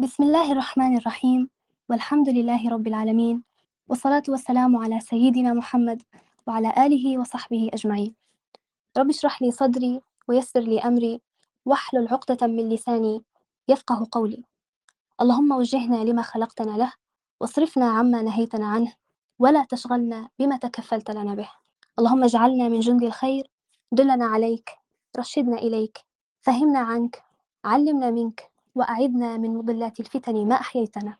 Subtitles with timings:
[0.00, 1.50] بسم الله الرحمن الرحيم.
[1.88, 3.44] والحمد لله رب العالمين.
[3.88, 6.02] والصلاة والسلام على سيدنا محمد
[6.46, 8.14] وعلى آله وصحبه أجمعين.
[8.96, 11.20] رب اشرح لي صدري ويسر لي أمري
[11.66, 13.24] واحلل عقدة من لساني
[13.68, 14.44] يفقه قولي.
[15.20, 16.92] اللهم وجهنا لما خلقتنا له
[17.40, 18.92] واصرفنا عما نهيتنا عنه
[19.38, 21.48] ولا تشغلنا بما تكفلت لنا به.
[21.98, 23.50] اللهم اجعلنا من جند الخير.
[23.92, 24.70] دلنا عليك
[25.18, 25.98] رشدنا إليك
[26.40, 27.22] فهمنا عنك
[27.64, 31.16] علمنا منك وأعذنا من مضلات الفتن ما أحييتنا.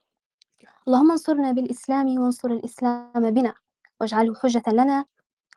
[0.88, 3.54] اللهم انصرنا بالإسلام وانصر الإسلام بنا
[4.00, 5.04] واجعله حجة لنا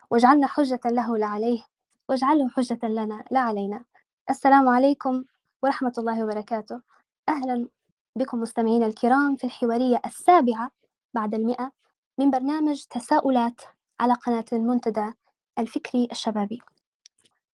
[0.09, 1.63] واجعلنا حجة له لا عليه
[2.09, 3.83] واجعله حجة لنا لا علينا.
[4.29, 5.23] السلام عليكم
[5.63, 6.81] ورحمة الله وبركاته.
[7.29, 7.67] أهلا
[8.15, 10.71] بكم مستمعينا الكرام في الحوارية السابعة
[11.13, 11.71] بعد المئة
[12.17, 13.61] من برنامج تساؤلات
[13.99, 15.13] على قناة المنتدى
[15.59, 16.61] الفكري الشبابي.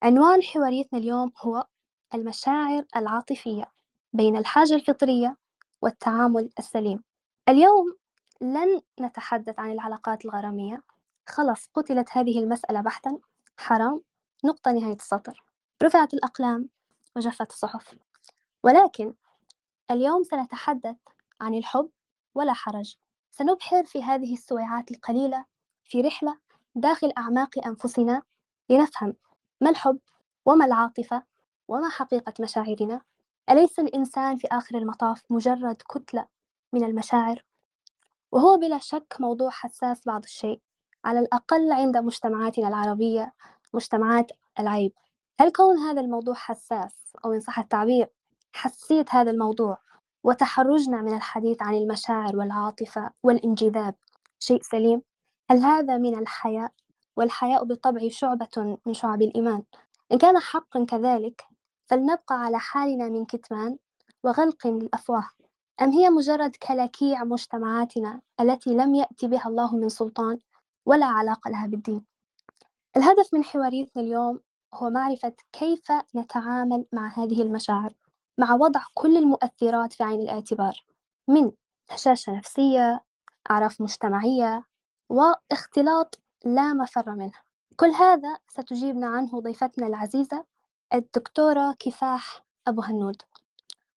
[0.04, 1.66] عنوان حواريتنا اليوم هو
[2.14, 3.79] المشاعر العاطفية.
[4.14, 5.38] بين الحاجة الفطرية
[5.82, 7.04] والتعامل السليم.
[7.50, 7.96] اليوم
[8.42, 10.84] لن نتحدث عن العلاقات الغرامية.
[11.28, 13.18] خلص قتلت هذه المسألة بحتا.
[13.58, 14.02] حرام.
[14.44, 15.44] نقطة نهاية السطر.
[15.84, 16.70] رفعت الأقلام
[17.16, 17.96] وجفت الصحف.
[18.64, 19.14] ولكن
[19.92, 20.96] اليوم سنتحدث
[21.42, 21.90] عن الحب
[22.36, 22.96] ولا حرج.
[23.32, 25.46] سنبحر في هذه السويعات القليلة
[25.86, 26.38] في رحلة
[26.76, 28.22] داخل أعماق أنفسنا
[28.70, 29.16] لنفهم
[29.62, 30.00] ما الحب
[30.46, 31.24] وما العاطفة
[31.68, 33.02] وما حقيقة مشاعرنا.
[33.52, 36.26] أليس الإنسان في آخر المطاف مجرد كتلة
[36.74, 37.44] من المشاعر
[38.32, 40.62] وهو بلا شك موضوع حساس بعض الشيء
[41.06, 43.34] على الأقل عند مجتمعاتنا العربية
[43.74, 44.94] مجتمعات العيب
[45.40, 48.10] هل كون هذا الموضوع حساس أو إن صح التعبير
[48.54, 49.78] حساسية هذا الموضوع
[50.24, 53.96] وتحرجنا من الحديث عن المشاعر والعاطفة والانجذاب
[54.40, 55.02] شيء سليم؟
[55.52, 56.72] هل هذا من الحياء؟
[57.16, 59.64] والحياء بالطبع شعبة من شعب الإيمان
[60.12, 61.49] إن كان حقا كذلك
[61.90, 63.78] فلنبقى على حالنا من كتمان
[64.24, 65.30] وغلق للأفواه.
[65.82, 70.40] أم هي مجرد كلاكيع مجتمعاتنا التي لم يأتي بها الله من سلطان
[70.86, 72.06] ولا علاقة لها بالدين؟
[72.98, 74.40] الهدف من حواريتنا اليوم
[74.74, 77.94] هو معرفة كيف نتعامل مع هذه المشاعر
[78.38, 80.86] مع وضع كل المؤثرات في عين الاعتبار
[81.28, 81.52] من
[81.90, 83.04] هشاشة نفسية
[83.52, 84.66] أعراف مجتمعية
[85.10, 87.32] واختلاط لا مفر منه.
[87.76, 90.46] كل هذا ستجيبنا عنه ضيفتنا العزيزة
[90.94, 93.22] الدكتورة كفاح أبو هنود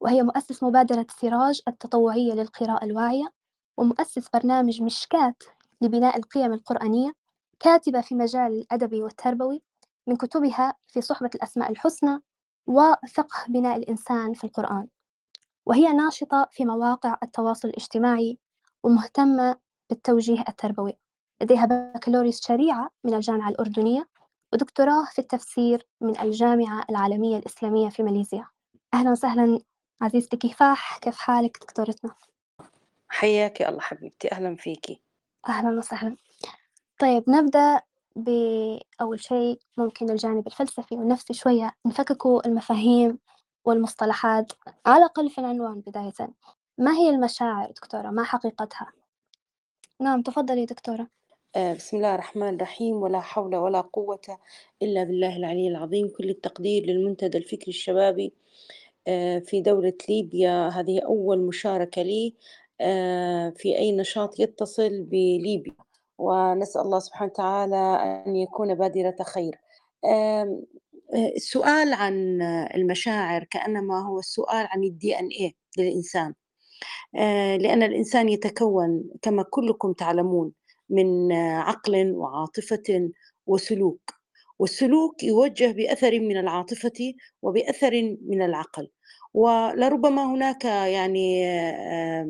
[0.01, 3.33] وهي مؤسس مبادرة سراج التطوعية للقراءة الواعية
[3.77, 5.43] ومؤسس برنامج مشكات
[5.81, 7.13] لبناء القيم القرآنية
[7.61, 9.63] كاتبة في مجال الأدبي والتربوي
[10.07, 12.19] من كتبها في صحبة الأسماء الحسنى
[12.67, 14.89] وفقه بناء الإنسان في القرآن.
[15.67, 18.39] وهي ناشطة في مواقع التواصل الاجتماعي
[18.83, 19.57] ومهتمة
[19.91, 20.99] بالتوجيه التربوي
[21.43, 24.09] لديها بكالوريوس شريعة من الجامعة الأردنية
[24.53, 28.47] ودكتوراه في التفسير من الجامعة العالمية الإسلامية في ماليزيا.
[28.95, 29.61] أهلا وسهلا
[30.01, 32.15] عزيزتي كفاح كيف حالك دكتورتنا؟
[33.09, 35.01] حياك الله حبيبتي أهلا فيكي.
[35.49, 36.17] أهلا وسهلا.
[36.99, 37.81] طيب نبدأ
[38.17, 41.73] بأول شيء ممكن الجانب الفلسفي والنفسي شوية.
[41.87, 43.19] نفككوا المفاهيم
[43.65, 44.53] والمصطلحات
[44.87, 46.31] على الأقل في العنوان بداية.
[46.79, 48.93] ما هي المشاعر دكتورة؟ ما حقيقتها؟
[50.01, 51.09] نعم تفضلي دكتورة.
[51.57, 54.39] بسم الله الرحمن الرحيم ولا حول ولا قوة
[54.83, 56.09] إلا بالله العلي العظيم.
[56.09, 58.33] كل التقدير للمنتدى الفكري الشبابي
[59.09, 60.69] آه، في دولة ليبيا.
[60.69, 62.35] هذه أول مشاركة لي
[62.81, 65.75] آه، في أي نشاط يتصل بليبيا.
[66.19, 67.77] ونسأل الله سبحانه وتعالى
[68.27, 69.61] أن يكون بادرة خير.
[71.37, 72.43] السؤال عن
[72.75, 76.35] المشاعر كأنما هو السؤال عن الدي ان إيه للإنسان.
[77.63, 80.53] لأن الإنسان يتكون كما كلكم تعلمون.
[80.93, 83.11] من عقل وعاطفة
[83.47, 84.23] وسلوك.
[84.59, 88.91] والسلوك يوجه بأثر من العاطفة وبأثر من العقل.
[89.35, 91.45] ولربما هناك يعني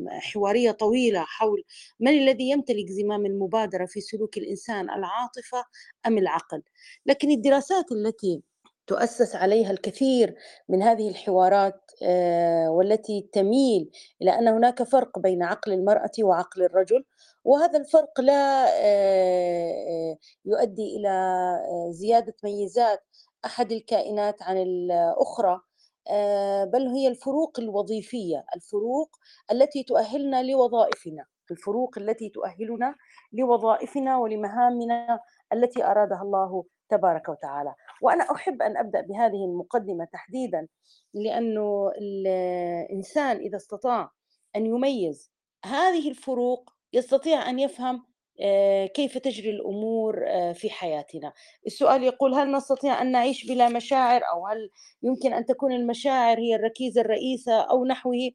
[0.09, 1.63] حوارية طويلة حول
[1.99, 5.65] من الذي يمتلك زمام المبادرة في سلوك الإنسان العاطفة
[6.07, 6.61] أم العقل.
[7.05, 8.41] لكن الدراسات التي
[8.87, 10.35] تؤسس عليها الكثير
[10.69, 11.91] من هذه الحوارات
[12.67, 13.89] والتي تميل
[14.21, 17.03] إلى أن هناك فرق بين عقل المرأة وعقل الرجل
[17.43, 18.65] وهذا الفرق لا
[20.45, 21.57] يؤدي إلى
[21.89, 23.03] زيادة ميزات
[23.45, 25.61] أحد الكائنات عن الأخرى
[26.65, 29.09] بل هي الفروق الوظيفية الفروق
[29.51, 32.95] التي تؤهلنا لوظائفنا الفروق التي تؤهلنا
[33.33, 35.19] لوظائفنا ولمهامنا
[35.53, 37.75] التي أرادها الله تبارك وتعالى.
[38.01, 40.67] وأنا أحب أن أبدأ بهذه المقدمة تحديدا
[41.13, 44.11] لأنه الانسان إذا استطاع
[44.55, 45.31] أن يميز
[45.65, 48.05] هذه الفروق يستطيع أن يفهم
[48.41, 51.33] آه، كيف تجري الأمور آه، في حياتنا.
[51.67, 54.69] السؤال يقول هل نستطيع أن نعيش بلا مشاعر أو هل
[55.03, 58.31] يمكن أن تكون المشاعر هي الركيزة الرئيسة أو نحوه؟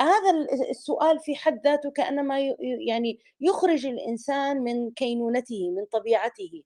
[0.00, 0.30] هذا
[0.70, 2.40] السؤال في حد ذاته كأنما
[2.88, 6.62] يعني يخرج الإنسان من كينونته من طبيعته.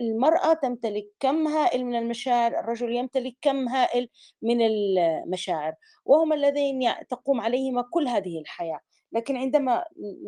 [0.00, 4.08] المرأة تمتلك كم هائل من المشاعر الرجل يمتلك كم هائل
[4.42, 5.74] من المشاعر
[6.04, 8.80] وهما اللذين تقوم عليهما كل هذه الحياة.
[9.12, 9.84] لكن عندما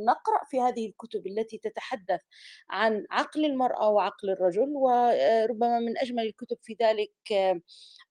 [0.07, 2.21] نقرأ في هذه الكتب التي تتحدث
[2.71, 7.13] عن عقل المرأة وعقل الرجل وربما من أجمل الكتب في ذلك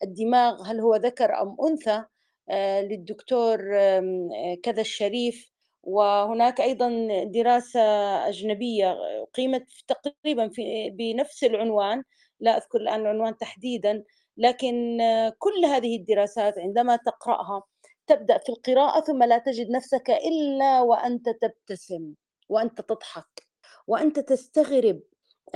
[0.04, 2.04] الدماغ هل هو ذكر أم أنثى
[2.50, 3.58] آه، للدكتور
[4.64, 5.52] كذا الشريف.
[5.84, 7.82] وهناك أيضا دراسة
[8.30, 8.98] أجنبية
[9.34, 12.04] قيمت تقريبا في بنفس العنوان
[12.40, 14.04] لا أذكر الآن العنوان تحديدا
[14.38, 17.64] لكن آه، كل هذه الدراسات عندما تقرأها
[18.08, 22.14] تبدأ في القراءة ثم لا تجد نفسك إلا وأنت تبتسم
[22.50, 23.48] وأنت تضحك
[23.88, 25.02] وأنت تستغرب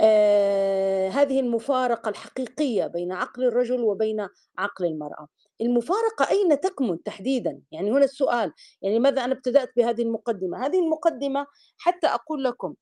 [0.00, 4.28] آه هذه المفارقة الحقيقية بين عقل الرجل وبين
[4.58, 5.28] عقل المرأة.
[5.60, 8.52] المفارقة أين تكمن تحديدا؟ يعني هنا السؤال
[8.82, 11.46] يعني لماذا أنا ابتدأت بهذه المقدمة؟ هذه المقدمة
[11.78, 12.74] حتى أقول لكم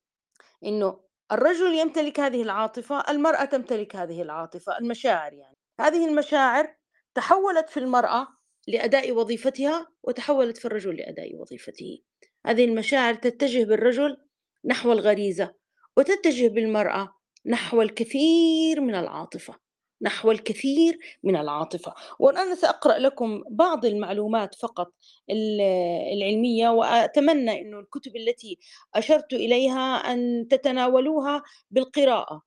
[0.64, 1.00] أنه
[1.32, 5.56] الرجل يمتلك هذه العاطفة المرأة تمتلك هذه العاطفة المشاعر يعني.
[5.80, 6.74] هذه المشاعر
[7.14, 8.28] تحولت في المرأة
[8.68, 11.98] لأداء وظيفتها وتحولت في الرجل لأداء وظيفته.
[12.46, 14.16] هذه المشاعر تتجه بالرجل
[14.64, 15.54] نحو الغريزة
[15.96, 17.14] وتتجه بالمرأة
[17.46, 19.54] نحو الكثير من العاطفة
[20.02, 21.94] نحو الكثير من العاطفة.
[22.18, 24.92] وأنا سأقرأ لكم بعض المعلومات فقط
[25.30, 28.58] العلمية وأتمنى أن الكتب التي
[28.94, 32.42] أشرت إليها أن تتناولوها بالقراءة.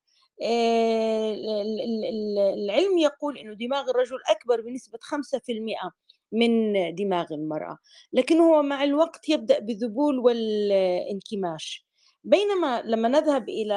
[2.57, 5.91] العلم يقول أن دماغ الرجل أكبر بنسبة 5%
[6.31, 7.77] من دماغ المرأة
[8.13, 11.85] لكن هو مع الوقت يبدأ بالذبول والانكماش.
[12.24, 13.74] بينما لما نذهب إلى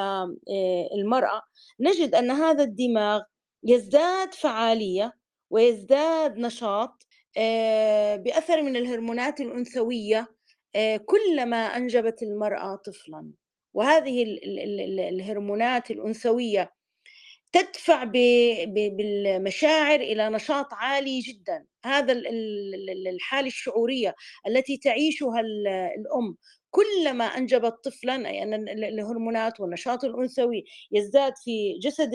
[0.50, 1.42] آه، المرأة
[1.80, 3.22] نجد أن هذا الدماغ
[3.64, 5.12] يزداد فعالية
[5.50, 7.06] ويزداد نشاط
[7.38, 10.28] آه، بأثر من الهرمونات الأنثوية
[10.76, 13.30] آه، كلما أنجبت المرأة طفلا.
[13.76, 14.38] وهذه
[15.08, 16.73] الهرمونات الأنثوية
[17.52, 18.05] تدفع
[18.64, 21.64] بالمشاعر إلى نشاط عالي جدا.
[21.84, 22.12] هذا
[23.12, 24.14] الحالة الشعورية
[24.46, 25.40] التي تعيشها
[25.99, 26.37] الأم
[26.70, 32.14] كلما أنجبت طفلا اي أن الهرمونات والنشاط الأنثوي يزداد في جسد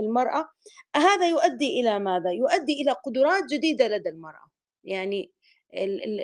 [0.00, 0.48] المرأة.
[0.96, 4.48] هذا يؤدي إلى ماذا؟ يؤدي إلى قدرات جديدة لدى المرأة.
[4.84, 5.30] يعني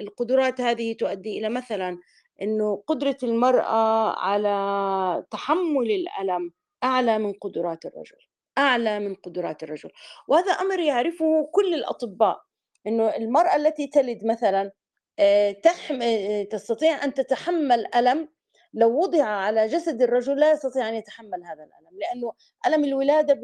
[0.01, 1.99] القدرات هذه تؤدي إلى مثلا
[2.43, 6.53] إنه قدرة المرأة على تحمل الألم
[6.85, 8.19] أعلى من قدرات الرجل
[8.59, 9.91] أعلى من قدرات الرجل.
[10.29, 12.41] وهذا أمر يعرفه كل الأطباء
[12.87, 14.73] إنه المرأة التي تلد مثلا
[15.19, 16.03] آه، تحم...
[16.03, 18.29] آه، تستطيع أن تتحمل ألم
[18.75, 22.33] لو وضع على جسد الرجل لا يستطيع أن يتحمل هذا الألم لأنه
[22.67, 23.35] ألم الولادة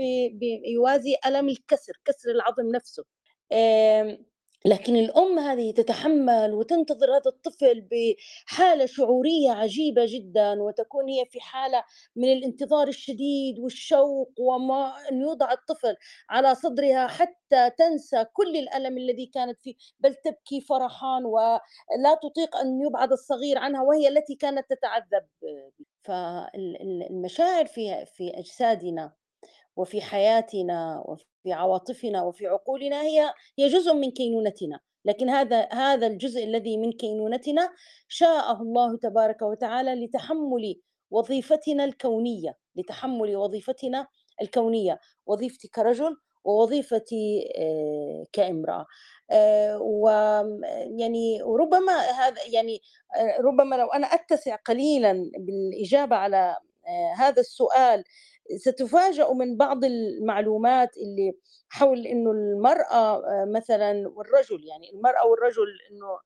[0.64, 3.04] بيوازي ألم الكسر كسر العظم نفسه.
[4.66, 11.84] لكن الأم هذه تتحمل وتنتظر هذا الطفل بحالة شعورية عجيبة جدا وتكون هي في حالة
[12.16, 15.96] من الانتظار الشديد والشوق وما أن يوضع الطفل
[16.30, 19.74] على صدرها حتى تنسى كل الألم الذي كانت فيه.
[20.00, 25.26] بل تبكي فرحان ولا تطيق أن يبعد الصغير عنها وهي التي كانت تتعذب.
[26.04, 29.12] فالمشاعر في في أجسادنا
[29.80, 34.80] وفي حياتنا وفي عواطفنا وفي عقولنا هي هي جزء من كينونتنا.
[35.04, 37.70] لكن هذا هذا الجزء الذي من كينونتنا
[38.08, 44.06] شاءه الله تبارك وتعالى لتحمل وظيفتنا الكونية لتحمل وظيفتنا
[44.42, 45.00] الكونية.
[45.26, 48.86] وظيفتي كرجل ووظيفتي آه، كامرأة.
[49.30, 52.82] آه، ويعني وربما هذا يعني
[53.16, 56.56] آه، ربما لو أنا أتسع قليلا بالإجابة على
[57.16, 58.04] هذا السؤال
[58.56, 61.32] ستفاجأ من بعض المعلومات اللي
[61.68, 66.18] حول إنه المرأة آه، مثلا والرجل يعني المرأة والرجل إنه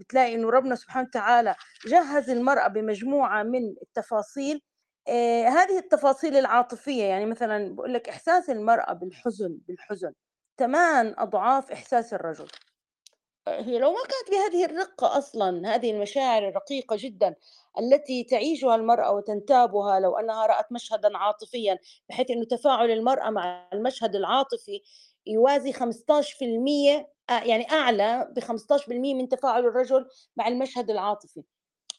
[0.00, 1.54] بتلاقي إنه ربنا سبحانه وتعالى
[1.86, 4.62] جهز المرأة بمجموعة من التفاصيل
[5.08, 10.12] آه هذه التفاصيل العاطفية يعني مثلا بقول لك إحساس المرأة بالحزن بالحزن
[10.58, 12.48] ثمان أضعاف إحساس الرجل.
[13.48, 17.34] هي لو ما كانت بهذه الرقة أصلا هذه المشاعر الرقيقة جدا
[17.78, 21.78] التي تعيشها المرأة وتنتابها لو أنها رأت مشهدا عاطفيا
[22.08, 24.82] بحيث أنه تفاعل المرأة مع المشهد العاطفي
[25.26, 31.42] يوازي 15% آه، يعني أعلى ب 15% من تفاعل الرجل مع المشهد العاطفي.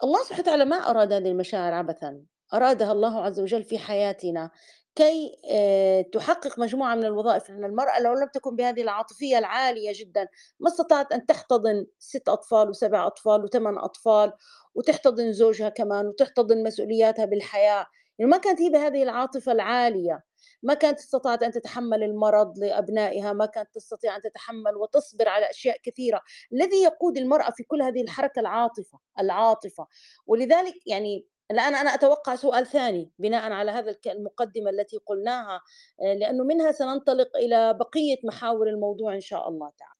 [0.03, 2.21] الله سبحانه وتعالى ما أراد هذه المشاعر عبثا
[2.53, 4.51] أرادها الله عز وجل في حياتنا.
[4.95, 10.27] كي آه، تحقق مجموعة من الوظائف لأن المرأة لو لم تكن بهذه العاطفية العالية جدا
[10.59, 14.33] ما استطاعت أن تحتضن ست أطفال وسبع أطفال وثمان أطفال
[14.75, 17.85] وتحتضن زوجها كمان وتحتضن مسؤولياتها بالحياة.
[18.19, 20.23] يعني ما كانت هي بهذه العاطفة العالية.
[20.63, 25.77] ما كانت استطاعت أن تتحمل المرض لأبنائها ما كانت تستطيع أن تتحمل وتصبر على أشياء
[25.83, 26.21] كثيرة.
[26.53, 29.87] الذي يقود المرأة في كل هذه الحركة العاطفة العاطفة.
[30.27, 35.61] ولذلك يعني الآن أنا أتوقع سؤال ثاني بناء على هذا المقدمة التي قلناها
[36.01, 39.95] آه، لأنه منها سننطلق إلى بقية محاور الموضوع إن شاء الله تعالى.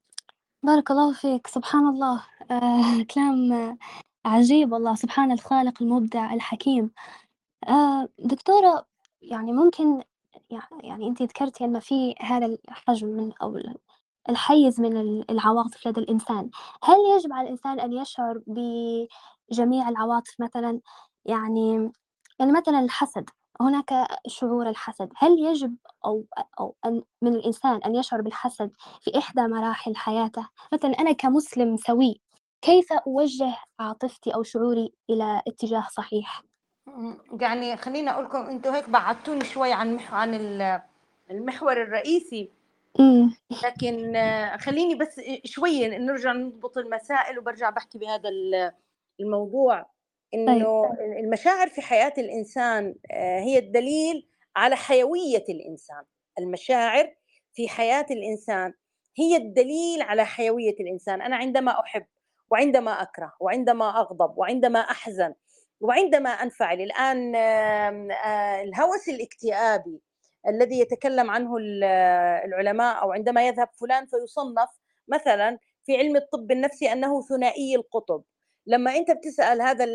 [0.63, 2.25] بارك الله فيك سبحان الله.
[2.51, 3.77] آه كلام
[4.25, 6.91] عجيب والله سبحان الخالق المبدع الحكيم.
[7.69, 8.85] آه دكتورة
[9.21, 10.03] يعني ممكن
[10.83, 13.59] يعني أنت ذكرتي أن في هذا الحجم من أو
[14.29, 14.97] الحيز من
[15.31, 16.49] العواطف لدى الإنسان.
[16.83, 20.81] هل يجب على الإنسان أن يشعر بجميع العواطف؟ مثلا
[21.25, 21.91] يعني
[22.39, 23.29] يعني مثلا الحسد
[23.61, 25.09] هناك شعور الحسد.
[25.17, 26.25] هل يجب أو
[26.59, 32.21] أو أن من الإنسان أن يشعر بالحسد في إحدى مراحل حياته؟ مثلا أنا كمسلم سوي
[32.65, 36.43] كيف أوجه عاطفتي أو شعوري إلى اتجاه صحيح؟
[37.41, 40.33] يعني خليني أقول لكم أنتم هيك بعدتوني شوي عن عن
[41.31, 42.51] المحور الرئيسي.
[43.63, 44.13] لكن
[44.59, 48.29] خليني بس شوي نرجع نضبط المسائل وبرجع بحكي بهذا
[49.19, 49.85] الموضوع.
[50.33, 50.99] إنه طيب.
[51.23, 56.03] المشاعر في حياة الإنسان آه، هي الدليل على حيوية الإنسان.
[56.39, 57.15] المشاعر
[57.53, 58.73] في حياة الإنسان
[59.17, 61.21] هي الدليل على حيوية الإنسان.
[61.21, 62.05] أنا عندما أحب
[62.51, 65.33] وعندما أكره وعندما أغضب وعندما أحزن
[65.81, 66.81] وعندما أنفعل.
[66.81, 67.35] الآن
[68.63, 70.01] الهوس الاكتئابي
[70.47, 71.57] الذي يتكلم عنه
[72.45, 74.69] العلماء أو عندما يذهب فلان فيصنف
[75.07, 78.23] مثلا في علم الطب النفسي أنه ثنائي القطب.
[78.67, 79.85] لما أنت بتسأل هذا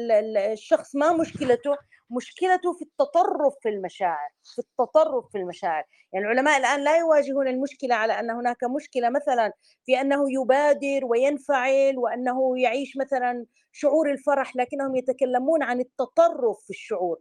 [0.53, 1.77] الشخص ما مشكلته؟
[2.11, 5.85] مشكلته في التطرف في المشاعر في التطرف في المشاعر.
[6.13, 9.53] يعني العلماء الآن لا يواجهون المشكلة على أن هناك مشكلة مثلا
[9.87, 17.19] في أنه يبادر وينفعل وأنه يعيش مثلا شعور الفرح لكنهم يتكلمون عن التطرف في الشعور.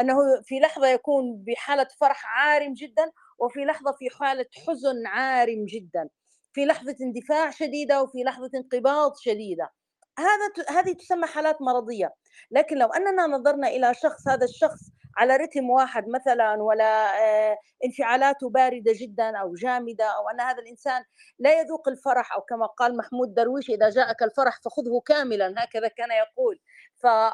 [0.00, 6.08] أنه في لحظة يكون بحالة فرح عارم جدا وفي لحظة في حالة حزن عارم جدا.
[6.52, 9.81] في لحظة اندفاع شديدة وفي لحظة انقباض شديدة.
[10.18, 12.14] هذا هذه تسمى حالات مرضية.
[12.50, 14.80] لكن لو أننا نظرنا إلى شخص هذا الشخص
[15.16, 21.04] على رتم واحد مثلا ولا آه، انفعالاته باردة جدا أو جامدة أو أن هذا الإنسان
[21.38, 26.08] لا يذوق الفرح أو كما قال محمود درويش إذا جاءك الفرح فخذه كاملا هكذا كان
[26.10, 26.58] يقول.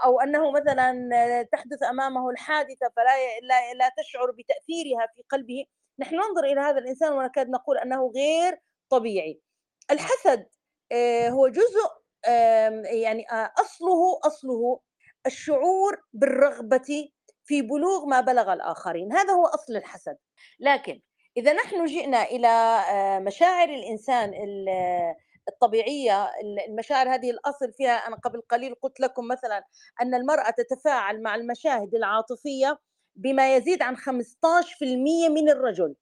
[0.05, 0.93] أو أنه مثلا
[1.53, 5.65] تحدث أمامه الحادثة فلا لا, لا تشعر بتأثيرها في قلبه.
[5.99, 9.41] نحن ننظر إلى هذا الإنسان ونكاد نقول أنه غير طبيعي.
[9.91, 10.47] الحسد
[10.93, 11.99] آه، هو جزء
[12.85, 14.81] يعني آه، أصله أصله
[15.27, 17.11] الشعور بالرغبة
[17.45, 19.13] في بلوغ ما بلغ الآخرين.
[19.13, 20.17] هذا هو أصل الحسد.
[20.61, 21.01] لكن
[21.37, 24.35] إذا نحن جئنا إلى آه، مشاعر الإنسان
[25.49, 26.31] الطبيعية
[26.69, 29.65] المشاعر هذه الأصل فيها أنا قبل قليل قلت لكم مثلا
[30.03, 32.79] أن المرأة تتفاعل مع المشاهد العاطفية
[33.17, 35.95] بما يزيد عن 15% من الرجل.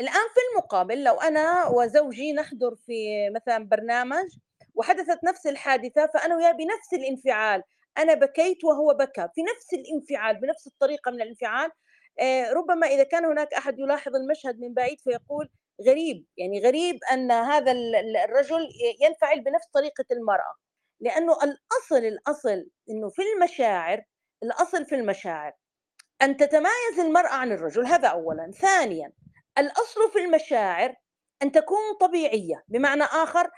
[0.00, 4.26] الآن في المقابل لو أنا وزوجي نحضر في مثلا برنامج
[4.74, 7.62] وحدثت نفس الحادثة فأنا وياه بنفس الانفعال.
[7.98, 11.70] أنا بكيت وهو بكى في نفس الانفعال بنفس الطريقة من الانفعال.
[12.20, 15.48] آه، ربما إذا كان هناك أحد يلاحظ المشهد من بعيد فيقول
[15.86, 17.72] غريب يعني غريب أن هذا
[18.24, 18.68] الرجل
[19.00, 20.54] ينفعل بنفس طريقة المرأة.
[21.00, 24.02] لأنه الأصل الأصل إنه في المشاعر
[24.42, 25.52] الأصل في المشاعر
[26.22, 28.50] أن تتمايز المرأة عن الرجل هذا اولا.
[28.50, 29.12] ثانيا
[29.58, 30.94] الأصل في المشاعر
[31.42, 33.50] أن تكون طبيعية بمعنى آخر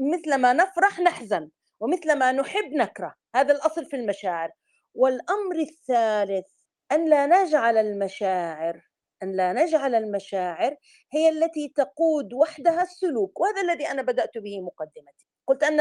[0.00, 1.50] مثلما نفرح نحزن
[1.80, 3.14] ومثلما نحب نكره.
[3.34, 4.50] هذا الأصل في المشاعر.
[4.94, 6.46] والأمر الثالث
[6.92, 8.80] أن لا نجعل المشاعر
[9.22, 10.76] أن لا نجعل المشاعر
[11.12, 15.26] هي التي تقود وحدها السلوك وهذا الذي أنا بدأت به مقدمتي.
[15.46, 15.80] قلت أن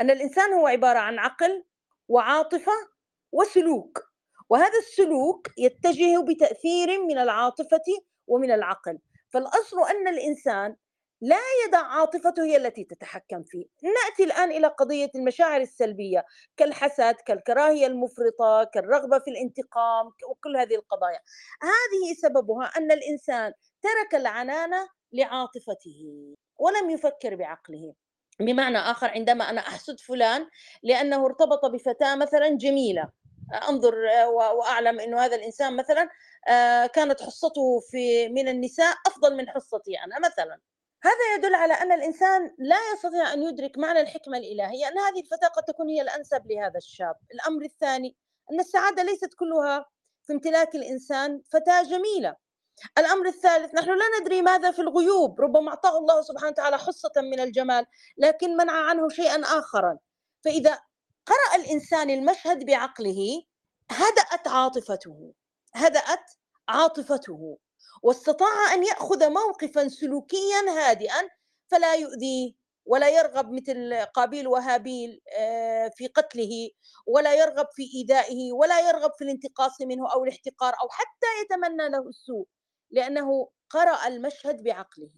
[0.00, 1.64] أن الإنسان هو عبارة عن عقل
[2.08, 2.72] وعاطفة
[3.32, 4.02] وسلوك.
[4.48, 7.84] وهذا السلوك يتجه بتأثير من العاطفة
[8.26, 8.98] ومن العقل.
[9.32, 10.76] فالأصل أن الإنسان
[11.22, 13.64] لا يدع عاطفته هي التي تتحكم فيه.
[13.82, 16.24] نأتي الآن إلى قضية المشاعر السلبية
[16.56, 21.18] كالحسد كالكراهية المفرطة كالرغبة في الانتقام وكل هذه القضايا.
[21.62, 23.52] هذه سببها أن الإنسان
[23.82, 27.94] ترك العنانة لعاطفته ولم يفكر بعقله.
[28.40, 30.46] بمعنى آخر عندما أنا أحسد فلان
[30.82, 33.08] لأنه ارتبط بفتاة مثلا جميلة
[33.68, 33.94] أنظر
[34.28, 36.08] وأعلم إنه هذا الإنسان مثلا
[36.48, 40.58] آه، كانت حصته في من النساء أفضل من حصتي أنا مثلا.
[41.04, 45.48] هذا يدل على أن الإنسان لا يستطيع أن يدرك معنى الحكمة الإلهية أن هذه الفتاة
[45.48, 47.14] قد تكون هي الأنسب لهذا الشاب.
[47.34, 48.16] الأمر الثاني
[48.52, 49.86] أن السعادة ليست كلها
[50.26, 52.36] في امتلاك الإنسان فتاة جميلة.
[52.98, 57.40] الأمر الثالث نحن لا ندري ماذا في الغيوب ربما أعطاه الله سبحانه وتعالى حصة من
[57.40, 57.86] الجمال
[58.18, 59.98] لكن منع عنه شيئا آخرا.
[60.44, 60.78] فإذا
[61.26, 63.42] قرأ الإنسان المشهد بعقله
[63.90, 65.32] هدأت عاطفته
[65.74, 66.30] هدأت
[66.68, 67.58] عاطفته.
[68.02, 71.28] واستطاع أن يأخذ موقفا سلوكيا هادئا
[71.70, 72.52] فلا يؤذيه
[72.86, 76.70] ولا يرغب مثل قابيل وهابيل آه، في قتله
[77.06, 82.08] ولا يرغب في إيذائه ولا يرغب في الانتقاص منه أو الاحتقار أو حتى يتمنى له
[82.08, 82.46] السوء
[82.90, 85.10] لأنه قرأ المشهد بعقله.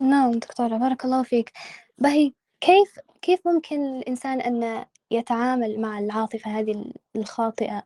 [0.00, 1.52] نعم دكتورة بارك الله فيك.
[1.98, 7.82] بهي كيف كيف ممكن الإنسان أن يتعامل مع العاطفة هذه الخاطئة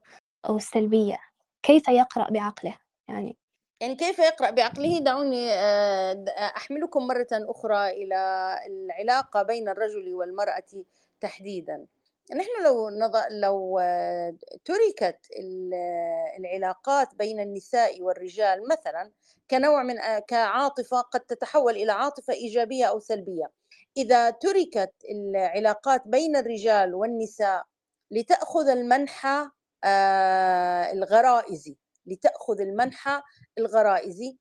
[0.48, 1.18] أو السلبية؟
[1.62, 3.36] كيف يقرأ بعقله؟ يعني
[3.80, 8.16] يعني كيف يقرأ؟ بعقله دعوني آه، أحملكم مرة أخرى إلى
[8.66, 10.62] العلاقة بين الرجل والمرأة
[11.21, 11.87] تحديدا.
[12.37, 12.88] نحن لو
[13.30, 15.18] لو آه، تركت
[16.38, 19.11] العلاقات بين النساء والرجال مثلا
[19.50, 23.50] كنوع من آه، كعاطفة قد تتحول إلى عاطفة إيجابية أو سلبية.
[23.97, 27.64] إذا تركت العلاقات بين الرجال والنساء
[28.11, 29.49] لتأخذ المنحى
[30.92, 33.23] الغرائزي لتأخذ المنحى
[33.58, 34.38] الغرائزي.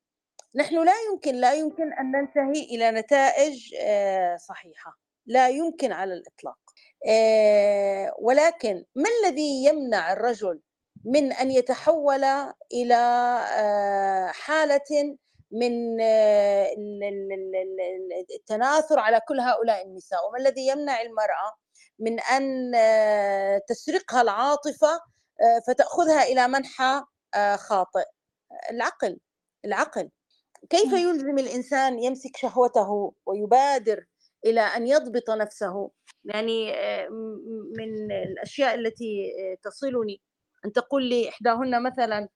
[0.55, 4.97] نحن لا يمكن لا يمكن أن ننتهي إلى نتائج آه، صحيحة.
[5.25, 6.57] لا يمكن على الإطلاق.
[7.07, 10.61] آه، ولكن ما الذي يمنع الرجل
[11.05, 12.23] من أن يتحول
[12.73, 12.95] إلى
[13.51, 15.17] آه، حالة
[15.51, 16.01] من
[18.35, 21.53] التناثر على كل هؤلاء النساء؟ وما الذي يمنع المرأة
[21.99, 22.71] من أن
[23.67, 24.99] تسرقها العاطفة
[25.67, 27.03] فتأخذها إلى منحى
[27.55, 28.14] خاطئ؟
[28.71, 29.19] العقل
[29.65, 30.09] العقل.
[30.69, 34.05] كيف يلزم الإنسان يمسك شهوته ويبادر
[34.45, 35.91] إلى أن يضبط نفسه؟
[36.25, 37.09] يعني آه،
[37.77, 40.21] من الأشياء التي آه، تصلني.
[40.65, 42.29] أن تقول لي إحداهن مثلا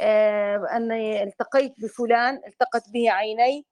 [0.00, 3.66] آه، أني التقيت بفلان التقت به عيني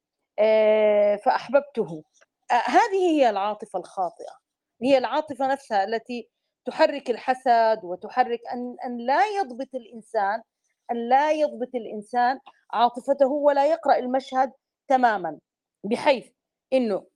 [1.25, 2.05] فأحببته.
[2.51, 4.39] هذه هي العاطفة الخاطئة.
[4.83, 6.29] هي العاطفة نفسها التي
[6.65, 10.43] تحرك الحسد وتحرك أن أن لا يضبط الإنسان
[10.91, 12.39] أن لا يضبط الإنسان
[12.73, 14.53] عاطفته ولا يقرأ المشهد
[14.89, 15.39] تماما
[15.85, 16.27] بحيث
[16.73, 17.07] أنه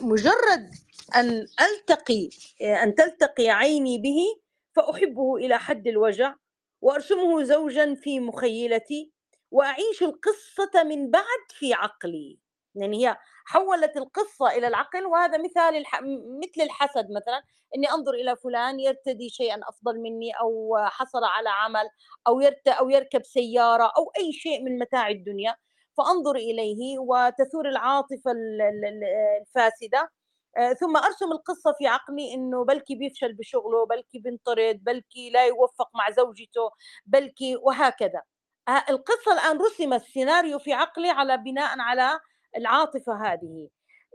[0.00, 0.70] مجرد
[1.16, 2.28] أن ألتقي
[2.82, 4.20] أن تلتقي عيني به
[4.76, 6.34] فأحبه إلى حد الوجع
[6.82, 9.12] وأرسمه زوجا في مخيلتي
[9.50, 12.38] وأعيش القصة من بعد في عقلي.
[12.74, 16.00] يعني هي حولت القصة إلى العقل وهذا مثال الح...
[16.44, 17.42] مثل الحسد مثلا
[17.76, 21.88] إني أنظر إلى فلان يرتدي شيئا أفضل مني أو حصل على عمل
[22.28, 25.56] أو يرت أو يركب سيارة أو أي شيء من متاع الدنيا.
[25.98, 28.32] فأنظر إليه وتثور العاطفة
[29.42, 30.10] الفاسدة.
[30.58, 35.90] آه، ثم أرسم القصة في عقلي إنه بلكي بيفشل بشغله بلكي بينطرد بلكي لا يوفق
[35.94, 36.70] مع زوجته
[37.06, 38.22] بلكي وهكذا.
[38.68, 42.20] آه، القصة الآن رسم السيناريو في عقلي على بناء على
[42.56, 43.68] العاطفة هذه.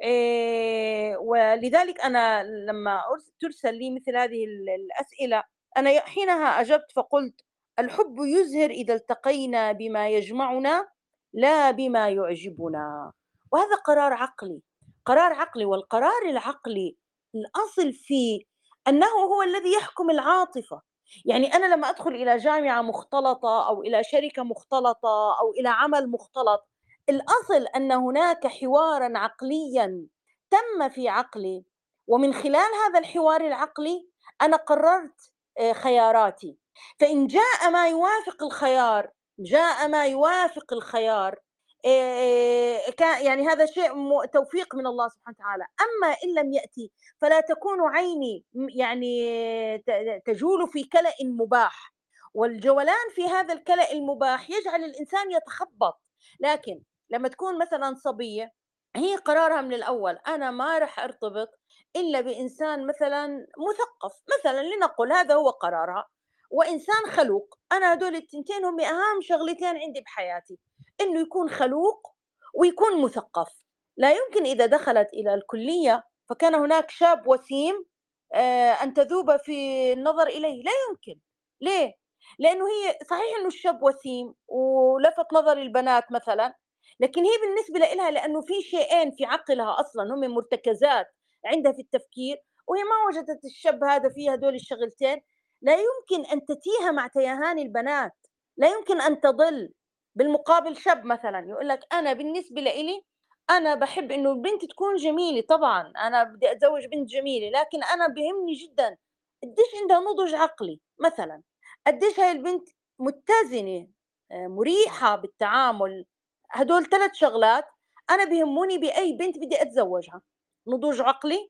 [0.04, 3.02] إيه، ولذلك أنا لما
[3.42, 5.44] ترسل لي مثل هذه الأسئلة
[5.78, 7.42] أنا حينها أجبت فقلت
[7.80, 10.88] الحب يزهر إذا التقينا بما يجمعنا
[11.34, 13.12] لا بما يعجبنا.
[13.52, 14.62] وهذا قرار عقلي.
[15.06, 16.98] قرار عقلي والقرار العقلي
[17.36, 18.44] الأصل فيه
[18.88, 20.82] أنه هو الذي يحكم العاطفة.
[21.26, 26.71] يعني أنا لما أدخل إلى جامعة مختلطة أو إلى شركة مختلطة أو إلى عمل مختلط
[27.12, 30.08] الأصل أن هناك حوارا عقليا
[30.52, 31.66] تم في عقلي
[32.08, 34.10] ومن خلال هذا الحوار العقلي
[34.42, 36.58] أنا قررت آه، خياراتي.
[37.00, 41.40] فإن جاء ما يوافق الخيار جاء ما يوافق الخيار
[41.86, 43.92] آه، كان يعني هذا شيء
[44.34, 45.66] توفيق من الله سبحانه وتعالى.
[45.82, 48.46] أما إن لم يأتي فلا تكون عيني
[48.76, 49.78] يعني
[50.26, 51.94] تجول في كلأ مباح.
[52.34, 56.02] والجولان في هذا الكلأ المباح يجعل الإنسان يتخبط.
[56.40, 58.54] لكن لما تكون مثلا صبية
[58.96, 61.50] هي قرارها من الأول أنا ما راح أرتبط
[61.96, 66.08] إلا بإنسان مثلا مثقف مثلا لنقل هذا هو قرارها
[66.52, 67.58] وإنسان خلوق.
[67.72, 70.60] أنا هدول التنتين هم أهم شغلتين عندي بحياتي
[71.02, 72.08] إنه يكون خلوق
[72.54, 73.64] ويكون مثقف.
[73.98, 77.86] لا يمكن إذا دخلت إلى الكلية فكان هناك شاب وسيم
[78.34, 80.64] آه، أن تذوب في النظر إليه.
[80.64, 81.20] لا يمكن.
[81.62, 81.94] ليه؟
[82.40, 86.56] لأنه هي صحيح أنه الشاب وسيم ولفت نظر البنات مثلا
[87.02, 91.08] لكن هي بالنسبة لها لأنه في شيئين في عقلها أصلا هم مرتكزات
[91.46, 92.38] عندها في التفكير
[92.68, 95.22] وهي ما وجدت الشاب هذا فيه هدول الشغلتين.
[95.62, 98.12] لا يمكن أن تتيه مع تيهان البنات.
[98.58, 99.74] لا يمكن أن تضل
[100.16, 101.46] بالمقابل شاب مثلا.
[101.50, 103.04] يقول لك أنا بالنسبة لي
[103.50, 108.54] أنا بحب إنه البنت تكون جميلة طبعا أنا بدي أتزوج بنت جميلة لكن أنا بهمني
[108.54, 108.98] جدا
[109.44, 111.42] قديش عندها نضج عقلي مثلا.
[111.88, 113.88] قديش هاي البنت متزنة
[114.32, 116.06] آه، مريحة بالتعامل
[116.52, 117.66] هدول ثلاث شغلات
[118.10, 120.22] أنا بهموني بأي بنت بدي أتزوجها.
[120.68, 121.50] نضوج عقلي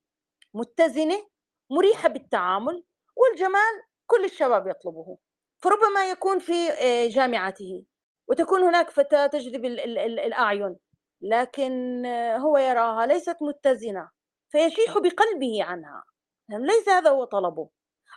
[0.54, 1.28] متزنة
[1.72, 2.84] مريحة بالتعامل
[3.16, 5.18] والجمال كل الشباب يطلبه.
[5.64, 7.84] فربما يكون في آه، جامعته
[8.28, 10.78] وتكون هناك فتاة تجذب ال ال ال الأعين
[11.22, 12.06] لكن
[12.38, 14.10] هو يراها ليست متزنة
[14.50, 16.04] فيشيح بقلبه عنها.
[16.50, 17.70] ليس هذا هو طلبه.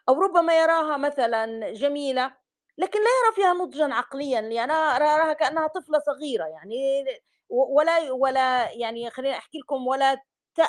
[0.08, 2.36] أو ربما يراها مثلا جميلة
[2.78, 7.04] لكن لا يرى فيها نضجا عقليا يعني أنا أراها كأنها طفلة صغيرة يعني
[7.48, 10.22] ولا ولا يعني خليني أحكي لكم ولا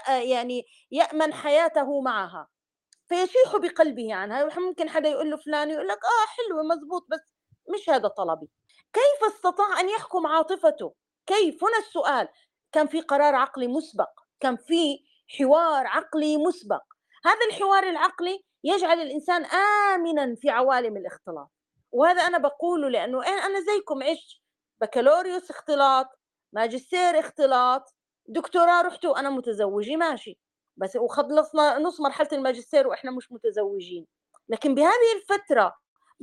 [0.08, 2.48] يعني يأمن حياته معها.
[3.08, 7.34] فيشيح بقلبه عنها ممكن حدا يقول له فلان يقول لك آه حلوة مزبوط بس
[7.74, 8.50] مش هذا طلبي.
[8.94, 10.94] كيف استطاع أن يحكم عاطفته؟
[11.26, 12.28] كيف؟ هنا السؤال.
[12.72, 15.00] كان في قرار عقلي مسبق كان في
[15.39, 16.84] حوار عقلي مسبق.
[17.26, 21.55] هذا الحوار العقلي يجعل الإنسان امنا في عوالم الاختلاط.
[21.96, 24.42] وهذا أنا بقوله لأنه أنا زيكم عشت
[24.82, 26.08] بكالوريوس اختلاط
[26.54, 27.96] ماجستير اختلاط
[28.28, 30.40] دكتوراه رحت وأنا متزوجة ماشي.
[30.78, 34.08] بس وخلصنا نص مرحلة الماجستير وإحنا مش متزوجين.
[34.50, 35.76] لكن بهذه الفترة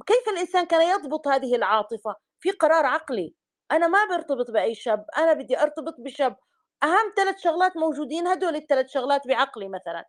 [0.06, 3.34] كيف الإنسان كان يضبط هذه العاطفة؟ في قرار عقلي.
[3.70, 6.36] أنا ما برتبط بأي شاب أنا بدي أرتبط بشاب.
[6.82, 10.04] أهم ثلاث شغلات موجودين هدول الثلاث شغلات بعقلي مثلا.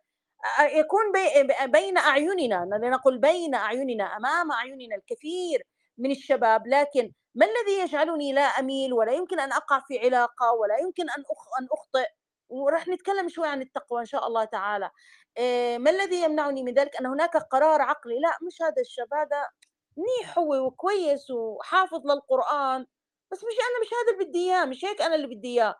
[0.60, 5.62] يكون بي بين أعيننا لنقل بين أعيننا أمام أعيننا الكثير
[5.98, 10.78] من الشباب لكن ما الذي يجعلني لا أميل ولا يمكن أن أقع في علاقة ولا
[10.78, 11.24] يمكن أن
[11.60, 12.08] أن أخطئ؟
[12.48, 14.90] ورح نتكلم شوي عن التقوى إن شاء الله تعالى.
[15.78, 18.20] ما الذي يمنعني من ذلك؟ أن هناك قرار عقلي.
[18.20, 19.48] لا مش هذا الشاب هذا
[19.96, 22.86] منيح هو وكويس وحافظ للقرآن
[23.32, 25.74] بس مش أنا مش هذا اللي بدي إياه مش هيك أنا اللي بدي إياه.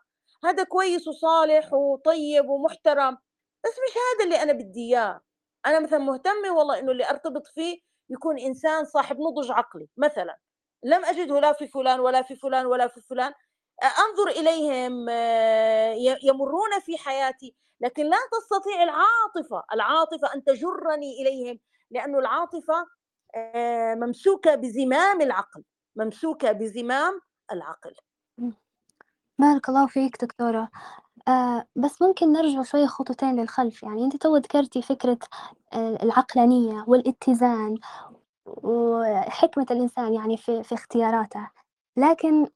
[0.45, 3.17] هذا كويس وصالح وطيب ومحترم.
[3.65, 5.21] بس مش هذا اللي أنا بدي إياه.
[5.65, 10.37] أنا مثلا مهتمة والله إنه اللي أرتبط فيه يكون إنسان صاحب نضج عقلي مثلا.
[10.83, 13.33] لم أجده لا في فلان ولا في فلان ولا في فلان.
[13.83, 15.09] أنظر إليهم
[16.23, 19.63] يمرون في حياتي لكن لا تستطيع العاطفة.
[19.73, 21.59] العاطفة أن تجرني إليهم
[21.91, 22.87] لأنه العاطفة
[23.95, 25.63] ممسوكة بزمام العقل
[25.95, 27.95] ممسوكة بزمام العقل.
[29.39, 30.69] بارك الله فيك دكتورة.
[31.27, 33.83] آه بس ممكن نرجع شوية خطوتين للخلف.
[33.83, 35.19] يعني أنت تو ذكرتي فكرة
[35.75, 37.77] العقلانية والاتزان
[38.45, 41.49] وحكمة الإنسان يعني في, في اختياراته.
[41.97, 42.47] لكن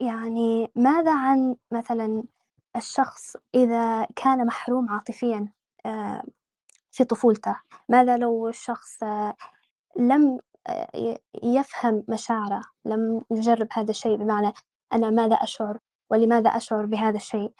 [0.00, 2.22] يعني ماذا عن مثلا
[2.76, 5.48] الشخص إذا كان محروم عاطفيا
[5.86, 6.22] آه،
[6.90, 7.56] في طفولته؟
[7.88, 9.34] ماذا لو الشخص آه،
[9.98, 14.52] لم آه، يفهم مشاعره لم يجرب هذا الشيء؟ بمعنى
[14.92, 15.78] أنا ماذا أشعر؟
[16.10, 17.52] ولماذا أشعر بهذا الشيء؟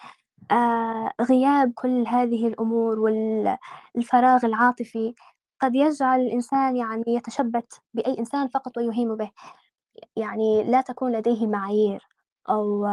[1.20, 5.14] غياب كل هذه الأمور والفراغ العاطفي
[5.60, 9.30] قد يجعل الإنسان يعني يتشبت بأي إنسان فقط ويهيم به.
[10.16, 12.08] يعني لا تكون لديه معايير
[12.50, 12.86] أو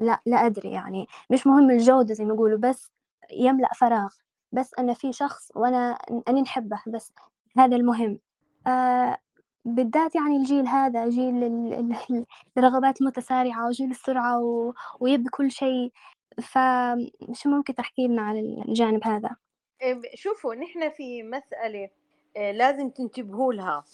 [0.00, 1.06] لا لا أدري يعني.
[1.30, 2.90] مش مهم الجودة زي ما يقولوا بس
[3.32, 4.08] يملأ فراغ.
[4.52, 7.12] بس أنا في شخص وأنا أني نحبه بس
[7.58, 8.18] هذا المهم.
[8.66, 9.18] آه
[9.64, 11.44] بالذات يعني الجيل هذا جيل
[12.58, 14.72] الرغبات المتسارعة وجيل السرعة و...
[15.00, 15.92] ويبي كل شيء.
[16.42, 18.36] فشو ممكن تحكي لنا عن
[18.68, 19.36] الجانب هذا؟
[20.14, 21.88] شوفوا نحن في مسألة
[22.36, 23.84] آه، لازم تنتبهوا لها.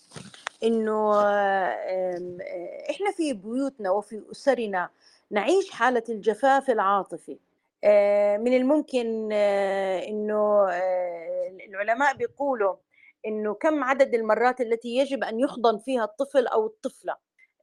[0.65, 2.39] إنه آه،
[2.91, 4.89] إحنا في بيوتنا وفي أسرنا
[5.31, 7.39] نعيش حالة الجفاف العاطفي.
[7.85, 9.33] آه، من الممكن
[10.09, 10.69] إنه
[11.69, 12.75] العلماء بيقولوا
[13.27, 17.17] إنه كم عدد المرات التي يجب أن يحضن فيها الطفل أو الطفلة.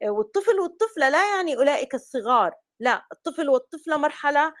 [0.04, 4.54] والطفل والطفلة لا يعني أولئك الصغار لا الطفل والطفلة مرحلة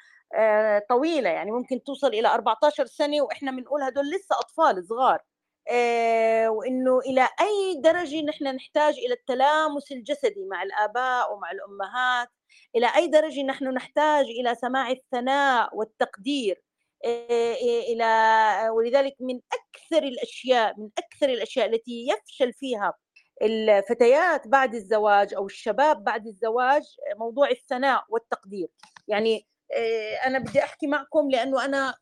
[0.88, 5.20] طويلة يعني ممكن توصل إلى 14 سنة وإحنا بنقول هدول لسه أطفال صغار.
[5.70, 12.28] آه، وإنه إلى أي درجة نحن نحتاج إلى التلامس الجسدي مع الآباء ومع الأمهات.
[12.76, 16.56] إلى أي درجة نحن نحتاج إلى سماع الثناء والتقدير.
[16.56, 16.67] آه،
[17.04, 22.94] إلى ولذلك من أكثر الأشياء من أكثر الأشياء التي يفشل فيها
[23.42, 26.82] الفتيات بعد الزواج أو الشباب بعد الزواج
[27.16, 28.68] موضوع الثناء والتقدير.
[29.08, 29.46] يعني
[30.26, 31.94] أنا بدي أحكي معكم لأنه أنا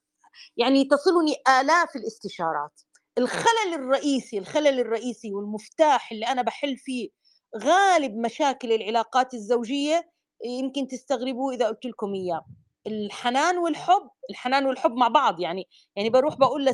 [0.57, 2.81] يعني تصلني آلاف الاستشارات.
[3.19, 7.09] الخلل الرئيسي الخلل الرئيسي والمفتاح اللي أنا بحل فيه
[7.57, 10.11] غالب مشاكل العلاقات الزوجية
[10.45, 12.47] يمكن تستغربوا إذا قلت لكم إياه.
[12.87, 16.65] الحنان والحب الحنان والحب مع بعض يعني يعني بروح بقول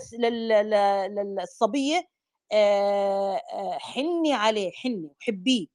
[1.10, 2.08] للصبية
[3.78, 5.66] حني عليه حني وحبيه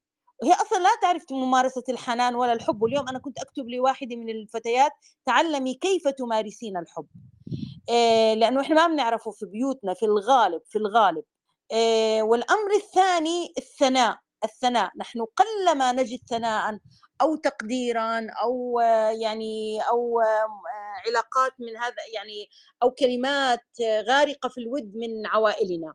[0.42, 2.82] وهي أصلا لا تعرف ممارسة الحنان ولا الحب.
[2.82, 4.92] واليوم أنا كنت أكتب لواحده من الفتيات
[5.26, 7.06] تعلمي كيف تمارسين الحب.
[8.36, 11.24] لأنه إحنا ما بنعرفه في بيوتنا في الغالب في الغالب.
[12.22, 14.90] والأمر الثاني الثناء الثناء.
[14.96, 16.78] نحن قلما نجد ثناء
[17.22, 18.80] أو تقديرا أو
[19.22, 20.20] يعني أو
[21.06, 22.48] علاقات من هذا يعني
[22.82, 23.64] أو كلمات
[24.08, 25.94] غارقة في الود من عوائلنا.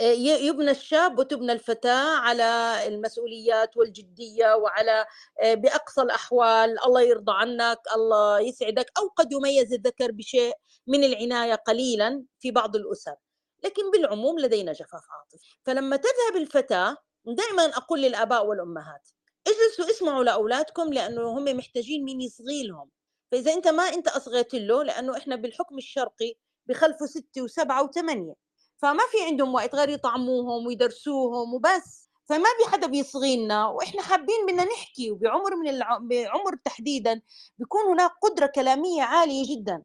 [0.00, 5.06] يُبنى الشاب وتُبنى الفتاة على المسؤوليات والجدية وعلى
[5.44, 6.84] بأقصى الأحوال.
[6.86, 10.54] الله يرضى عنك، الله يسعدك، أو قد يُميّز الذكر بشيء
[10.88, 13.16] من العناية قليلًا في بعض الأسر،
[13.64, 19.08] لكن بالعموم لدينا جفاف عاطفي، فلمّا تذهب الفتاة دائمًا أقول للآباء والأمهات
[19.46, 22.90] اجلسوا اسمعوا لأولادكم لأنه هم محتاجين مين يصغي لهم،
[23.32, 26.34] فإذا أنت ما أنت أصغيت له لأنه إحنا بالحكم الشرقي
[26.66, 28.34] بخلفوا 6 و7 و8
[28.76, 32.10] فما في عندهم وقت غير يطعموهم ويدرسوهم وبس.
[32.28, 35.10] فما في حدا بيصغي لنا وإحنا حابين بدنا نحكي.
[35.10, 35.98] وبعمر من الع...
[35.98, 37.20] بعمر تحديدا
[37.58, 39.82] بيكون هناك قدرة كلامية عالية جدا.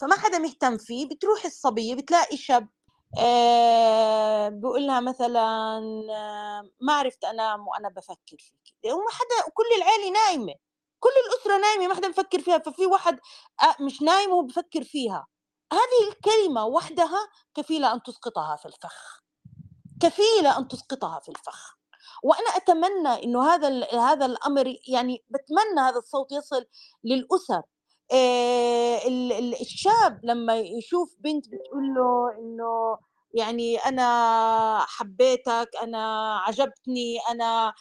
[0.00, 2.68] فما حدا مهتم فيه بتروح الصبية بتلاقي شاب
[4.50, 5.78] بقول لها مثلا
[6.10, 8.92] آه ما عرفت أنام وأنا بفكر فيك.
[8.92, 10.54] وما حدا كل العيلة نايمة.
[11.00, 12.58] كل الأسرة نايمة ما حدا بفكر فيها.
[12.58, 13.20] ففي واحد
[13.62, 15.26] آه مش نايم وهو بفكر فيها.
[15.72, 19.22] هذه الكلمة وحدها كفيلة أن تسقطها في الفخ.
[20.02, 21.76] كفيلة أن تسقطها في الفخ.
[22.22, 26.66] وأنا أتمنى إنه هذا هذا الأمر يعني بتمنى هذا الصوت يصل
[27.04, 27.62] للأسر.
[29.60, 32.98] الشاب لما يشوف بنت بتقول له إنه
[33.34, 34.06] يعني أنا
[34.88, 37.72] حبيتك أنا عجبتني أنا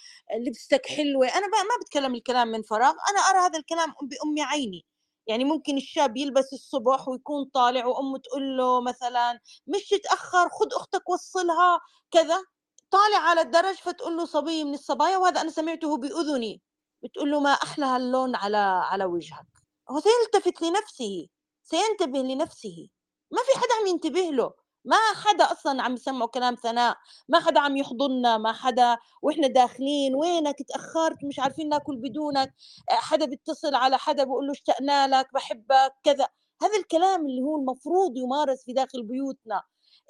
[0.47, 4.85] لبستك حلوة أنا ما بتكلم الكلام من فراغ أنا أرى هذا الكلام بأم عيني.
[5.27, 11.09] يعني ممكن الشاب يلبس الصبح ويكون طالع وأمه تقول له مثلا مش تتأخر خد أختك
[11.09, 11.79] وصلها
[12.11, 12.43] كذا.
[12.91, 16.61] طالع على الدرج فتقول له صبي من الصبايا وهذا أنا سمعته بأذني.
[17.03, 18.57] بتقول له ما أحلى هاللون على
[18.91, 19.52] على وجهك.
[19.93, 21.27] هو سيلتفت لنفسه
[21.63, 22.89] سينتبه لنفسه.
[23.31, 24.53] ما في حدا عم ينتبه له.
[24.85, 26.97] ما حدا أصلا عم يسمعوا كلام ثناء.
[27.29, 28.37] ما حدا عم يحضننا.
[28.37, 30.15] ما حدا وإحنا داخلين.
[30.15, 31.17] وينك؟ تأخرت.
[31.23, 32.53] مش عارفين ناكل بدونك.
[32.89, 35.33] حدا بيتصل على حدا بيقول له اشتقنا لك.
[35.33, 35.93] بحبك.
[36.03, 36.27] كذا.
[36.61, 39.63] هذا الكلام اللي هو المفروض يمارس في داخل بيوتنا.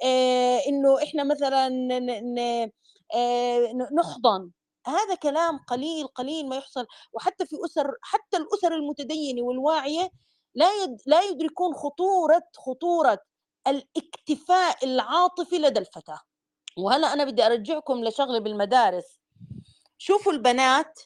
[0.04, 1.68] آه إنه إحنا مثلا
[3.16, 4.52] آه نحضن.
[4.88, 6.86] هذا كلام قليل قليل ما يحصل.
[7.14, 10.12] وحتى في أسر حتى الأسر المتدينة والواعية
[10.56, 13.20] لا يد لا يدركون خطورة خطورة
[13.68, 16.20] الاكتفاء العاطفي لدى الفتاة.
[16.78, 19.20] وهلا أنا بدي أرجعكم لشغلة بالمدارس.
[19.98, 21.00] شوفوا البنات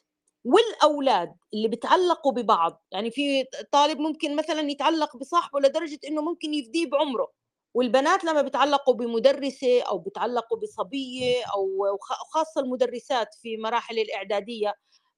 [0.44, 2.84] والأولاد اللي بتعلقوا ببعض.
[2.90, 7.32] يعني في طالب ممكن مثلا يتعلق بصاحبه لدرجة إنه ممكن يفديه بعمره.
[7.74, 11.98] والبنات لما بتعلقوا بمدرسة أو بتعلقوا بصبية أو
[12.34, 14.74] خاصة المدرسات في مراحل الإعدادية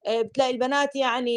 [0.07, 1.31] آه، بتلاقي البنات يعني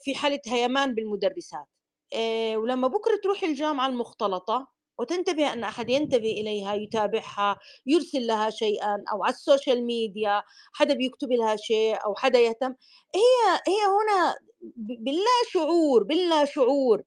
[0.00, 1.66] في حالة هيمان بالمدرسات.
[2.14, 9.04] آه، ولما بكرة تروح الجامعة المختلطة وتنتبه أن أحد ينتبه إليها يتابعها يرسل لها شيئا
[9.12, 10.42] أو على ال social media
[10.74, 12.74] حدا بيكتب لها شيء أو حدا يهتم
[13.14, 14.36] هي هي هنا
[14.76, 17.02] باللا شعور باللا شعور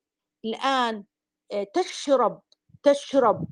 [0.45, 1.03] الآن
[1.53, 2.41] آه، تشرب
[2.83, 3.47] تشرب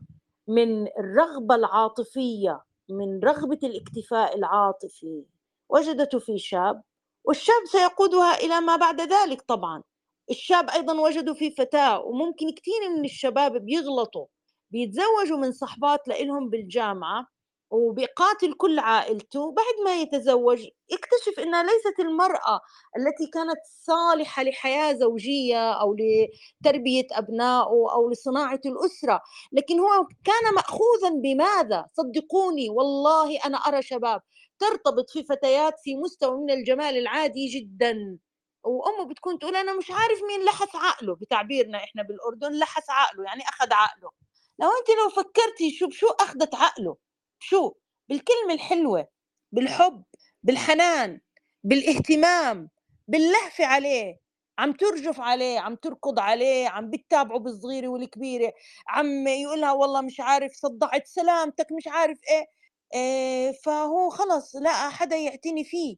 [0.48, 5.24] من الرغبة العاطفية من رغبة الاكتفاء العاطفي.
[5.70, 6.82] وجدته في شاب
[7.24, 9.84] والشاب سيقودها إلى ما بعد ذلك طبعا.
[10.30, 14.26] الشاب أيضا وجدوا في فتاة وممكن كثير من الشباب بيغلطوا
[14.72, 17.28] بيتزوجوا من صحبات لإلهم بالجامعة.
[17.72, 22.60] وبيقاتل كل عائلته بعد ما يتزوج يكتشف إنها ليست المرأة
[22.98, 29.22] التي كانت صالحة لحياة زوجية أو لتربية أبنائه أو لصناعة الأسرة.
[29.52, 34.22] لكن هو كان ماخوذا بماذا؟ صدقوني والله أنا أرى شباب
[34.60, 38.18] ترتبط في فتيات في مستوى من الجمال العادي جدا.
[38.64, 43.44] وأمه بتكون تقول أنا مش عارف مين لحس عقله بتعبيرنا إحنا بالأردن لحس عقله يعني
[43.50, 44.12] أخذ عقله.
[44.60, 46.98] لو أنت لو فكرتي شو شو أخذت عقله.
[47.40, 47.74] شو؟
[48.10, 49.08] بالكلمة الحلوة
[49.52, 50.04] بالحب
[50.44, 51.22] بالحنان
[51.64, 52.70] بالاهتمام
[53.08, 54.20] باللهفة عليه.
[54.60, 58.54] عم ترجف عليه عم تركض عليه عم بتتابعه بالصغيرة والكبيرة
[58.88, 62.46] عم يقولها والله مش عارف صدعت سلامتك مش عارف إيه,
[62.94, 65.96] إيه فهو خلص لا حدا يعتني فيه.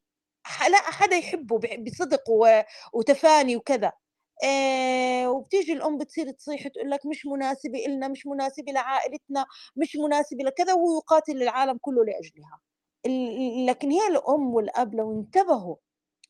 [0.69, 2.23] لا حدا يحبه بصدق
[2.93, 3.91] وتفاني وكذا.
[4.43, 9.45] آه وبتيجي الأم بتصير تصيح تقول لك مش مناسبة إلنا مش مناسبة لعائلتنا
[9.76, 12.60] مش مناسبة لكذا وهو يقاتل العالم كله لأجلها.
[13.67, 15.76] لكن هي الأم والأب لو انتبهوا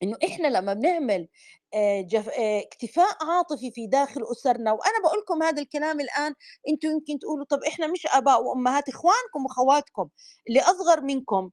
[0.03, 1.27] إنه إحنا لما بنعمل
[1.73, 2.29] آه جف...
[2.29, 6.33] آه اكتفاء عاطفي في داخل أسرنا وأنا بقول لكم هذا الكلام الآن
[6.69, 10.09] أنتم يمكن تقولوا طب إحنا مش آباء وأمهات إخوانكم واخواتكم
[10.49, 11.49] اللي أصغر منكم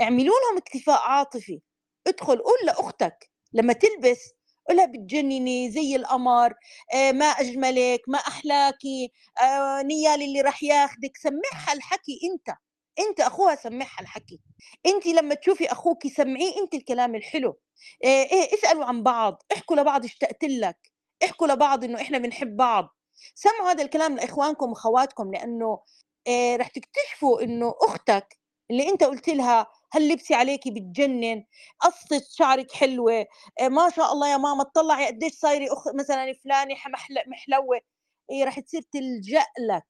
[0.00, 1.60] اعملوا لهم اكتفاء عاطفي.
[2.06, 4.32] ادخل قول لأختك لما تلبس
[4.68, 6.54] قولها بتجنني زي القمر
[6.94, 11.16] آه ما أجملك ما احلاكي آه نيال اللي راح ياخدك.
[11.16, 12.56] سمعها الحكي أنت
[12.98, 14.40] أنت أخوها سمعها الحكي.
[14.86, 17.58] أنت لما تشوفي أخوك سمعيه أنت الكلام الحلو.
[18.04, 20.78] آه إيه اسألوا عن بعض احكوا لبعض اشتقت لك.
[21.24, 22.88] احكوا لبعض إنه إحنا بنحب بعض.
[23.34, 25.80] سمعوا هذا الكلام لإخوانكم واخواتكم لأنه
[26.28, 28.38] آآ رح تكتشفوا إنه أختك
[28.70, 31.44] اللي أنت قُلت لها هاللبسة عليكِ بتجنن،
[31.80, 33.26] قصة شعرِك حلوة،
[33.60, 36.74] آآ ما شاء الله يا ماما اتطلّعي قديش صايرة أخ مثلًا فلانة
[37.26, 37.80] محلوة،
[38.30, 39.84] هي رح تصير تلجأ لك،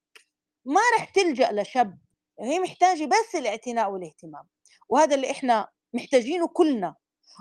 [0.66, 1.98] ما رح تلجأ لشاب،
[2.40, 4.44] هي محتاجة بس الاعتناء والاهتمام،
[4.88, 6.96] وهذا اللي إحنا محتاجينه كُلنا،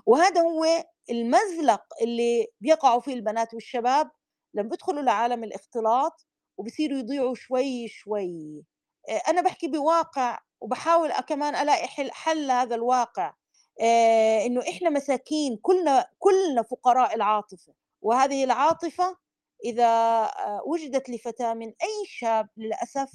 [0.07, 0.65] وهذا هو
[1.11, 4.11] المزلق اللي بيقعوا فيه البنات والشباب
[4.55, 8.63] لمّا بيدخلوا لعالم الاختلاط وبصيروا يضيعوا شوي، شوي.
[9.09, 13.33] آآ أنا باحكي بواقع وباحاول أ كمان ألاقي حل حل لهذا الواقع،
[13.81, 19.17] آآ إنه إحنا مساكين كُلنا كُلنا فقراء العاطفة، وهذه العاطفة
[19.65, 23.11] إذا آآ وُجدت لفتاة من أي شاب للأسف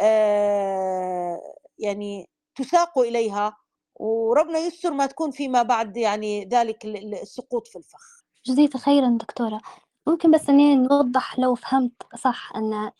[0.00, 1.40] آآ
[1.78, 3.56] يعني تُساق إليها،
[3.96, 8.24] وربنا يستر ما تكون فيما بعد يعني ذلك ال ال السقوط في الفخ.
[8.46, 9.60] جزيتِ خيرًا دكتورة،
[10.08, 12.90] ممكن بس إني نوضّح لو فهمت صح أن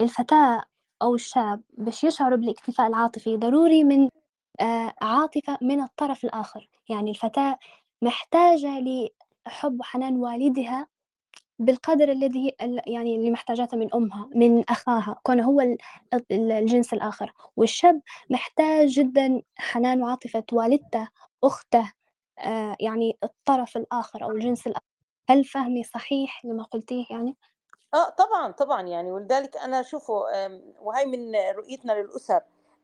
[0.00, 0.62] الفتاة
[1.02, 4.08] أو الشاب باش يشعروا بالاكتفاء العاطفي ضروري من
[4.60, 7.58] آآ عاطفة من الطرف الآخر، يعني الفتاة
[8.02, 8.80] محتاجة
[9.48, 10.86] لحُب وحنان والدها
[11.58, 15.78] بالقدر الذي ال يعني اللي محتاجاته من أمها، من أخاها، كونه هو ال
[16.32, 21.08] ال الجنس الآخر، والشاب محتاج جدًا حنان وعاطفة والدته،
[21.44, 21.92] أخته،
[22.38, 24.84] آآ يعني الطرف الآخر أو الجنس الآخر،
[25.30, 27.36] هل فهمي صحيح لما قُلتيه يعني؟
[27.96, 30.26] آه طبعًا، طبعًا يعني ولذلك أنا شوفوا
[30.82, 32.42] وهي من رؤيتنا للأسر،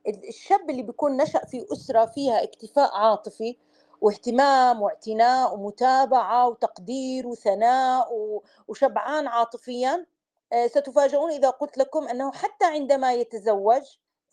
[0.09, 3.57] ال الشاب اللي بيكون نشأ في أسرة فيها اكتفاء عاطفي
[4.03, 8.09] واهتمام واعتناء ومتابعة وتقدير وثناء
[8.69, 10.07] وشبعان عاطفيًا،
[10.53, 13.83] آآ ستفاجؤون إذا قُلت لكم أنه حتى عندما يتزوج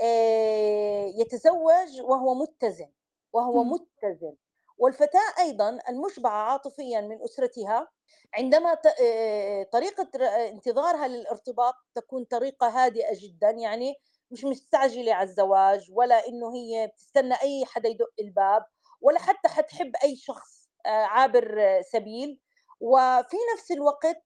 [0.01, 2.89] آآ يتزوج وهو متزن،
[3.33, 4.35] وهو متزن،
[4.77, 7.87] والفتاة أيضًا المُشبعة عاطفيًا من أسرتها
[8.33, 8.73] عندما
[9.73, 10.09] طريقة
[10.49, 13.95] انتظارها للارتباط تكون طريقة هادئة جدًا، يعني
[14.31, 18.65] مش مستعجلة على الزواج ولا إنه هي بتستنى أي حدا يدق الباب
[19.01, 22.39] ولا حتى حتحب أي شخص عابر سبيل،
[22.79, 24.23] وفي نفس الوقت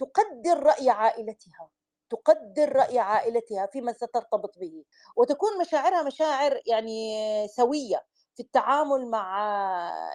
[0.00, 1.70] تقدّر رأي عائلتها،
[2.10, 4.84] تقدّر رأي عائلتها فيما سترتبط به،
[5.16, 7.14] وتكون مشاعرها مشاعر يعني
[7.48, 8.06] سوية.
[8.34, 9.38] في التعامل مع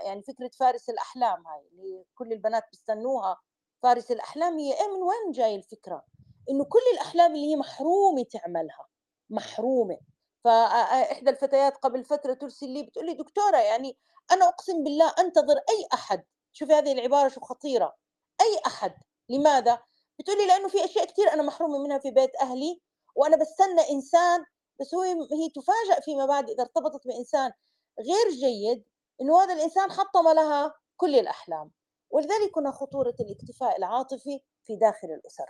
[0.06, 3.38] يعني فكرة فارس الأحلام هاي اللي كل البنات بيستنوها
[3.84, 6.06] فارس الأحلام هي إيه من وين جاي الفكرة؟
[6.50, 8.88] إنه كل الأحلام اللي هي محرومة تعملها
[9.30, 9.98] محرومة.
[10.44, 13.98] فإحدى الفتيات قبل فترة ترسل لي بتقول لي دكتورة يعني
[14.32, 16.24] أنا أقسم بالله أنتظر أي أحد.
[16.54, 17.96] شوفي هذه العبارة شو خطيرة.
[18.42, 18.94] أي أحد.
[19.30, 19.80] لماذا؟
[20.20, 22.82] بتقول لي لأنه في أشياء كثير أنا محرومة منها في بيت أهلي
[23.16, 24.46] وأنا بستنى إنسان
[24.82, 27.52] بس هو هي تفاجأ فيما بعد إذا ارتبطت بإنسان.
[28.00, 28.84] غير جيد
[29.22, 31.72] إنه هذا الإنسان حطم لها كل الأحلام
[32.12, 35.46] ولذلك هنا خطورة الاكتفاء العاطفي في داخل الأسر.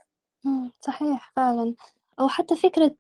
[0.46, 1.76] إمم، صحيح فعلًا،
[2.20, 2.96] أو حتى فكرة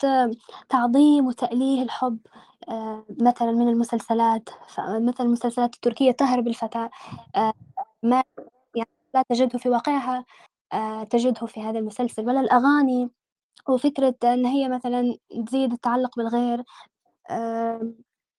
[0.69, 2.19] تعظيم وتأليه الحب
[3.21, 6.89] مثلًا من المسلسلات، فمثل المسلسلات التركية تهرب الفتاة
[8.03, 8.23] ما
[8.75, 10.25] يعني لا تجده في واقعها
[11.09, 13.09] تجده في هذا المسلسل، ولا الأغاني.
[13.69, 16.63] وفكرة إن هي مثلًا تزيد التعلق بالغير،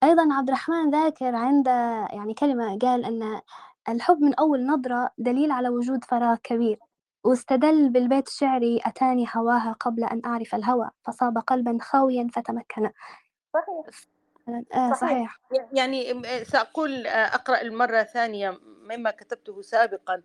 [0.03, 1.73] أيضًا عبد الرحمن ذاكر عنده
[2.13, 3.41] يعني كلمة قال إن
[3.89, 6.79] الحب من أول نظرة دليل على وجود فراغ كبير،
[7.25, 12.91] واستدل بالبيت الشعري أتاني هواها قبل أن أعرف الهوى، فصاب قلبًا خاويًا فتمكن.
[13.55, 13.87] صحيح.
[14.75, 15.41] آه صحيح.
[15.73, 20.23] يعني سأقول آآ أقرأ المرة ثانية مما كتبته سابقًا.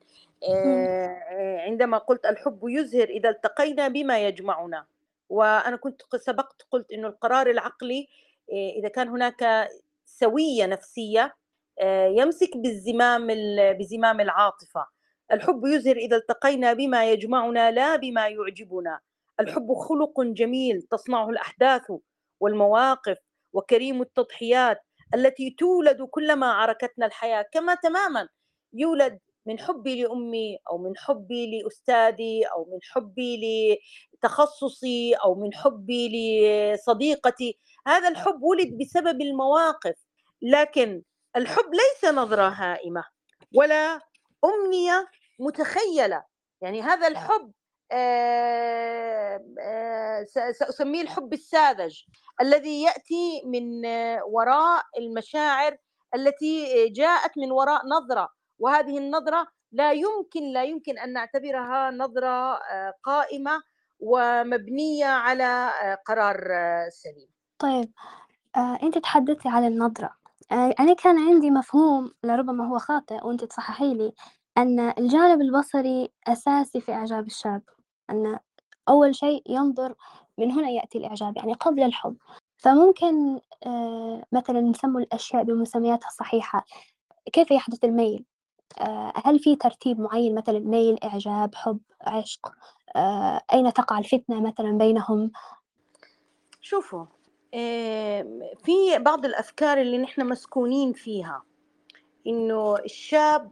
[0.65, 0.95] إمم،
[1.31, 4.85] آآ عندما قُلت: "الحب يزهر إذا التقينا بما يجمعنا."
[5.29, 8.07] وأنا كنت سبقت قُلت إنه القرار العقلي
[8.51, 9.69] آآ إذا كان هناك
[10.05, 11.35] سويّة نفسية
[11.79, 14.85] آآ يمسك بالزمام ال بزمام العاطفة.
[15.31, 18.99] الحب يزهر إذا التقينا بما يجمعنا لا بما يعجبنا.
[19.39, 21.91] الحب خُلُق جميل تصنعه الأحداث
[22.39, 23.17] والمواقف
[23.53, 24.79] وكريم التضحيات
[25.15, 28.27] التي تولد كلما عركتنا الحياة كما تماما
[28.73, 33.39] يولد من حبي لأمي أو من حبي لأستاذي أو من حبي
[34.17, 36.09] لتخصصي أو من حبي
[36.73, 39.95] لصديقتي هذا الحب ولد بسبب المواقف
[40.41, 41.01] لكن
[41.35, 43.03] الحب ليس نظرة هائمة
[43.55, 43.99] ولا
[44.45, 45.07] أمنية
[45.39, 46.23] متخيلة.
[46.61, 47.51] يعني هذا الحب
[47.91, 52.01] آه، آه، س- سأسميه الحب الساذج
[52.41, 53.85] الذي يأتي من
[54.27, 55.77] وراء المشاعر
[56.15, 58.29] التي جاءت من وراء نظرة
[58.59, 63.61] وهذه النظرة لا يمكن لا يمكن أن نعتبرها نظرة آه، قائمة
[63.99, 65.43] ومبنية على
[65.83, 67.32] آه، قرار آه، سليم.
[67.59, 67.91] طيب
[68.55, 70.09] آآ أنتِ تحدثتِ عن النظرة،
[70.51, 74.13] آآ أنا كان عندي مفهوم لربما هو خاطئ وأنتِ تصححي لي،
[74.57, 77.61] أن الجانب البصري أساسي في إعجاب الشاب،
[78.09, 78.39] أن
[78.89, 79.95] أول شيء ينظر
[80.37, 82.17] من هنا يأتي الإعجاب يعني قبل الحب.
[82.57, 86.65] فممكن آه، مثلا نسموا الأشياء بمسمياتها الصحيحة.
[87.33, 88.25] كيف يحدث الميل؟
[88.79, 92.51] آه، هل في ترتيب معين؟ مثلا ميل إعجاب حب عشق؟
[92.95, 95.31] آه، أين تقع الفتنة مثلا بينهم؟
[96.61, 97.05] شوفوا
[98.63, 101.43] في بعض الأفكار اللي نحن مسكونين فيها
[102.27, 103.51] إنه الشاب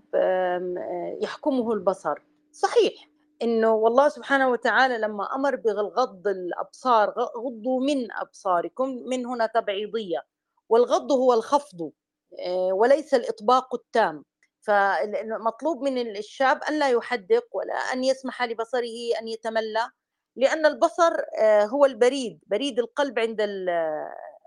[1.22, 2.20] يحكمه البصر.
[2.52, 3.10] صحيح
[3.41, 10.26] إنه والله سبحانه وتعالى لما أمر بغض الأبصار غضوا من أبصاركم من هنا تبعيضية.
[10.70, 11.91] والغض هو الخفض
[12.39, 14.26] آه، وليس الإطباق التام.
[14.62, 19.89] فمطلوب من الشاب أن لا يحدق ولا أن يسمح لبصره أن يتملى.
[20.36, 23.42] لأن البصر آه، هو البريد بريد القلب عند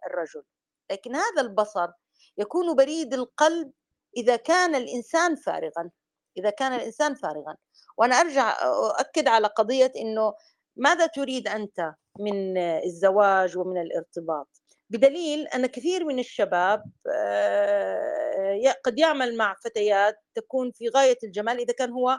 [0.06, 0.42] الرجل.
[0.90, 1.88] لكن هذا البصر
[2.38, 3.72] يكون بريد القلب
[4.16, 5.90] إذا كان الإنسان فارغا.
[6.36, 7.56] إذا كان الإنسان فارغا.
[7.98, 10.34] وأنا أرجع أؤكد على قضية إنه
[10.76, 14.48] ماذا تريد أنت من الزواج ومن الارتباط؟
[14.90, 21.72] بدليل أن كثير من الشباب آه، قد يعمل مع فتيات تكون في غاية الجمال إذا
[21.72, 22.18] كان هو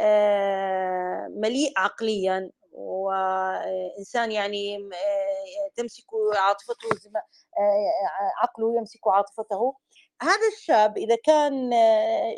[0.00, 6.04] آه، مليء عقليا وإنسان يعني آه، تمسك
[6.36, 6.88] عاطفته
[8.42, 9.76] عقله يمسك عاطفته.
[10.22, 11.72] هذا الشاب إذا كان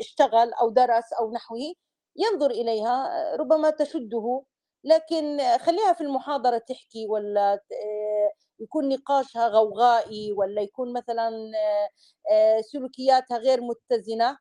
[0.01, 1.75] اشتغل أو درس أو نحوه
[2.17, 4.43] ينظر إليها ربما تشده.
[4.85, 11.31] لكن خليها في المحاضرة تحكي ولا آه، يكون نقاشها غوغائي ولا يكون مثلا
[12.31, 14.39] آه، سلوكياتها غير متزنة.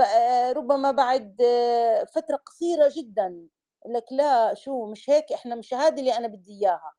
[0.00, 1.36] آه، ربما بعد
[2.14, 3.48] فترة قصيرة جدا.
[3.88, 6.92] لك لا شو مش هيك إحنا مش هذه اللي أنا بدي إياها.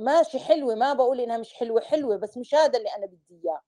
[0.00, 3.60] ماشي حلوة ما بقول إنها مش حلوة حلوة بس مش هذا اللي أنا بدي إياه.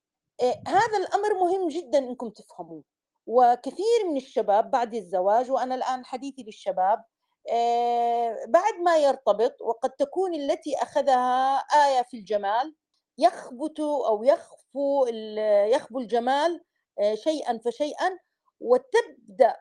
[0.68, 2.84] هذا الأمر مهم جدا إنكم تفهموه.
[3.26, 7.04] وكثير من الشباب بعد الزواج وأنا الآن حديثي للشباب
[7.52, 12.74] آه، بعد ما يرتبط وقد تكون التي أخذها آية في الجمال
[13.18, 15.06] يخبت أو يخفو
[15.66, 16.64] يخبو الجمال
[17.00, 18.18] آه، شيئا فشيئا
[18.60, 19.56] وتبدأ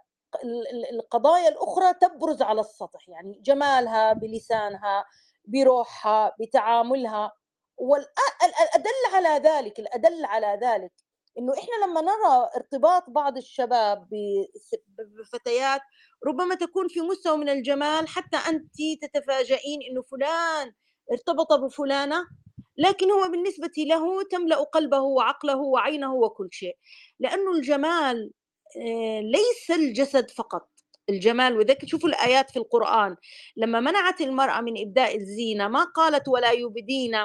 [0.91, 5.05] القضايا الأخرى تبرز على السطح يعني جمالها بلسانها
[5.45, 7.33] بروحها بتعاملها.
[7.77, 10.91] والادل على ذلك الادل على ذلك
[11.37, 14.07] إنه إحنا لما نرى ارتباط بعض الشباب
[14.97, 15.81] بفتيات
[16.27, 20.73] ربما تكون في مستوى من الجمال حتى أنت تتفاجئين إنه فلان
[21.11, 22.27] ارتبط بفلانة
[22.77, 26.77] لكن هو بالنسبة له تملأ قلبه وعقله وعينه وكل شيء.
[27.19, 28.31] لأنه الجمال
[29.21, 30.69] ليس الجسد فقط.
[31.09, 33.15] الجمال وذلك شوفوا الآيات في القرآن.
[33.57, 37.15] لما منعت المرأة من إبداء الزينة ما قالت ولا يبدين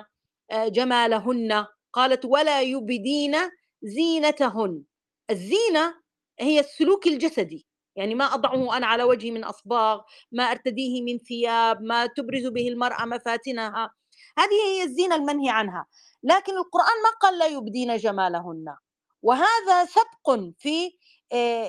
[0.51, 3.36] آه، جمالهن؟ قالت ولا يبدين
[3.82, 4.82] زينتهن.
[5.30, 5.95] الزينة
[6.40, 7.66] هي السلوك الجسدي.
[7.97, 10.01] يعني ما أضعه أنا على وجهي من أصباغ
[10.32, 13.90] ما أرتديه من ثياب ما تبرز به المرأة مفاتنها.
[14.38, 15.86] هذه هي الزينة المنهي عنها.
[16.22, 18.74] لكن القرآن ما قال لا يبدين جمالهن.
[19.22, 20.90] وهذا سبق في آه،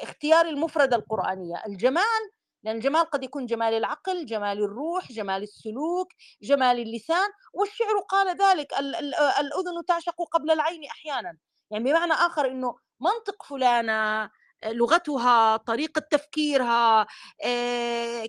[0.04, 1.64] اختيار المفردة القرآنية.
[1.68, 2.32] الجمال
[2.64, 6.08] لأن الجمال قد يكون جمال العقل جمال الروح جمال السلوك
[6.42, 7.30] جمال اللسان.
[7.54, 8.74] والشعر قال ذلك
[9.40, 11.38] الأذن تعشق قبل العين أحيانا.
[11.72, 14.30] يعني بمعنى آخر إنه منطق فلانة
[14.66, 17.08] لغتها طريقة تفكيرها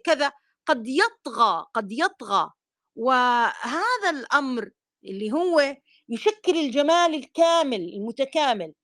[0.05, 0.33] كذا
[0.67, 2.51] قد يطغى قد يطغى.
[2.97, 4.71] وهذا الأمر
[5.05, 5.77] اللي هو
[6.09, 8.75] يشكل الجمال الكامل المتكامل.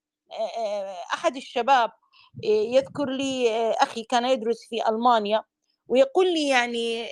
[1.15, 1.91] أحد الشباب
[2.45, 5.43] يذكر لي أخي كان يدرس في ألمانيا
[5.89, 7.07] ويقول لي يعني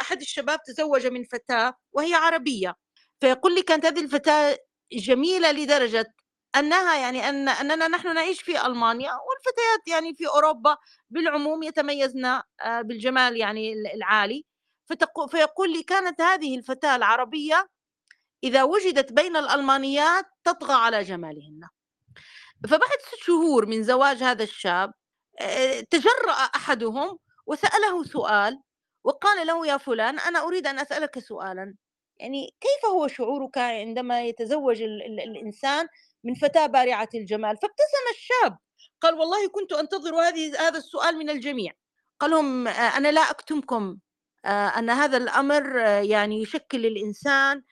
[0.00, 2.74] أحد الشباب تزوج من فتاة وهي عربية.
[3.20, 4.58] فيقول لي كانت هذه الفتاة
[4.92, 6.14] جميلة لدرجة
[6.56, 10.76] أنها يعني أن أننا نحن نعيش في ألمانيا والفتيات يعني في أوروبا
[11.10, 12.42] بالعموم يتميزن آه،
[12.82, 14.44] بالجمال يعني العالي.
[15.30, 17.68] فيقول لي كانت هذه الفتاة العربية
[18.44, 21.60] إذا وجدت بين الألمانيات تطغى على جمالهن.
[22.68, 24.92] فبعد ست شهور من زواج هذا الشاب
[25.40, 28.60] آه، تجرأ أحدهم وسأله سؤال
[29.04, 31.74] وقال له يا فلان أنا أريد أن أسألك سؤالا.
[32.16, 35.88] يعني كيف هو شعورك عندما يتزوج الإنسان
[36.24, 38.58] من فتاة بارعة الجمال؟ فابتسم الشاب
[39.00, 41.72] قال والله كنت أنتظر هذه هذا السؤال من الجميع.
[42.20, 43.98] قال لهم أنا لا أكتمكم
[44.46, 47.62] أن هذا الأمر يعني يشكل الإنسان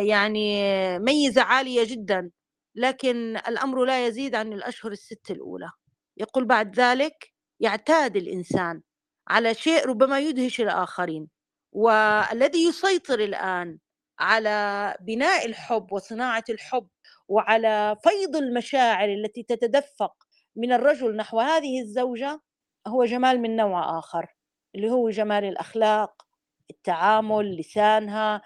[0.00, 2.30] يعني ميزة عالية جدا.
[2.74, 5.70] لكن الأمر لا يزيد عن الأشهر الست الأولى.
[6.16, 8.82] يقول بعد ذلك يعتاد الإنسان
[9.28, 11.28] على شيء ربما يدهش الآخرين
[11.72, 13.78] والذي يسيطر الآن
[14.20, 16.88] على بناء الحب وصناعة الحب
[17.28, 20.14] وعلى فيض المشاعر التي تتدفق
[20.56, 22.40] من الرجل نحو هذه الزوجة
[22.86, 24.34] هو جمال من نوع آخر
[24.74, 26.22] اللي هو جمال الأخلاق
[26.70, 28.42] التعامل لسانها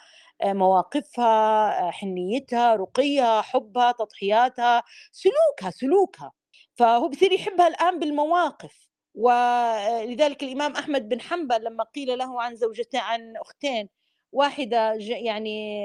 [0.52, 4.82] مواقفها حنيتها رقيها حبها تضحياتها
[5.12, 6.32] سلوكها سلوكها.
[6.76, 8.88] فهو بصير يحبها الآن بالمواقف.
[9.14, 13.88] ولذلك الإمام أحمد بن حنبل لما قيل له عن زوجتين عن أختين
[14.32, 15.80] واحدة يعني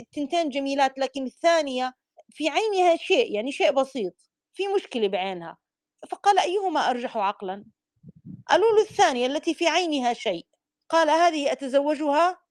[0.00, 1.94] التنتين جميلات لكن الثانية
[2.30, 4.14] في عينها شيء يعني شيء بسيط
[4.54, 5.56] في مشكلة بعينها.
[6.10, 7.64] فقال أيهما أرجح عقلا؟
[8.48, 10.46] قالوا له الثانية التي في عينها شيء.
[10.88, 12.43] قال هذه أتزوجها؟ آه،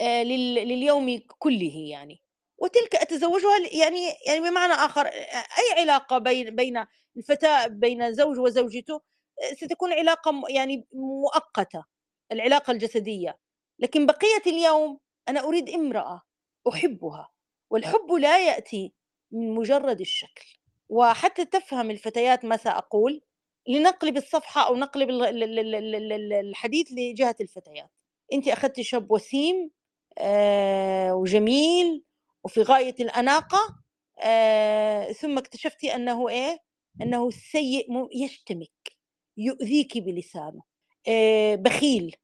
[0.00, 2.22] لليوم كله يعني.
[2.58, 6.84] وتلك أتزوجها يعني يعني بمعنى آخر أي علاقة بين بين
[7.16, 8.94] الفتاة بين زوج وزوجته
[9.42, 11.84] آه، ستكون علاقة يعني مؤقتة
[12.32, 13.38] العلاقة الجسدية.
[13.78, 14.98] لكن بقية اليوم
[15.28, 16.22] أنا أريد امرأة
[16.68, 17.28] أحبها
[17.70, 18.92] والحب لا يأتي
[19.32, 20.46] من مجرد الشكل.
[20.88, 23.22] وحتى تفهم الفتيات ما سأقول
[23.68, 25.10] لنقلب الصفحة أو نقلب
[26.32, 27.90] الحديث لجهة الفتيات.
[28.32, 29.70] أنت أخذت شاب وسيم آه،
[31.12, 32.04] وجميل.
[32.44, 33.58] وفي غاية الأناقة
[34.24, 36.58] آه، ثم اكتشفتي أنه إيه؟
[37.02, 37.86] أنه سيء
[38.24, 38.92] يشتمك
[39.36, 40.62] يؤذيك بلسانه.
[41.08, 42.16] آه، بخيل.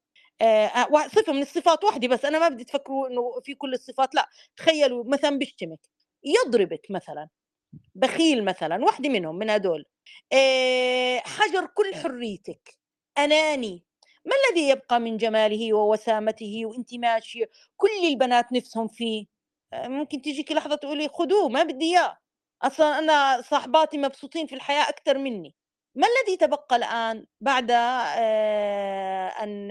[1.15, 4.27] صفة من الصفات واحدة بس أنا ما بدي تفكروا أنه في كل الصفات لا.
[4.57, 5.79] تخيلوا مثلا بيشتمك
[6.23, 7.29] يضربك مثلا.
[7.95, 9.85] بخيل مثلا واحدة منهم من هدول.
[11.25, 12.77] حجر كل حريتك.
[13.17, 13.86] أناني.
[14.27, 19.25] ما الذي يبقى من جماله ووسامته وانت ماشية كل البنات نفسهم فيه؟
[19.73, 22.17] ممكن تجيكي لحظة تقولي خذوه ما بدي إياه.
[22.61, 25.55] أصلا أنا صاحباتي مبسوطين في الحياة أكثر مني.
[25.95, 27.71] ما الذي تبقى الآن بعد
[29.43, 29.67] أن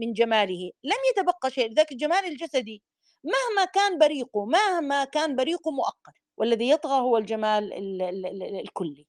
[0.00, 2.82] من جماله؟ لم يتبقى شيء لذلك الجمال الجسدي.
[3.24, 7.72] مهما كان بريقه مهما كان بريقه مؤقت والذي يطغى هو الجمال
[8.60, 9.06] الكلي.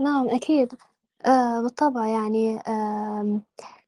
[0.00, 0.72] نعم أكيد.
[1.24, 3.40] آه بالطبع يعني آه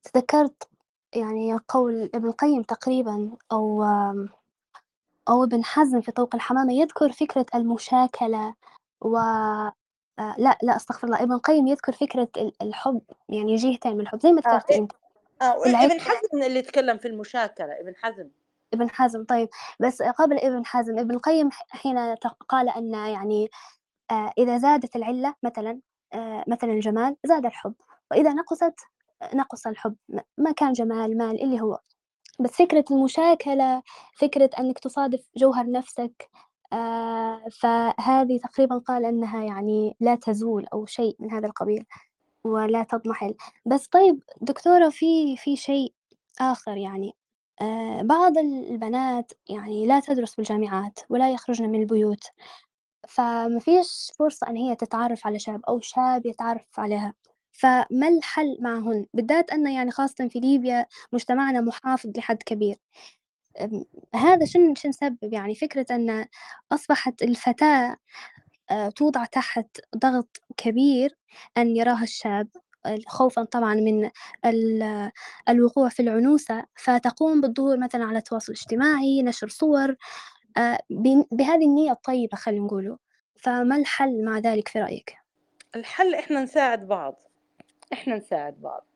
[0.04, 0.68] تذكرت
[1.14, 4.28] يعني قول ابن القيم تقريبا أو آه
[5.28, 8.54] أو ابن حزم في طوق الحمامة يذكر فكرة المشاكلة
[9.00, 9.74] و آه
[10.38, 12.28] لا لا أستغفر الله ابن القيم يذكر فكرة
[12.62, 14.76] الحب يعني جهتين من الحب زي ما ذكرت آه.
[14.76, 14.92] أنت
[15.42, 18.28] آه ابن حزم اللي يتكلم في المشاكلة ابن حزم
[18.74, 19.48] ابن حزم طيب
[19.80, 22.14] بس قبل ابن حزم ابن القيم حين
[22.48, 23.50] قال أن يعني
[24.10, 25.87] آه إذا زادت العلة مثلا آه
[26.48, 27.74] مثلا الجمال زاد الحب
[28.10, 28.74] وإذا نقصت
[29.34, 29.96] نقص الحب.
[30.38, 31.78] ما كان جمال مال اللي هو.
[32.40, 33.82] بس فكرة المشاكلة
[34.18, 36.30] فكرة أنك تصادف جوهر نفسك
[36.72, 41.86] آه فهذه تقريبا قال أنها يعني لا تزول أو شيء من هذا القبيل
[42.44, 43.34] ولا تضمحل.
[43.66, 45.92] بس طيب دكتورة في في شيء
[46.40, 47.12] آخر يعني.
[47.60, 52.24] آه بعض البنات يعني لا تدرس بالجامعات ولا يخرجن من البيوت.
[53.08, 57.14] فما فيش فرصة أن هي تتعرف على شاب أو شاب يتعرف عليها.
[57.52, 62.76] فما الحل معهن؟ بالذات أن يعني خاصة في ليبيا مجتمعنا محافظ لحد كبير.
[64.14, 66.26] هذا شن شن سبب؟ يعني فكرة أن
[66.72, 67.96] أصبحت الفتاة
[68.70, 71.18] آه، توضع تحت ضغط كبير
[71.58, 72.48] أن يراها الشاب
[73.06, 74.10] خوفا طبعا من
[75.48, 76.64] الوقوع في العنوسة.
[76.76, 79.96] فتقوم بالظهور مثلا على التواصل الاجتماعي نشر صور
[81.30, 82.98] بهذه النية الطيبة خلينا نقوله.
[83.36, 85.16] فما الحل مع ذلك في رأيك؟
[85.76, 87.28] الحل إحنا نساعد بعض.
[87.92, 88.86] إحنا نساعد بعض.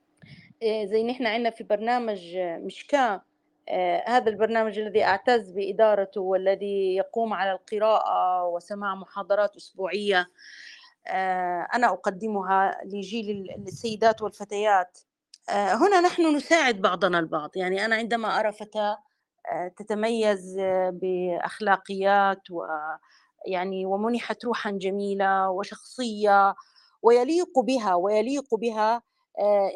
[0.63, 3.23] إيه، زي نحن عندنا في برنامج مشكاة
[3.69, 10.27] آه، هذا البرنامج الذي أعتز بإدارته والذي يقوم على القراءة وسماع محاضرات أسبوعية
[11.09, 14.99] آه، أنا أقدمها لجيل السيدات والفتيات.
[15.51, 17.51] آه، هنا نحن نساعد بعضنا البعض.
[17.57, 18.99] يعني أنا عندما أرى فتاة
[19.77, 20.57] تتميز
[20.93, 22.67] بأخلاقيات و
[23.47, 26.55] يعني ومنحت روحا جميلة وشخصية
[27.03, 29.03] ويليق بها ويليق بها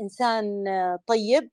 [0.00, 0.64] إنسان
[1.06, 1.50] طيب.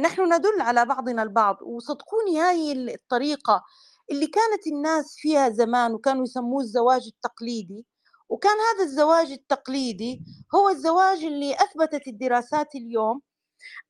[0.00, 1.58] نحن ندل على بعضنا البعض.
[1.62, 3.64] وصدقوني هاي الطريقة
[4.10, 7.86] اللي كانت الناس فيها زمان وكانوا يسموه الزواج التقليدي.
[8.28, 10.22] وكان هذا الزواج التقليدي
[10.54, 13.20] هو الزواج اللي أثبتت الدراسات اليوم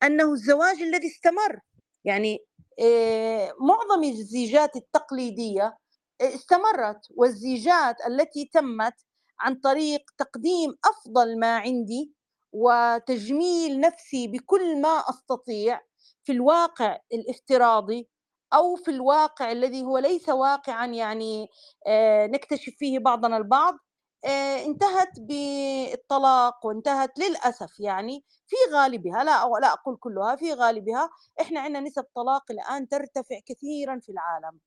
[0.03, 1.59] أنه الزواج الذي استمر.
[2.05, 2.39] يعني
[3.59, 5.77] معظم الزيجات التقليدية
[6.21, 8.93] استمرت والزيجات التي تمت
[9.39, 12.13] عن طريق تقديم أفضل ما عندي
[12.53, 15.81] وتجميل نفسي بكل ما أستطيع
[16.23, 18.09] في الواقع الافتراضي
[18.53, 21.47] أو في الواقع الذي هو ليس واقعا يعني
[22.27, 23.73] نكتشف فيه بعضنا البعض.
[23.73, 23.84] آه،
[24.25, 31.09] انتهت بالطلاق وانتهت للأسف يعني في غالبها لا لا أقول كلها في غالبها
[31.41, 34.59] إحنا عندنا نسب طلاق الآن ترتفع كثيرا في العالم.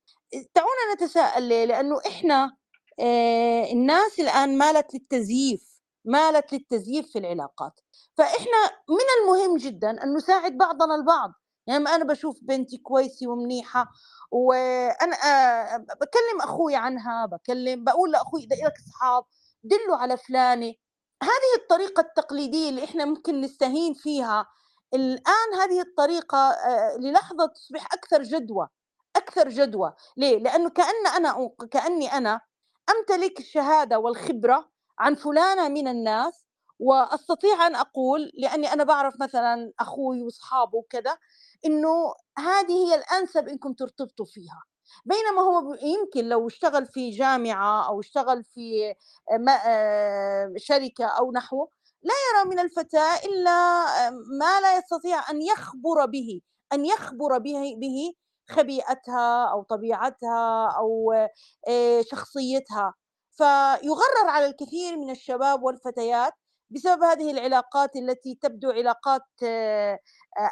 [0.56, 2.56] دعونا نتساءل ليه؟ لأنه إحنا
[3.00, 7.80] آه، الناس الآن مالت للتزييف مالت للتزييف في العلاقات.
[8.18, 11.32] فإحنا من المهم جدا أن نساعد بعضنا البعض.
[11.66, 13.86] يعني ما أنا باشوف بنتي كويسة ومنيحة
[14.30, 19.24] وأنا آآ باكلّم أخويا عنها، باكلّم باقول لأخوي إذا إلك أصحاب
[19.64, 20.74] دلّوا على فلانة،
[21.22, 24.46] هذه الطريقة التقليدية اللي إحنا ممكن نستهين فيها،
[24.94, 28.68] الآن هذه الطريقة آآ للحظة تصبح أكثر جدوى،
[29.16, 32.40] أكثر جدوى، ليه؟ لأنه كأن أنا كأني أنا
[32.90, 36.44] أمتلك الشهادة والخبرة عن فلانة من الناس،
[36.78, 41.18] وأستطيع أن أقول لأني أنا باعرف مثلًا أخوي وأصحابه وكذا،
[41.64, 44.62] إنه هذه هي الأنسب إنكم ترتبطوا فيها،
[45.04, 48.94] بينما هو يمكن لو اشتغل في جامعة أو اشتغل في
[49.40, 51.68] ما آآ شركة أو نحوه،
[52.02, 54.10] لا يرى من الفتاة إلا آآ
[54.40, 56.40] ما لا يستطيع أن يخبر به،
[56.72, 58.12] أن يخبر به به
[58.50, 61.14] خبيئتها أو طبيعتها أو
[62.10, 62.94] شخصيتها،
[63.38, 66.32] فيُغرّر على الكثير من الشباب والفتيات
[66.70, 69.22] بسبب هذه العلاقات التي تبدو علاقات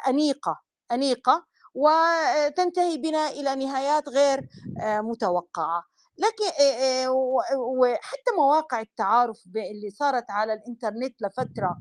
[0.07, 0.59] أنيقة،
[0.91, 1.45] أنيقة.
[1.77, 4.49] وتنتهي بنا إلى نهايات غير
[4.81, 5.83] آآ متوقعة.
[6.17, 11.77] لكن آآ و وحتى مواقع التعارف اللي صارت على الإنترنت لفترة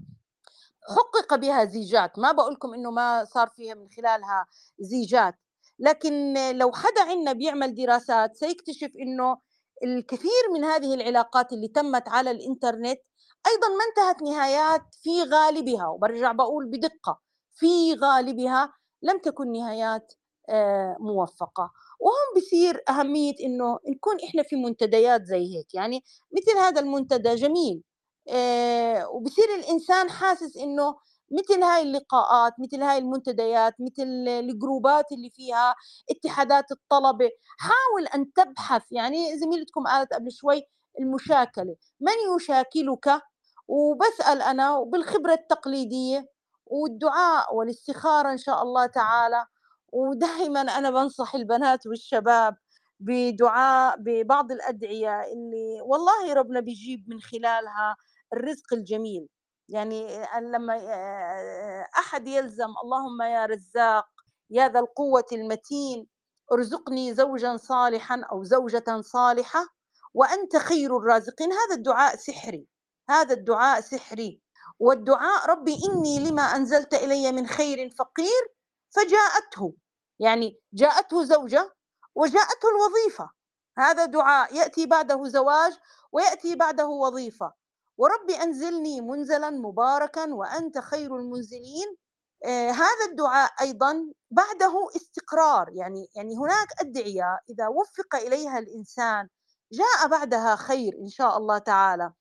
[0.97, 4.47] حُقِّق بها زيجات، ما باقول لكم إنه ما صار فيها من خلالها
[4.81, 5.35] زيجات،
[5.79, 9.39] لكن لو حدا عندنا بيعمل دراسات سيكتشف إنه
[9.85, 12.99] الكثير من هذه العلاقات اللي تمت على الإنترنت
[13.47, 17.21] أيضًا ما انتهت نهايات في غالبها، وبارجع باقول بدقة،
[17.55, 18.73] في غالبها
[19.03, 20.13] لم تكن نهايات
[20.49, 26.81] آآ موفقة، وهون بيصير أهمية إنه نكون إحنا في منتديات زي هيك، يعني مثل هذا
[26.81, 27.83] المنتدى جميل
[28.29, 30.97] آآ وبصير الإنسان حاسس إنه
[31.31, 35.75] مثل هاي اللقاءات، مثل هاي المنتديات، مثل الجروبات اللي فيها
[36.11, 38.83] اتحادات الطلبة، حاول أن تبحث.
[38.93, 40.63] يعني زميلتكم قالت قبل شوي
[41.01, 43.23] المشاكلة، من يشاكلك؟
[43.69, 46.29] وباسأل أنا وبالخبرة التقليدية
[46.67, 49.47] والدعاء والاستخارة إن شاء الله تعالى،
[49.93, 52.57] ودايمًا أنا بانصح البنات والشباب
[53.01, 57.97] بدعاء ببعض الأدعية اللي والله ربنا بيجيب من خلالها
[58.35, 59.29] الرزق الجميل،
[59.69, 64.09] يعني لمّا آآ أحد يلزم اللهم يا رزاق
[64.51, 66.07] يا ذا القوة المتين
[66.53, 69.67] ارزقني زوجًا صالحًا أو زوجة صالحة
[70.15, 72.67] وأنت خير الرازقين، هذا الدعاء سحري،
[73.11, 74.41] هذا الدعاء سحري،
[74.81, 78.43] والدعاء ربي إني لما أنزلت إلي من خير فقير
[78.91, 79.75] فجاءته،
[80.21, 81.75] يعني جاءته زوجة
[82.15, 83.31] وجاءته الوظيفة،
[83.79, 85.73] هذا دعاء يأتي بعده زواج
[86.13, 87.53] ويأتي بعده وظيفة،
[87.99, 91.97] وربي أنزلني منزلًا مباركًا وأنت خير المنزلين،
[92.45, 99.29] آآ هذا الدعاء أيضًا بعده استقرار، يعني يعني هناك أدعية إذا وفق إليها الإنسان
[99.73, 102.13] جاء بعدها خير إن شاء الله تعالى.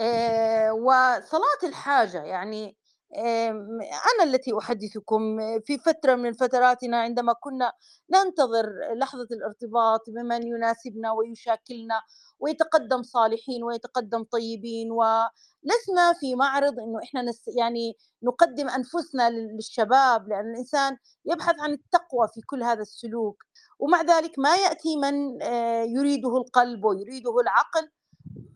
[0.00, 2.76] آآ وصلاة الحاجة، يعني
[3.16, 7.72] آمم أنا التي أحدثكم في فترة من فتراتنا عندما كنا
[8.10, 12.00] ننتظر لحظة الارتباط بمن يناسبنا ويشاكلنا
[12.40, 20.28] ويتقدم صالحين ويتقدم طيبين، ولسنا في معرض إنه إحنا نس يعني نقدم أنفسنا لل للشباب،
[20.28, 23.42] لأن الإنسان يبحث عن التقوى في كل هذا السلوك،
[23.78, 27.90] ومع ذلك ما يأتي من آآ يريده القلب ويريده العقل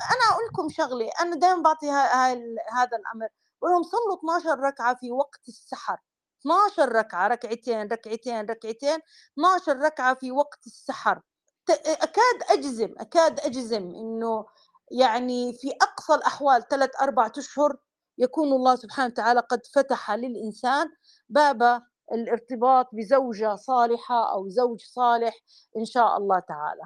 [0.02, 3.28] أنا أقول لكم شغلة، أنا دايمًا باعطي ه هاي ال هذا الأمر،
[3.62, 5.98] باقول لهم صلّوا 12 ركعة في وقت السحر،
[6.40, 8.98] 12 ركعة، ركعتين، ركعتين، ركعتين،
[9.34, 11.20] 12 ركعة في وقت السحر،
[11.66, 14.46] ت أكاد أجزم، أكاد أجزم إنه
[14.92, 17.76] يعني في أقصى الأحوال 3، 4 أشهر
[18.18, 20.90] يكون الله سبحانه وتعالى قد فتح للإنسان
[21.28, 25.34] باب الارتباط بزوجة صالحة أو زوج صالح
[25.76, 26.82] إن شاء الله تعالى.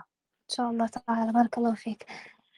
[0.51, 2.07] إن شاء الله تعالى، بارك الله فيك.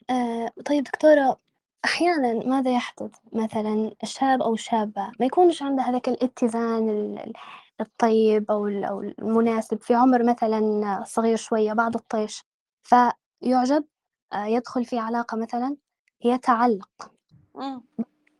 [0.09, 1.37] آآ طيب دكتورة
[1.85, 7.33] أحيانًا ماذا يحدث؟ مثلًا شاب أو شابة ما يكونش عنده هذاك الاتزان ال ال
[7.81, 12.43] الطيب أو ال أو المناسب في عمر مثلًا صغير شوية بعد الطيش،
[12.83, 13.85] فيُعجب
[14.33, 15.77] آآ يدخل في علاقة مثلًا
[16.25, 16.89] يتعلق،.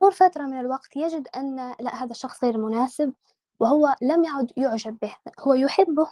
[0.01, 3.13] مرور فترة من الوقت يجد أن لأ هذا الشخص غير مناسب
[3.59, 6.07] وهو لم يعد يُعجب به، هو يحبه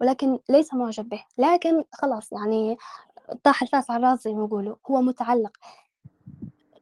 [0.00, 2.78] ولكن ليس معجب به، لكن خلاص يعني
[3.44, 5.56] طاح الفاس على الراس زي ما يقولوا، هو متعلق.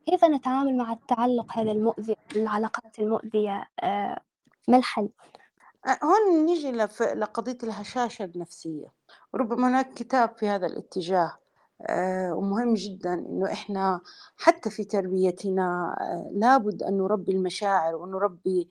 [0.06, 4.20] كيف نتعامل مع التعلق هذا المؤذي، العلاقات المؤذية آآ
[4.68, 5.08] ما الحل؟
[5.86, 6.72] أ هون نيجي
[7.14, 8.92] لقضية الهشاشة النفسية،
[9.34, 11.38] وربما هناك كتاب في هذا الاتجاه،
[12.32, 14.00] ومهم جدًا إنه إحنا
[14.36, 18.68] حتى في تربيتنا آآ لابد أن نربي المشاعر ونربي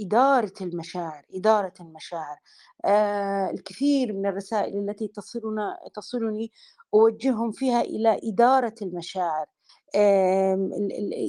[0.00, 2.38] إدارة المشاعر، إدارة المشاعر.
[2.84, 6.52] آآ الكثير من الرسائل التي تصلنا تصلني
[6.94, 9.46] أوجههم فيها إلى إدارة المشاعر.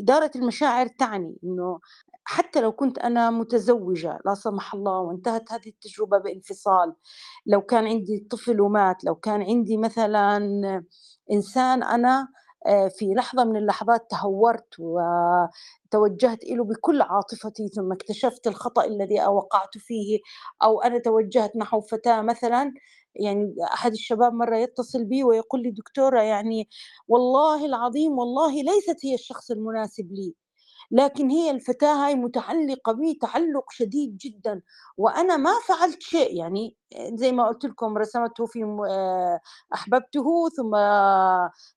[0.01, 1.79] إدارة المشاعر تعني إنه
[2.25, 6.95] حتى لو كنت أنا متزوجة لا سمح الله وانتهت هذه التجربة بانفصال،
[7.45, 10.37] لو كان عندي طفل ومات، لو كان عندي مثلًا
[11.31, 12.27] إنسان أنا
[12.67, 19.77] آه، في لحظة من اللحظات تهورت وتوجهت إله بكل عاطفتي ثم اكتشفت الخطأ الذي وقعت
[19.77, 20.19] فيه
[20.63, 22.73] أو أنا توجهت نحو فتاة مثلا
[23.15, 26.69] يعني أحد الشباب مرة يتصل بي ويقول لي دكتورة يعني
[27.07, 30.35] والله العظيم والله ليست هي الشخص المناسب لي.
[30.91, 34.61] لكن هي الفتاة هاي متعلقة بي تعلق شديد جدا.
[34.97, 36.75] وأنا ما فعلت شيء يعني
[37.13, 39.39] زي ما قلت لكم رسمته في آه،
[39.73, 40.75] أحببته ثم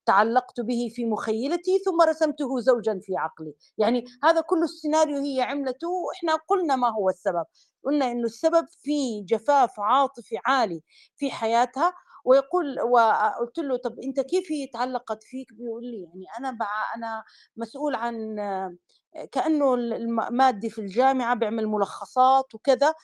[0.06, 3.54] تعلقت به في مخيلتي ثم رسمته زوجا في عقلي.
[3.78, 7.44] يعني هذا كل السيناريو هي عملته وإحنا قلنا ما هو السبب.
[7.84, 10.82] قلنا إنه السبب في جفاف عاطفي عالي
[11.16, 11.92] في حياتها
[12.28, 17.24] ويقول وقلت له طب أنت كيف هي تعلقت فيك؟ بيقول لي يعني أنا بع أنا
[17.56, 18.36] مسؤول عن
[19.32, 22.94] كأنه المادي في الجامعة بيعمل ملخصات وكذا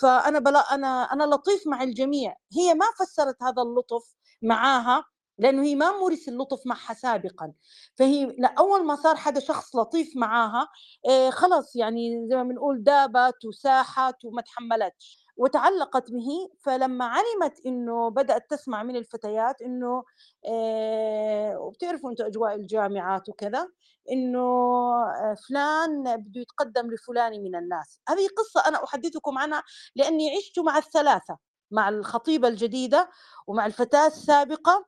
[0.00, 2.34] فأنا بلا أنا أنا لطيف مع الجميع.
[2.58, 5.04] هي ما فسرت هذا اللطف معاها
[5.38, 7.52] لأنه هي ما مورس اللطف معها سابقا.
[7.98, 10.68] فهي لا أول ما صار حدا شخص لطيف معاها
[11.08, 15.21] إيه خلص يعني زي ما بنقول دابت وساحت وما تحملتش.
[15.36, 20.04] وتعلقت به فلما علمت إنه بدأت تسمع من الفتيات إنه
[20.46, 23.68] آه وبتعرفوا أنتم أجواء الجامعات وكذا
[24.10, 28.00] إنه آه، فلان بده يتقدم لفلان من الناس.
[28.08, 29.62] هذه قصة أنا أحدثكم عنها
[29.96, 31.38] لأني عشت مع الثلاثة
[31.70, 33.10] مع الخطيبة الجديدة
[33.46, 34.86] ومع الفتاة السابقة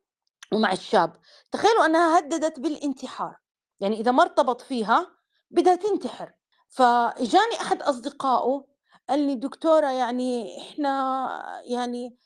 [0.53, 1.13] ومع الشاب.
[1.53, 3.37] تخيلوا أنها هددت بالانتحار.
[3.81, 5.07] يعني إذا ما ارتبط فيها
[5.51, 6.33] بدها تنتحر.
[6.69, 8.74] فإجاني أحد أصدقائه
[9.09, 12.17] قال لي دكتورة يعني إحنا يعني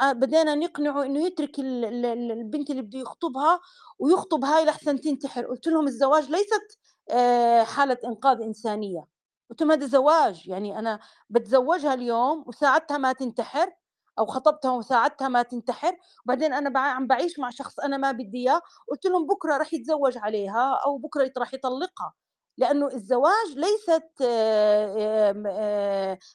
[0.00, 3.60] آه، بدينا نقنعه إنه يترك البنت اللي بده يخطبها
[3.98, 5.46] ويخطب هاي لحسن تنتحر.
[5.46, 6.78] قلت لهم الزواج ليست
[7.10, 9.04] آه، حالة إنقاذ إنسانية.
[9.50, 11.00] قلت لهم هذا زواج يعني أنا
[11.30, 13.72] بتزوجها اليوم وساعدتها ما تنتحر
[14.18, 18.60] أو خطبتها وساعدتها ما تنتحر وبعدين أنا عم بعيش مع شخص أنا ما بدي إياه.
[18.90, 22.14] قلت لهم بكرة راح يتزوج عليها أو بكرة راح يطلقها.
[22.58, 24.12] لأنه الزواج ليست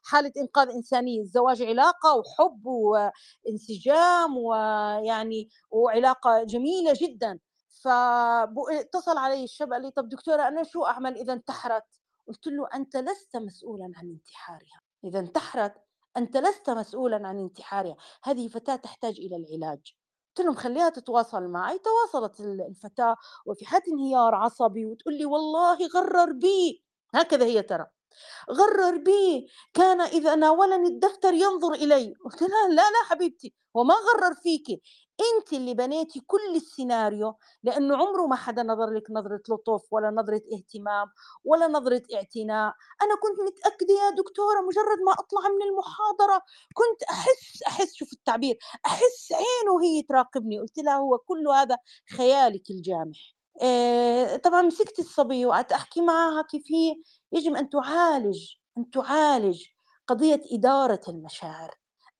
[0.03, 7.39] حالة إنقاذ إنسانية الزواج علاقة وحب وانسجام ويعني وعلاقة جميلة جدا.
[7.84, 11.84] فاتصل علي الشاب قال لي طب دكتورة أنا شو أعمل إذا انتحرت؟
[12.28, 14.82] قلت له أنت لست مسؤولا عن انتحارها.
[15.03, 15.74] إذا انتحرت
[16.18, 17.95] أنت لست مسؤولا عن انتحارها.
[18.24, 19.97] هذه فتاة تحتاج إلى العلاج.
[20.38, 21.80] قلت لهم خليها تتواصل معي.
[21.80, 23.16] تواصلت الفتاة
[23.46, 26.84] وفي حالة انهيار عصبي وتقول لي والله غرر بي.
[27.16, 27.86] هكذا هي ترى.
[28.52, 29.48] غرر بي.
[29.74, 32.14] كان إذا ناولني الدفتر ينظر إلي.
[32.26, 33.54] قلت لها لا لا حبيبتي.
[33.78, 34.82] هو ما غرر فيكي
[35.22, 40.41] انت اللي بنيتي كل السيناريو لأنه عمره ما حدا نظر لك نظرة لطف ولا نظرة
[40.53, 41.07] اهتمام
[41.43, 42.74] ولا نظرة اعتناء.
[43.01, 46.41] أنا كنت متأكدة يا دكتورة مجرد ما أطلع من المحاضرة
[46.74, 50.59] كنت أحس أحس شوف التعبير أحس عينه وهي تراقبني.
[50.59, 51.78] قلت لها هو كل هذا
[52.18, 53.18] خيالك الجامح.
[53.61, 56.95] إيه طبعا مسكت الصبيه وقعدت أحكي معها كيف هي.
[57.32, 59.63] يجب أن تعالج أن تعالج
[60.07, 61.76] قضية إدارة المشاعر.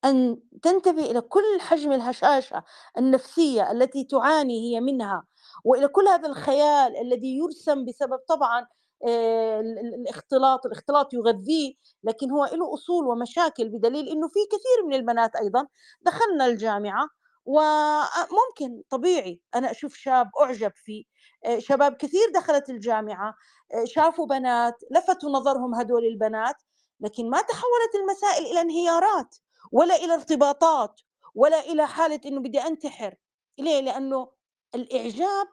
[0.08, 2.64] أن تنتبه إلى كل حجم الهشاشة
[2.98, 5.24] النفسية التي تعاني هي منها
[5.64, 8.66] وإلى كل هذا الخيال الذي يرسم بسبب طبعا
[9.08, 15.36] آه، الاختلاط الاختلاط يغذيه لكن هو له أصول ومشاكل بدليل أنه في كثير من البنات
[15.36, 15.66] أيضا
[16.02, 17.08] دخلنا الجامعة
[17.44, 21.04] وممكن طبيعي أنا أشوف شاب أعجب فيه
[21.44, 23.34] آه، شباب كثير دخلت الجامعة
[23.74, 26.56] آه، شافوا بنات لفتوا نظرهم هدول البنات
[27.00, 29.34] لكن ما تحولت المسائل إلى انهيارات.
[29.72, 31.00] ولا إلى ارتباطات
[31.34, 33.14] ولا إلى حالة إنه بدي أنتحر.
[33.58, 34.28] ليه؟ لأنه
[34.74, 35.48] الإعجاب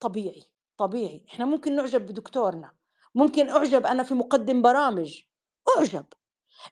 [0.00, 0.44] طبيعي
[0.78, 1.24] طبيعي.
[1.28, 2.72] إحنا ممكن نعجب بدكتورنا
[3.14, 5.22] ممكن أعجب أنا في مقدم برامج
[5.76, 6.06] أعجب.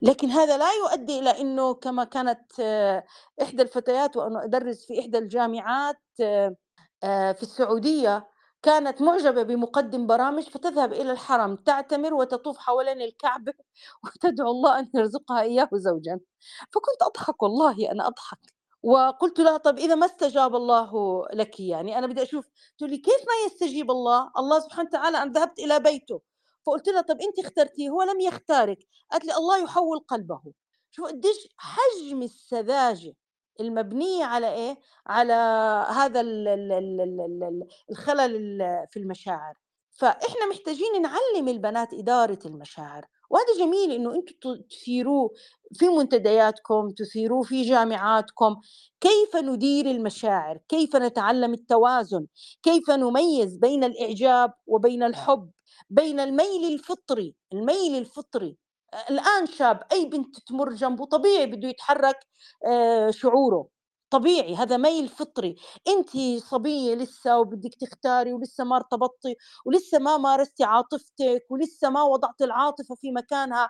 [0.01, 3.03] لكن هذا لا يؤدي إلى إنه كما كانت آه،
[3.41, 6.55] إحدى الفتيات وأنا أدرس في إحدى الجامعات آه،
[7.03, 8.27] آه، في السعودية
[8.61, 13.53] كانت معجبة بمقدم برامج فتذهب إلى الحرم تعتمر وتطوف حوالين الكعبة
[14.03, 16.19] وتدعو الله أن يرزقها إياه زوجا.
[16.73, 18.39] فكنت أضحك والله أنا أضحك.
[18.83, 20.91] وقلت لها طب إذا ما استجاب الله
[21.33, 22.49] لك يعني؟ أنا بدي أشوف.
[22.77, 26.21] تقول لي كيف ما يستجيب الله؟ الله سبحانه وتعالى أنا ذهبت إلى بيته.
[26.65, 28.79] فقلت لها طب أنت اخترتيه؟ هو لم يختارك.
[29.11, 30.41] قالت لي الله يحول قلبه.
[30.91, 33.15] شو قديش حجم السذاجة.
[33.59, 35.33] المبنية على إيه؟ على
[35.89, 36.21] هذا
[37.89, 38.59] الخلل
[38.91, 39.53] في المشاعر.
[39.91, 43.05] فإحنا محتاجين نعلم البنات إدارة المشاعر.
[43.29, 45.31] وهذا جميل إنه أنتم تثيروه
[45.73, 48.61] في منتدياتكم تثيروه في جامعاتكم.
[49.01, 52.27] كيف ندير المشاعر؟ كيف نتعلم التوازن؟
[52.63, 55.49] كيف نميز بين الإعجاب وبين الحب؟
[55.89, 58.57] بين الميل الفطري الميل الفطري.
[59.09, 62.27] الآن شاب أي بنت تمر جنبه طبيعي بده يتحرك
[62.65, 63.67] آه، شعوره.
[64.09, 65.55] طبيعي هذا ميل فطري.
[65.87, 66.09] انت
[66.43, 69.35] صبية لسه وبدك تختاري ولسه ما ارتبطتي
[69.65, 73.69] ولسه ما مارستي عاطفتك ولسه ما وضعت العاطفة في مكانها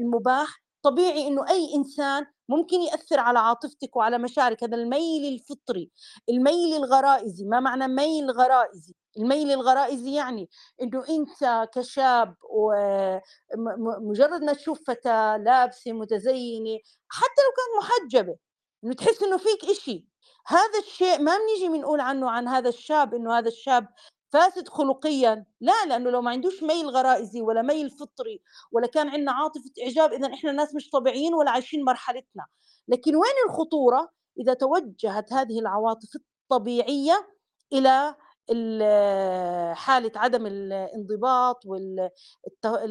[0.00, 4.64] المباح طبيعي إنه أي إنسان ممكن يأثر على عاطفتك وعلى مشاعرك.
[4.64, 5.90] هذا الميل الفطري
[6.28, 7.44] الميل الغرائزي.
[7.44, 10.48] ما معنى ميل غرائزي؟ الميل الغرائزي يعني
[10.82, 16.78] إنه أنت كشاب ومجرد ما تشوف فتاة لابسة متزينة
[17.08, 18.36] حتى لو كانت محجبة
[18.84, 20.06] إنه تحس إنه فيك إشي.
[20.46, 23.88] هذا الشيء ما بنيجي بنقول عنه عن هذا الشاب إنه هذا الشاب
[24.32, 25.44] فاسد خلقيا.
[25.60, 30.12] لا لأنه لو ما عندوش ميل غرائزي ولا ميل فطري ولا كان عندنا عاطفة إعجاب
[30.12, 32.46] اذا إحنا ناس مش طبيعيين ولا عايشين مرحلتنا.
[32.88, 34.10] لكن وين الخطورة؟
[34.40, 37.28] إذا توجهت هذه العواطف الطبيعية
[37.72, 38.14] إلى
[39.82, 42.88] حالة عدم الانضباط والتطور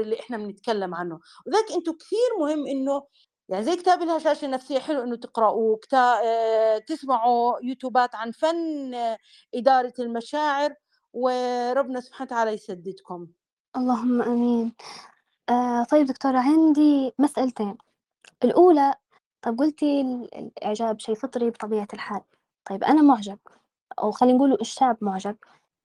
[0.00, 1.20] اللي إحنا بنتكلم عنه.
[1.46, 3.02] وذلك أنتم كثير مهم إنه
[3.48, 6.20] يعني زي كتاب الهشاشة النفسية حلو إنه تقرأوه كتا...
[6.24, 8.94] آه، تسمعوا يوتيوبات عن فن
[9.54, 10.74] إدارة المشاعر
[11.12, 13.26] وربنا سبحانه وتعالى يسددكم.
[13.76, 14.72] اللهم آمين.
[15.48, 17.78] آه طيب دكتورة عندي مسألتين.
[18.44, 18.94] الأولى
[19.42, 20.00] طب قلتي
[20.36, 22.20] الإعجاب شيء فطري بطبيعة الحال.
[22.64, 23.38] طيب أنا معجب
[23.98, 25.36] أو خلينا نقول الشاب معجب.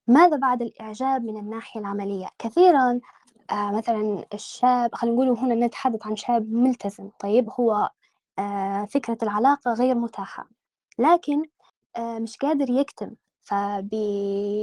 [0.07, 2.99] ماذا بعد الإعجاب من الناحية العملية؟ كثيرا
[3.51, 7.89] آه مثلا الشاب خلينا نقول هنا نتحدث عن شاب ملتزم طيب هو
[8.39, 10.49] آه فكرة العلاقة غير متاحة
[10.99, 11.43] لكن
[11.97, 14.55] آه مش قادر يكتم فبيكلم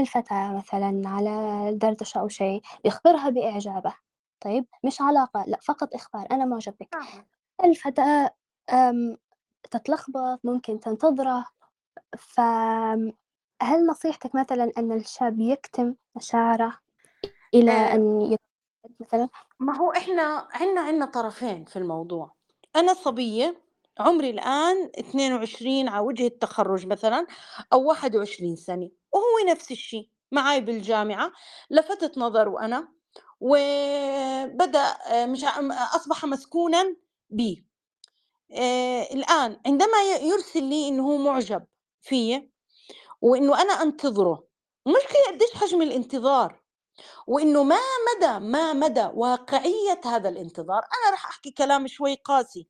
[0.00, 3.94] الفتاة مثلا على دردشة أو شيء يخبرها بإعجابه
[4.40, 7.26] طيب مش علاقة لا فقط إخبار أنا معجب بك نعم.
[7.64, 8.30] الفتاة
[9.70, 11.46] تتلخبط ممكن تنتظره
[12.18, 16.85] فهل نصيحتك مثلا أن الشاب يكتم مشاعره
[17.56, 17.94] إلى آه.
[17.94, 18.36] أن
[19.00, 19.28] مثلا
[19.60, 22.34] ما هو إحنا عندنا عندنا طرفين في الموضوع.
[22.76, 23.62] أنا صبية
[23.98, 27.26] عمري الآن 22 على وجه التخرج مثلا
[27.72, 28.90] أو 21 سنة.
[29.12, 31.32] وهو نفس الشيء معي بالجامعة.
[31.70, 32.88] لفتت نظره أنا
[33.40, 35.44] وبدأ آه، مش
[35.94, 36.96] أصبح مسكونا
[37.30, 37.66] بي.
[38.52, 41.64] آه الآن عندما يرسل لي إنه هو معجب
[42.02, 42.50] فيه
[43.22, 44.48] وإنه أنا أنتظره
[44.86, 46.62] المشكلة قديش حجم الانتظار؟
[47.26, 47.78] وإنه ما
[48.16, 50.78] مدى ما مدى واقعية هذا الانتظار.
[50.78, 52.68] أنا رح أحكي كلام شوي قاسي.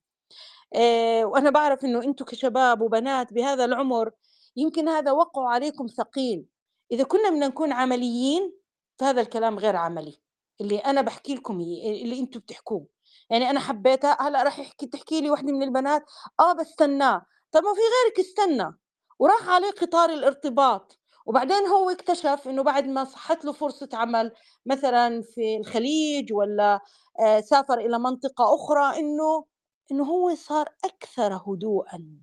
[0.75, 4.11] آه، وأنا بعرف إنه أنتم كشباب وبنات بهذا العمر
[4.57, 6.47] يمكن هذا وقع عليكم ثقيل.
[6.93, 8.53] إذا كنا بدنا نكون عمليين
[8.99, 10.21] فهذا الكلام غير عملي.
[10.61, 12.87] اللي أنا بحكي لكم اللي أنتم بتحكوه.
[13.31, 16.05] يعني أنا حبيتها هلأ راح يحكي تحكي لي وحدة من البنات
[16.41, 17.27] آه بستناه.
[17.53, 18.77] طب ما في غيرك استنى.
[19.19, 20.99] وراح عليه قطار الارتباط.
[21.27, 24.33] وبعدين هو اكتشف إنه بعد ما صحت له فرصة عمل
[24.67, 26.81] مثلا في الخليج ولا
[27.21, 29.45] آه، سافر إلى منطقة أخرى إنه
[29.93, 32.21] إنه هو صار أكثر هدوءا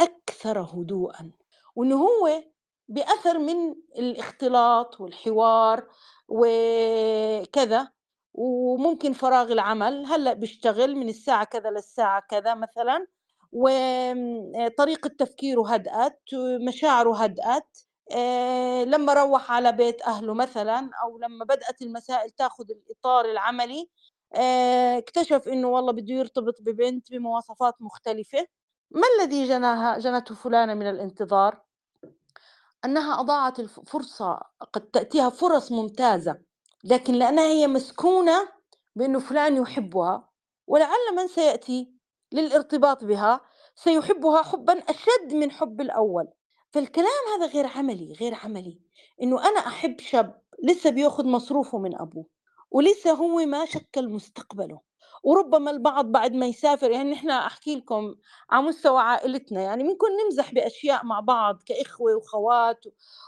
[0.00, 1.30] أكثر هدوءا.
[1.76, 2.42] وإنه هو
[2.88, 5.88] بأثر من الاختلاط والحوار
[6.28, 7.88] وكذا
[8.34, 10.06] وممكن فراغ العمل.
[10.06, 13.06] هلأ بيشتغل من الساعة كذا للساعة كذا مثلا
[13.52, 16.22] وطريقه تفكيره هدأت
[16.68, 17.78] مشاعره هدأت.
[17.78, 17.93] آه،
[18.84, 23.88] لما روح على بيت أهله مثلا أو لما بدأت المسائل تاخذ الإطار العملي
[24.34, 28.46] آه، اكتشف إنه والله بده يرتبط ببنت بمواصفات مختلفة.
[28.90, 31.62] ما الذي جناها جنته فلانة من الانتظار؟
[32.84, 34.40] أنها أضاعت الفرصة
[34.72, 36.38] قد تأتيها فرص ممتازة
[36.84, 38.48] لكن لأنها هي مسكونة
[38.96, 40.28] بأنه فلان يحبها
[40.66, 41.94] ولعل من سيأتي
[42.32, 43.40] للارتباط بها
[43.74, 46.28] سيحبها حبا أشد من حب الأول.
[46.74, 48.78] فالكلام هذا غير عملي غير عملي.
[49.22, 52.26] إنه أنا أحب شاب لسه بياخذ مصروفه من أبوه
[52.70, 54.80] ولسه هو ما شكل مستقبله.
[55.24, 58.14] وربما البعض بعد ما يسافر يعني نحن أحكي لكم
[58.50, 62.84] على مستوى عائلتنا يعني بنكون نمزح بأشياء مع بعض كإخوة وخوات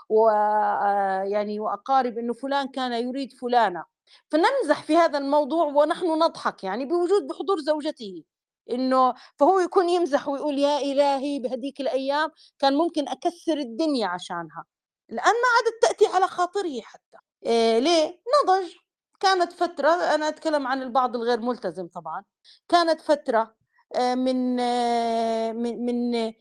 [0.09, 3.84] ويعني وأقارب إنه فلان كان يريد فلانة.
[4.30, 8.24] فنمزح في هذا الموضوع ونحن نضحك يعني بوجود بحضور زوجته.
[8.70, 14.64] إنه فهو يكون يمزح ويقول يا إلهي بهديك الأيام كان ممكن أكسر الدنيا عشانها
[15.10, 17.16] الان ما عادت تأتي على خاطره حتى.
[17.46, 18.72] إيه ليه؟ نضج.
[19.20, 22.24] كانت فترة أنا أتكلم عن البعض الغير ملتزم طبعا.
[22.68, 23.54] كانت فترة
[23.96, 26.34] آه، من آه، من من آه،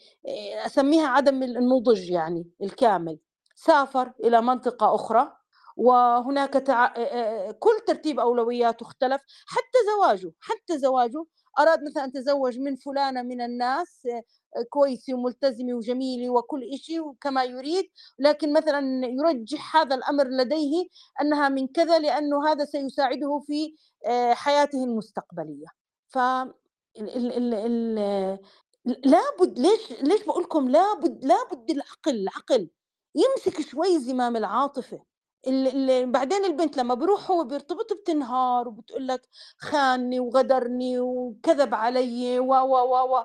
[0.65, 3.19] أسميها عدم النضج يعني الكامل.
[3.55, 5.37] سافر إلى منطقة أخرى
[5.77, 6.87] وهناك تع...
[7.51, 11.25] كل ترتيب أولوياته اختلف حتى زواجه حتى زواجه
[11.59, 14.07] أراد مثلا أن تزوج من فلانة من الناس
[14.69, 17.89] كويسة وملتزمة وجميلة وكل شيء كما يريد
[18.19, 20.87] لكن مثلا يرجح هذا الأمر لديه
[21.21, 23.75] أنها من كذا لأنه هذا سيساعده في
[24.33, 25.67] حياته المستقبلية.
[26.07, 26.17] ف
[28.85, 32.69] لابد ليش ليش بقول لكم لابد لابد العقل العقل
[33.15, 34.37] يمسك شوي زمام
[35.47, 39.21] العاطفة اللي بعدين البنت لما بروح هو بيرتبط بتنهار وبتقول لك
[39.57, 43.23] خانني وغدرني وكذب علي و و و و.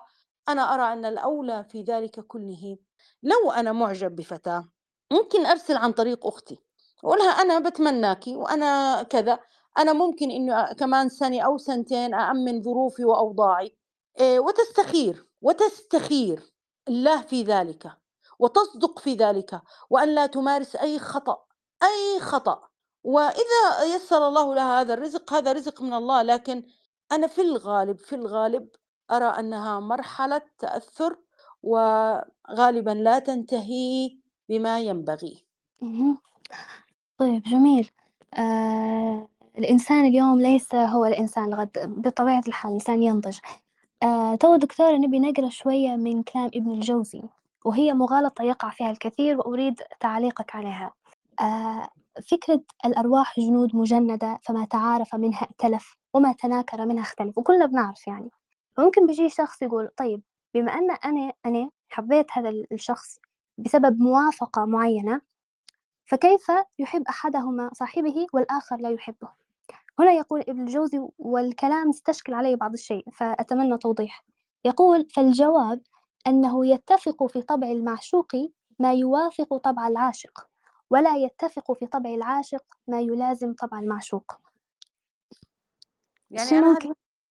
[0.49, 2.79] أنا أرى أن الأولى في ذلك كله
[3.23, 4.69] لو أنا معجب بفتاة
[5.13, 6.59] ممكن أرسل عن طريق أختي
[7.05, 9.41] أقولها أنا بتمناكي وأنا كذا
[9.79, 13.77] أنا ممكن إنه كمان سنة أو سنتين أأمن ظروفي وأوضاعي
[14.21, 16.43] إيه، وتستخير وتستخير
[16.89, 17.93] الله في ذلك
[18.39, 19.61] وتصدق في ذلك
[19.91, 21.50] وأن لا تمارس أي خطأ.
[21.83, 22.69] أي خطأ.
[23.05, 26.63] وإذا يسر الله لها هذا الرزق هذا رزق من الله لكن
[27.13, 28.69] أنا في الغالب في الغالب
[29.11, 31.17] أرى أنها مرحلة تأثر
[31.63, 34.19] وغالبا لا تنتهي
[34.49, 35.45] بما ينبغي.
[37.19, 37.91] طيب جميل.
[38.35, 39.29] آه
[39.59, 41.71] الإنسان اليوم ليس هو الإنسان الغد
[42.03, 43.39] بطبيعة الحال الإنسان ينضج.
[44.03, 47.23] آه تو دكتورة نبي نقرأ شوية من كلام ابن الجوزي
[47.65, 50.93] وهي مغالطة يقع فيها الكثير وأريد تعليقك عليها.
[52.31, 58.31] فكرة الأرواح جنود مجندة فما تعارف منها ائتلف وما تناكر منها اختلف وكلنا بنعرف يعني.
[58.77, 60.23] فممكن بيجي شخص يقول طيب
[60.55, 63.19] بما أن أنا أنا حبيت هذا الشخص
[63.59, 65.21] بسبب موافقة معينة
[66.07, 69.29] فكيف يحب أحدهما صاحبه والآخر لا يحبه؟
[69.99, 74.25] هنا يقول ابن الجوزي والكلام استشكل عليه بعض الشيء فأتمنى توضيح.
[74.65, 75.81] يقول فالجواب
[76.27, 78.33] أنه يتفق في طبع المعشوق
[78.79, 80.50] ما يوافق طبع العاشق.
[80.91, 84.33] ولا يتفق في طبع العاشق ما يلازم طبع المعشوق.
[86.31, 86.79] يعني أنا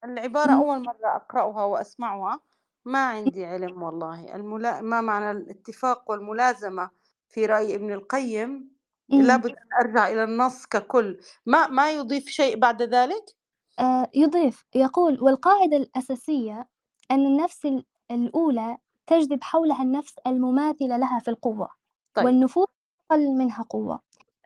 [0.03, 2.39] العبارة أول مرة أقرأها وأسمعها.
[2.85, 4.35] ما عندي علم والله.
[4.35, 4.81] الملا...
[4.81, 6.89] ما معنى الاتفاق والملازمة
[7.27, 8.79] في رأي ابن القيم.
[9.09, 11.19] لابد أن أرجع إلى النص ككل.
[11.45, 13.35] ما ما يضيف شيء بعد ذلك؟
[13.79, 14.65] آه يضيف.
[14.75, 16.67] يقول والقاعدة الأساسية
[17.11, 17.67] أن النفس
[18.11, 21.69] الأولى تجذب حولها النفس المماثلة لها في القوة
[22.13, 22.25] طيب.
[22.25, 22.67] والنفوس
[23.11, 23.99] أقل منها قوة.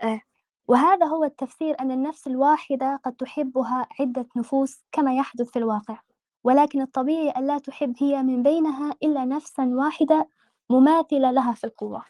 [0.03, 0.21] آه.
[0.67, 5.99] وهذا هو التفسير أن النفس الواحدة قد تحبها عدة نفوس كما يحدث في الواقع
[6.43, 10.27] ولكن الطبيعي أن لا تحب هي من بينها إلا نفسا واحدة
[10.69, 12.03] مماثلة لها في القوة.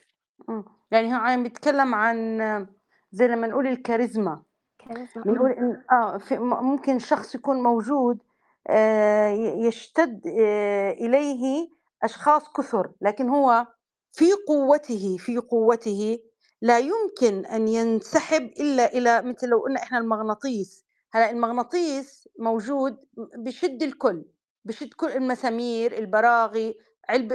[0.92, 2.68] يعني هو عم بيتكلم عن
[3.12, 4.42] زي لما نقول الكاريزما.
[4.80, 5.24] كاريزما.
[5.24, 8.24] بنقول إن آه في ممكن شخص يكون موجود
[8.70, 9.28] آه
[9.68, 11.70] يشتد آه إليه
[12.04, 13.68] أشخاص كثر لكن هو
[14.12, 16.20] في قوته في قوته
[16.64, 20.86] لا يمكن أن ينسحب إلا إلى مثل لو قلنا إحنا المغناطيس.
[21.14, 22.98] هلأ المغناطيس موجود
[23.38, 24.26] بشد الكل
[24.66, 26.76] بشد كل المسامير البراغي
[27.10, 27.34] علب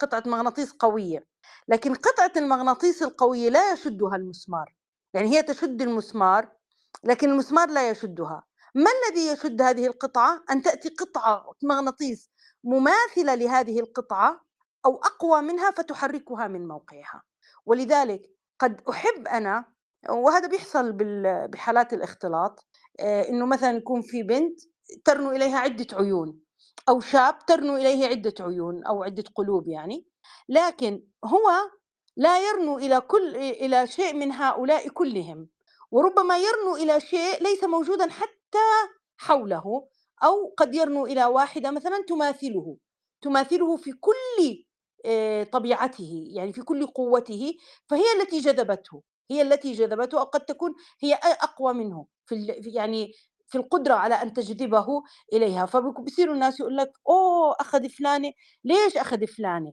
[0.00, 1.26] قطعة مغناطيس قوية.
[1.68, 4.74] لكن قطعة المغناطيس القوية لا يشدها المسمار.
[5.14, 6.48] يعني هي تشد المسمار
[7.04, 8.44] لكن المسمار لا يشدها.
[8.74, 12.30] ما الذي يشد هذه القطعة؟ أن تأتي قطعة مغناطيس
[12.64, 14.40] مماثلة لهذه القطعة
[14.86, 17.22] أو أقوى منها فتحركها من موقعها.
[17.66, 18.32] ولذلك
[18.62, 19.64] قد أحب أنا
[20.08, 20.92] وهذا بيحصل
[21.48, 22.66] بحالات الاختلاط
[23.00, 24.60] آه، إنه مثلا يكون في بنت
[25.04, 26.40] ترنو إليها عدة عيون
[26.88, 30.06] أو شاب ترنو إليه عدة عيون أو عدة قلوب يعني
[30.48, 31.50] لكن هو
[32.16, 35.48] لا يرنو إلى كل إلى شيء من هؤلاء كلهم
[35.90, 38.68] وربما يرنو إلى شيء ليس موجودا حتى
[39.16, 39.88] حوله
[40.24, 42.76] أو قد يرنو إلى واحدة مثلا تماثله
[43.22, 44.64] تماثله في كل
[45.52, 47.54] طبيعته يعني في كل قوته
[47.86, 53.12] فهي التي جذبته هي التي جذبته أو قد تكون هي أقوى منه في يعني
[53.52, 55.66] في القدرة على أن تجذبه إليها.
[55.66, 58.32] فبصير الناس يقول لك أوه أخذ فلانة.
[58.64, 59.72] ليش أخذ فلانة؟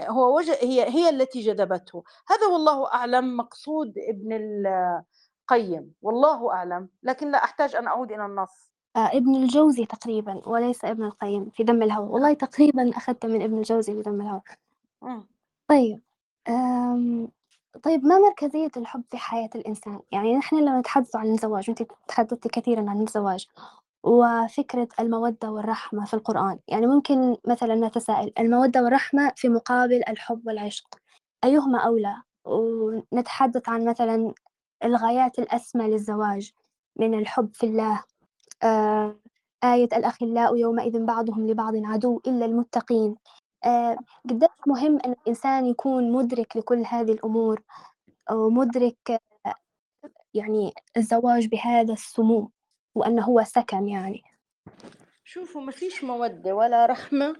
[0.00, 2.04] هو وجه هي هي التي جذبته.
[2.28, 5.92] هذا والله أعلم مقصود ابن القيم.
[6.02, 6.88] والله أعلم.
[7.02, 8.70] لكن لا أحتاج أن أعود إلى النص.
[8.96, 13.58] آه ابن الجوزي تقريبا وليس ابن القيم في دم الهوى والله تقريبا أخذت من ابن
[13.58, 14.40] الجوزي في دم الهوى
[15.68, 16.00] طيب
[17.82, 22.48] طيب ما مركزية الحب في حياة الإنسان؟ يعني نحن لما نتحدث عن الزواج وأنت تحدثتي
[22.48, 23.46] كثيرا عن الزواج
[24.04, 30.86] وفكرة المودة والرحمة في القرآن يعني ممكن مثلا نتساءل المودة والرحمة في مقابل الحب والعشق
[31.44, 34.34] أيهما أولى؟ ونتحدث عن مثلا
[34.84, 36.52] الغايات الأسمى للزواج
[36.96, 38.04] من الحب في الله
[38.62, 39.16] آه
[39.64, 43.39] آية الأخلاء يومئذ بعضهم لبعض عدو إلا المتقين آه
[44.30, 47.62] قديش مهم أن الإنسان يكون مدرك لكل هذه الأمور
[48.30, 49.22] ومدرك
[50.34, 52.50] يعني الزواج بهذا السموم
[52.94, 54.22] وأنه هو سكن يعني.
[55.24, 57.36] شوفوا ما فيش مودة ولا رحمة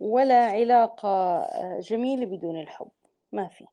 [0.00, 1.08] ولا علاقة
[1.38, 2.90] آه، جميلة بدون الحب.
[3.32, 3.64] ما في.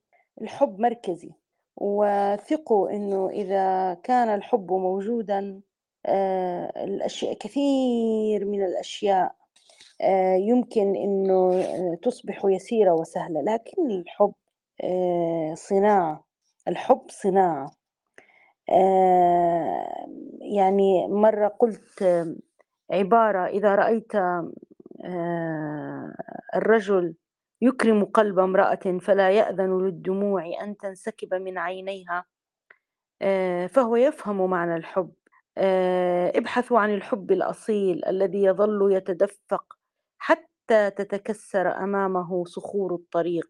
[0.41, 1.31] الحب مركزي.
[1.75, 5.61] وثقوا إنه إذا كان الحب موجودا
[6.05, 9.44] آه، الأشياء كثير من الأشياء آه،
[10.39, 11.65] يمكن إنه
[11.95, 14.33] تصبح يسيرة وسهلة لكن الحب
[15.55, 16.23] صناعة
[16.67, 17.71] الحب صناعة.
[20.41, 22.03] يعني مرة قلت
[22.91, 24.15] عبارة إذا رأيت
[25.05, 26.13] آه،
[26.55, 27.15] الرجل
[27.61, 32.25] يكرم قلب امرأة فلا يأذن للدموع أن تنسكب من عينيها
[33.21, 35.13] آه، فهو يفهم معنى الحب.
[35.57, 39.77] آه، ابحثوا عن الحب الأصيل الذي يظل يتدفق
[40.25, 43.49] حتى تتكسر أمامه صخور الطريق.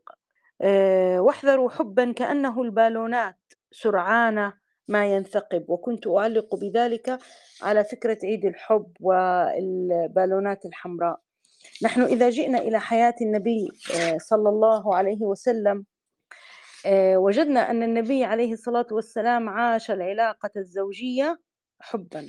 [1.20, 3.40] واحذروا حبا كأنه البالونات
[3.72, 4.54] سرعان
[4.88, 5.66] ما ينثقب.
[5.70, 7.20] وكنت أعلق بذلك
[7.62, 11.20] على فكرة عيد الحب والبالونات الحمراء.
[11.84, 15.86] نحن إذا جئنا إلى حياة النبي آه، صلى الله عليه وسلم
[16.86, 21.40] آه، وجدنا أن النبي عليه الصلاة والسلام عاش العلاقة الزوجية
[21.80, 22.28] حبا.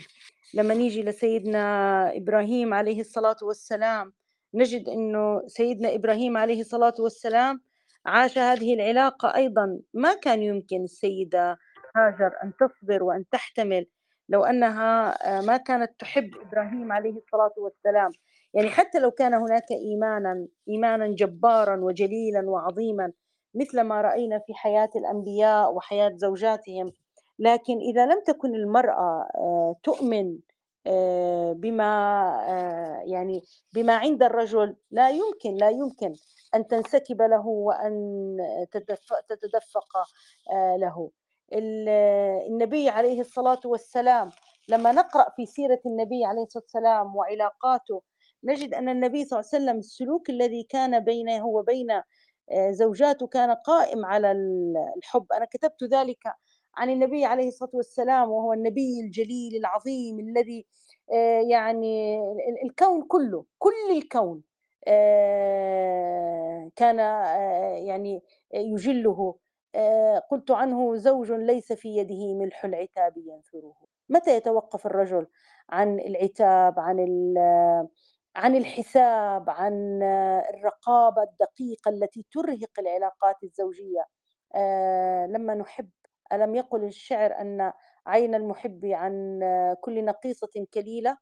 [0.54, 4.12] لما نيجي لسيدنا إبراهيم عليه الصلاة والسلام
[4.56, 7.60] نجد أنه سيدنا إبراهيم عليه الصلاة والسلام
[8.06, 9.80] عاش هذه العلاقة أيضا.
[9.94, 11.58] ما كان يمكن السيدة
[11.96, 13.86] هاجر أن تصبر وأن تحتمل
[14.28, 18.12] لو أنها آه، ما كانت تحب إبراهيم عليه الصلاة والسلام.
[18.54, 23.12] يعني حتى لو كان هناك إيمانا إيمانا جبارا وجليلا وعظيما
[23.54, 26.92] مثل ما رأينا في حياة الأنبياء وحياة زوجاتهم.
[27.38, 30.38] لكن إذا لم تكن المرأة آه، تؤمن
[31.54, 31.92] بما
[33.06, 36.14] يعني بما عند الرجل لا يمكن لا يمكن
[36.54, 38.36] أن تنسكب له وأن
[39.28, 40.06] تتدفق
[40.76, 41.10] له.
[41.52, 44.30] النبي عليه الصلاة والسلام
[44.68, 48.02] لما نقرأ في سيرة النبي عليه الصلاة والسلام وعلاقاته
[48.44, 51.90] نجد أن النبي صلى الله عليه وسلم السلوك الذي كان بينه وبين
[52.50, 54.32] آه، زوجاته كان قائم على
[54.96, 55.26] الحب.
[55.32, 56.18] أنا كتبت ذلك
[56.76, 60.66] عن النبي عليه الصلاة والسلام وهو النبي الجليل العظيم الذي
[61.12, 62.18] آه، يعني
[62.64, 64.42] الكون كله كل الكون
[64.88, 66.98] آه، كان
[67.86, 68.22] يعني
[68.54, 69.34] يجله
[69.74, 73.74] آه، قلت عنه زوج ليس في يده ملح العتاب ينثره.
[74.08, 75.26] متى يتوقف الرجل
[75.70, 76.98] عن العتاب عن
[78.36, 80.02] عن الحساب عن
[80.50, 84.06] الرقابة الدقيقة التي ترهق العلاقات الزوجية؟
[84.54, 85.90] آه، لما نحب
[86.32, 87.72] ألم يقل الشعر أن
[88.06, 89.40] عين المحب عن
[89.80, 91.18] كل نقيصة كليلة؟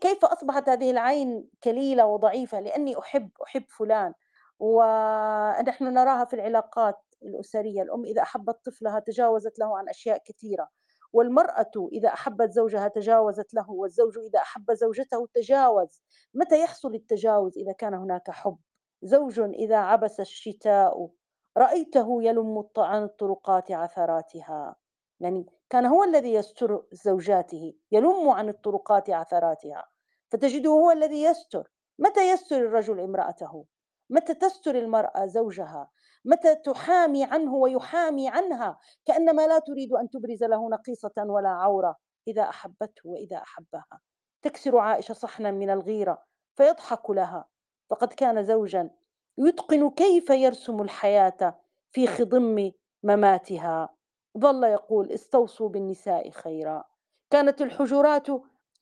[0.00, 4.14] كيف أصبحت هذه العين كليلة وضعيفة؟ لأني أحب أحب فلان
[4.58, 7.82] ونحن نراها في العلاقات الأسرية.
[7.82, 10.68] الأم إذا أحبت طفلها تجاوزت له عن أشياء كثيرة
[11.12, 16.02] والمرأة إذا أحبت زوجها تجاوزت له والزوج إذا أحب زوجته تجاوز.
[16.34, 18.58] متى يحصل التجاوز إذا كان هناك حب؟
[19.02, 21.08] زوج إذا عبس الشتاء.
[21.56, 24.76] رأيته يلم عن الطرقات عثراتها.
[25.20, 29.88] يعني كان هو الذي يستر زوجاته يلم عن الطرقات عثراتها.
[30.30, 31.70] فتجده هو الذي يستر.
[31.98, 33.64] متى يستر الرجل امرأته؟
[34.10, 35.90] متى تستر المرأة زوجها؟
[36.24, 41.96] متى تحامي عنه ويحامي عنها؟ كأنما لا تريد أن تبرز له نقيصة ولا عورة.
[42.28, 44.00] إذا أحبته وإذا أحبها.
[44.42, 46.22] تكسر عائشة صحنا من الغيرة
[46.54, 47.44] فيضحك لها.
[47.90, 48.90] فقد كان زوجا
[49.38, 51.60] يتقن كيف يرسم الحياة
[51.90, 52.72] في خضم
[53.02, 53.94] مماتها.
[54.38, 56.84] ظل يقول استوصوا بالنساء خيرا.
[57.30, 58.26] كانت الحجرات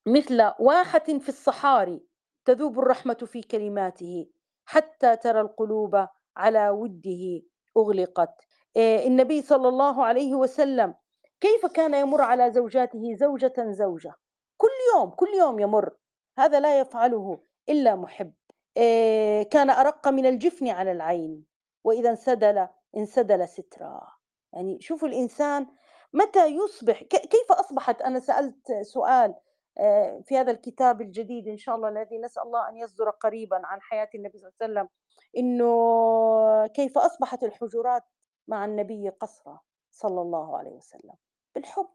[0.06, 2.00] مثل واحة في الصحاري
[2.44, 4.26] تذوب الرحمة في كلماته
[4.64, 7.42] حتى ترى القلوب على وده
[7.76, 8.34] أغلقت.
[8.76, 10.94] آه، النبي صلى الله عليه وسلم
[11.40, 14.14] كيف كان يمر على زوجاته زوجة زوجة؟
[14.56, 15.94] كل يوم كل يوم يمر.
[16.38, 18.32] هذا لا يفعله إلا محب.
[19.50, 21.44] كان أرق من الجفن على العين
[21.84, 24.12] وإذا انسدل انسدل سترا.
[24.52, 25.66] يعني شوفوا الإنسان
[26.12, 29.34] متى يصبح كيف أصبحت؟ أنا سألت سؤال
[29.78, 33.80] آه، في هذا الكتاب الجديد إن شاء الله الذي نسأل الله أن يصدر قريبا عن
[33.82, 34.88] حياة النبي صلى الله عليه وسلم
[35.36, 38.02] إنه كيف أصبحت الحجرات
[38.48, 41.14] مع النبي قصرة صلى الله عليه وسلم؟
[41.54, 41.88] بالحب.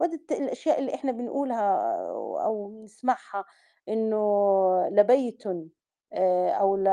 [0.00, 1.96] وهذه الأشياء اللي إحنا بنقولها
[2.44, 3.44] أو نسمعها
[3.88, 5.66] إنه لبيت آه،
[6.60, 6.90] أو لا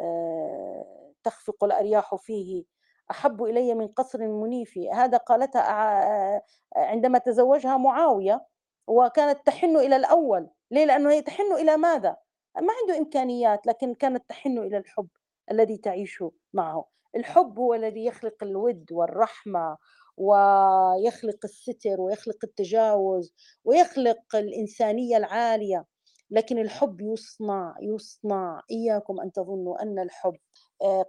[0.00, 2.64] آه، تخفق الأرياح فيه.
[3.10, 4.78] أحب إلي من قصر منيف.
[4.78, 6.42] هذا قالتها
[6.76, 8.46] عندما تزوجها معاوية
[8.86, 10.50] وكانت تحن إلى الأول.
[10.70, 12.16] ليه؟ لأنه هي تحن إلى ماذا؟
[12.56, 15.08] ما عنده إمكانيات لكن كانت تحن إلى الحب
[15.50, 16.88] الذي تعيش معه.
[17.16, 19.76] الحب هو الذي يخلق الود والرحمة
[20.16, 23.34] ويخلق الستر ويخلق التجاوز
[23.64, 25.84] ويخلق الإنسانية العالية.
[26.30, 30.36] لكن الحب يصنع يصنع إياكم أن تظنوا أن الحب
[30.82, 31.06] آه،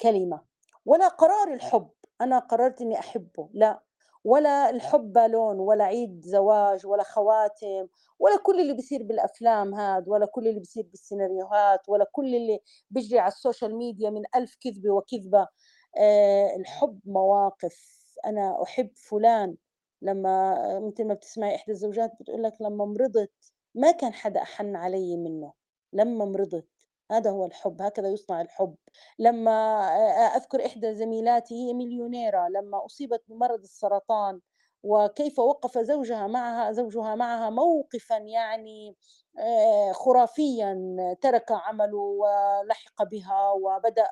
[0.00, 0.40] كلمة.
[0.86, 1.88] ولا قرار الحب.
[2.20, 3.48] أنا قررت إني أحبه.
[3.54, 3.82] لا.
[4.24, 7.86] ولا الحب بالون ولا عيد زواج ولا خواتم
[8.18, 12.60] ولا كل اللي بيصير بالأفلام هاد ولا كل اللي بيصير بالسيناريوهات ولا كل اللي
[12.90, 15.48] بيجري على ال social media من ألف كذبة وكذبة.
[15.98, 17.96] آه الحب مواقف.
[18.26, 19.56] أنا أحب فلان
[20.02, 23.32] لما مثل ما بتسمعي إحدى الزوجات بتقول لك لما مرضت
[23.76, 25.52] ما كان حدا أحن علي منه
[25.92, 26.68] لما مرضت
[27.10, 28.76] هذا هو الحب هكذا يصنع الحب.
[29.18, 29.52] لما
[30.36, 34.40] أذكر إحدى زميلاتي هي مليونيرة لما أصيبت بمرض السرطان
[34.82, 38.96] وكيف وقف زوجها معها زوجها معها موقفا يعني
[39.92, 40.76] خرافيا
[41.20, 44.08] ترك عمله ولحق بها وبدأ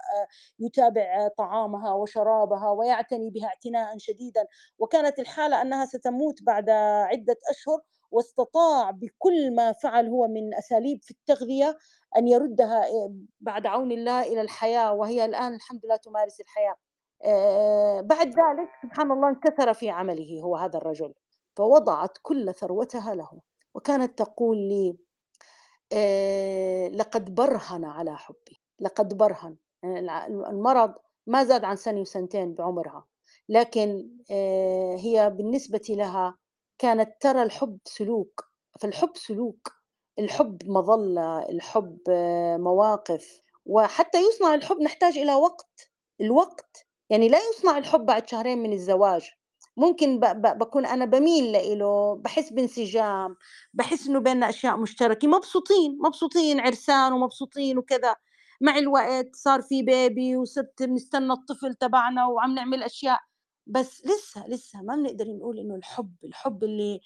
[0.58, 4.46] يتابع طعامها وشرابها ويعتني بها اعتناء شديدا.
[4.78, 6.70] وكانت الحالة أنها ستموت بعد
[7.10, 7.80] عدة أشهر
[8.14, 11.78] واستطاع بكل ما فعل هو من أساليب في التغذية
[12.16, 12.86] أن يردها
[13.40, 16.76] بعد عون الله إلى الحياة وهي الآن الحمد لله تمارس الحياة.
[18.00, 21.14] بعد ذلك سبحان الله انكثر في عمله هو هذا الرجل
[21.56, 23.40] فوضعت كل ثروتها له
[23.74, 24.96] وكانت تقول لي
[26.98, 30.94] لقد برهن على حبي لقد برهن المرض
[31.26, 33.06] ما زاد عن سنة وسنتين بعمرها
[33.48, 34.10] لكن
[34.98, 36.36] هي بالنسبة لها
[36.78, 38.44] كانت ترى الحب سلوك
[38.80, 39.72] فالحب سلوك
[40.18, 41.98] الحب مظلة الحب
[42.58, 45.90] مواقف وحتى يصنع الحب نحتاج إلى وقت
[46.20, 49.30] الوقت يعني لا يصنع الحب بعد شهرين من الزواج.
[49.76, 53.36] ممكن بكون أنا بميل له بحس بانسجام
[53.74, 58.16] بحس إنه بيننا أشياء مشتركة مبسوطين مبسوطين عرسان ومبسوطين وكذا.
[58.60, 63.20] مع الوقت صار في بيبي وصرت بنستنى الطفل تبعنا وعم نعمل أشياء.
[63.66, 67.00] بس لسه لسه ما بنقدر نقول إنه الحب الحب اللي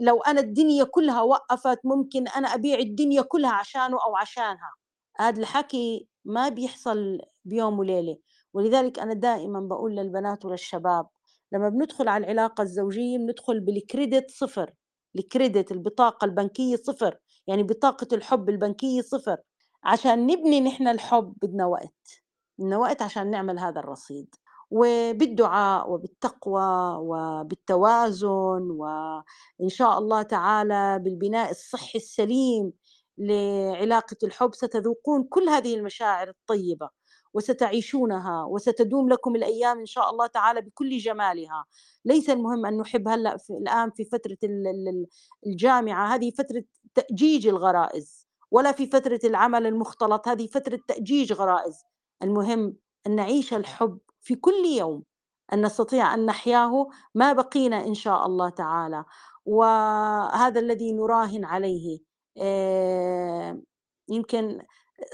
[0.00, 4.72] لو أنا الدنيا كلها وقفت ممكن أنا أبيع الدنيا كلها عشانه أو عشانها.
[5.16, 8.18] هذا الحكي ما بيحصل بيوم وليلة.
[8.54, 11.06] ولذلك أنا دائما بقول للبنات وللشباب
[11.52, 14.74] لما بندخل على العلاقة الزوجية بندخل بالكريدت صفر
[15.16, 19.36] الكريدت البطاقة البنكية صفر يعني بطاقة الحب البنكية صفر.
[19.84, 22.22] عشان نبني نحن الحب بدنا وقت
[22.58, 24.34] بدنا وقت عشان نعمل هذا الرصيد.
[24.70, 32.72] وبالدعاء وبالتقوى وبالتوازن وإن شاء الله تعالى بالبناء الصحي السليم
[33.18, 36.90] لعلاقة الحب ستذوقون كل هذه المشاعر الطيبة
[37.34, 41.64] وستعيشونها وستدوم لكم الأيام إن شاء الله تعالى بكل جمالها.
[42.04, 44.36] ليس المهم أن نحب هلأ في الآن في فترة
[45.46, 46.64] الجامعة هذه فترة
[46.94, 51.84] تأجيج الغرائز ولا في فترة العمل المختلط هذه فترة تأجيج غرائز.
[52.22, 52.76] المهم
[53.06, 55.02] أن نعيش الحب في كل يوم
[55.52, 59.04] أن نستطيع أن نحياه ما بقينا إن شاء الله تعالى.
[59.46, 61.98] وهذا الذي نراهن عليه
[64.08, 64.62] يمكن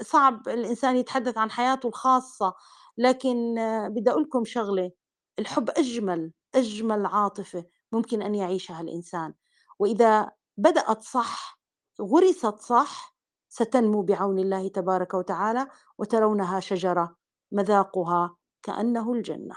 [0.01, 2.53] صعب الإنسان يتحدث عن حياته الخاصة
[2.97, 3.55] لكن
[3.89, 4.91] بدي أقول لكم شغلة
[5.39, 9.33] الحب أجمل أجمل عاطفة ممكن أن يعيشها الإنسان.
[9.79, 11.59] وإذا بدأت صح
[12.01, 13.15] غرست صح
[13.49, 15.67] ستنمو بعون الله تبارك وتعالى
[15.97, 17.15] وترونها شجرة
[17.51, 19.55] مذاقها كأنه الجنة.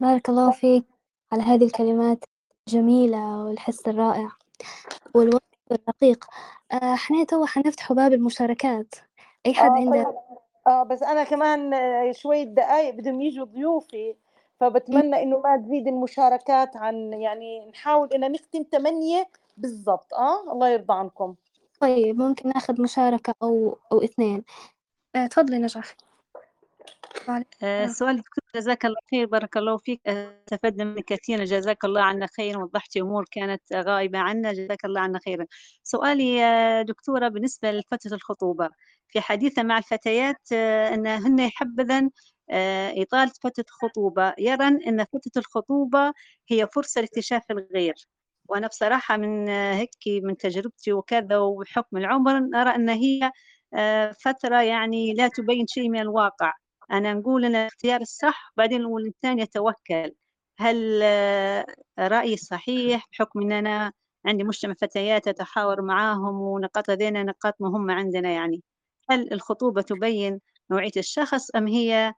[0.00, 0.84] بارك الله فيك
[1.32, 2.24] على هذه الكلمات
[2.68, 4.30] الجميلة والحس الرائع
[5.14, 5.42] والوقت
[5.72, 6.24] الرقيق.
[6.72, 8.94] آه، إحنا تو حنفتحوا باب المشاركات.
[9.46, 10.14] أي حد آه عنده؟ طيب.
[10.66, 14.14] آه بس أنا كمان آه، شوية دقايق بدهم يجوا ضيوفي
[14.60, 20.14] فبتمنى إنه ما تزيد المشاركات عن يعني نحاول إن نختم ثمانية بالضبط.
[20.14, 21.34] آه الله يرضى عنكم.
[21.80, 24.44] طيب ممكن ناخذ مشاركة أو أو اثنين.
[25.16, 25.94] آه، تفضلي نجاح.
[27.62, 30.00] آه، سؤال دكتور جزاك الله خير بارك الله فيك.
[30.06, 35.18] استفدنا منك كثيرا جزاك الله عنا خيرا وضحت أمور كانت غائبة عنا جزاك الله عنا
[35.24, 35.46] خيرا.
[35.82, 38.70] سؤالي يا دكتورة بالنسبة لفترة الخطوبة
[39.08, 42.10] في حديثة مع الفتيات آه، أنهن يحبذن
[42.50, 46.12] آه، إطالة فترة الخطوبة يرن أن فترة الخطوبة
[46.48, 47.94] هي فرصة لاكتشاف الغير.
[48.48, 53.30] وأنا بصراحة من هيك من تجربتي وكذا وبحكم العمر أرى أن هي
[54.24, 56.52] فترة يعني لا تبين شيء من الواقع.
[56.90, 60.12] أنا نقول أن الاختيار الصح بعدين نقول الإنسان يتوكل
[60.58, 61.02] هل
[61.98, 63.92] رأيي صحيح بحكم أن أنا
[64.26, 68.62] عندي مجتمع فتيات أتحاور معاهم ونقاط لدينا نقاط مهمة عندنا يعني؟
[69.10, 70.40] هل الخطوبة تبين
[70.70, 72.14] نوعية الشخص أم هي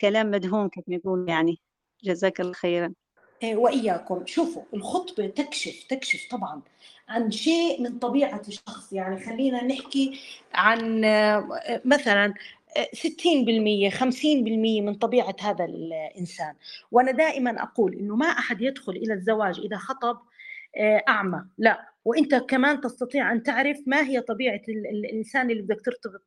[0.00, 1.60] كلام مدهون كما يقول يعني؟
[2.04, 2.92] جزاك الله خيرا.
[3.42, 4.26] إيه، وإياكم.
[4.26, 6.62] شوفوا الخطبة تكشف تكشف طبعا
[7.08, 8.92] عن شيء من طبيعة الشخص.
[8.92, 10.20] يعني خلينا نحكي
[10.54, 11.00] عن
[11.84, 12.34] مثلا
[12.94, 16.54] 60% 50% من طبيعة هذا الإنسان.
[16.90, 20.18] وأنا دائما أقول إنه ما أحد يدخل إلى الزواج إذا خطب
[20.76, 21.44] آه، أعمى.
[21.58, 21.88] لا.
[22.04, 26.22] وأنت كمان تستطيع أن تعرف ما هي طبيعة الإنسان اللي بدك ترتبط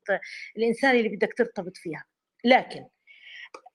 [0.57, 2.03] الإنسان اللي بدك ترتبط فيها.
[2.45, 2.85] لكن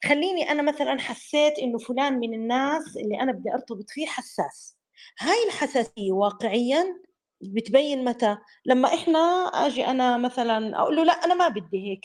[0.04, 4.76] خليني أنا مثلا حسيت إنه فلان من الناس اللي أنا بدي أرتبط فيه حساس.
[5.20, 6.84] هاي الحساسية واقعيا
[7.40, 8.36] بتبين متى؟
[8.66, 9.18] لما إحنا
[9.54, 12.04] أجي أنا مثلا أقول له لا أنا ما بدي هيك.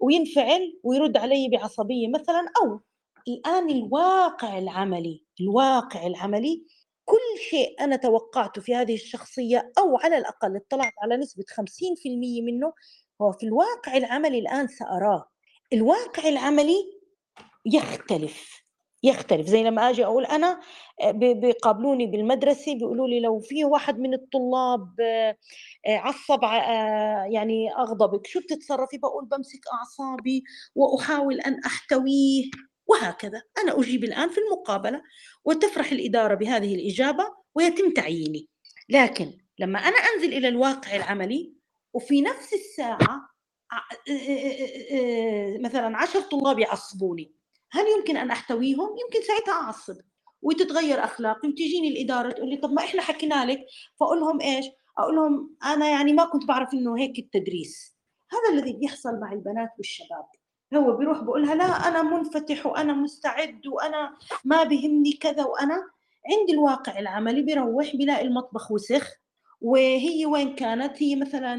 [0.00, 2.80] وينفعل ويرد علي بعصبية مثلا أو
[3.28, 6.66] الآن الواقع العملي الواقع العملي
[7.04, 12.72] كل شيء أنا توقعته في هذه الشخصية أو على الأقل اطلعت على نسبة 50% منه
[13.22, 15.28] هو في الواقع العملي الآن سأراه.
[15.72, 17.00] الواقع العملي
[17.66, 18.59] يختلف.
[19.02, 19.46] يختلف.
[19.46, 20.60] زي لما آجي أقول أنا
[21.02, 25.36] آه، بيقابلوني بالمدرسة بيقولوا لي لو في واحد من الطلاب آه،
[25.86, 26.42] آه، عصب
[27.32, 30.44] يعني أغضبك شو بتتصرفي؟ بقول بمسك أعصابي
[30.74, 32.50] وأحاول أن أحتويه
[32.86, 33.42] وهكذا.
[33.58, 35.02] أنا أجيب الآن في المقابلة
[35.44, 37.24] وتفرح الإدارة بهذه الإجابة
[37.54, 38.48] ويتم تعييني.
[38.88, 41.54] لكن لما أنا أنزل إلى الواقع العملي
[41.94, 43.30] وفي نفس الساعة
[45.60, 47.39] مثلا عشر طلاب يعصبوني
[47.72, 49.96] هل يمكن أن أحتويهم؟ يمكن ساعتها أعصب.
[50.42, 53.66] وتتغير أخلاقي وتجيني الإدارة تقول لي طب ما إحنا حكينا لك.
[54.00, 54.66] فأقول لهم إيش؟
[54.98, 57.96] أقول لهم أنا يعني ما كنت بعرف إنه هيك التدريس.
[58.32, 60.26] هذا الذي بيحصل مع البنات والشباب.
[60.74, 65.90] هو بيروح بقولها لا أنا منفتح وأنا مستعد وأنا ما بهمني كذا وأنا.
[66.30, 69.14] عند الواقع العملي بيروح بيلاقي المطبخ وسخ
[69.60, 71.54] وهي وين كانت؟ هي مثلا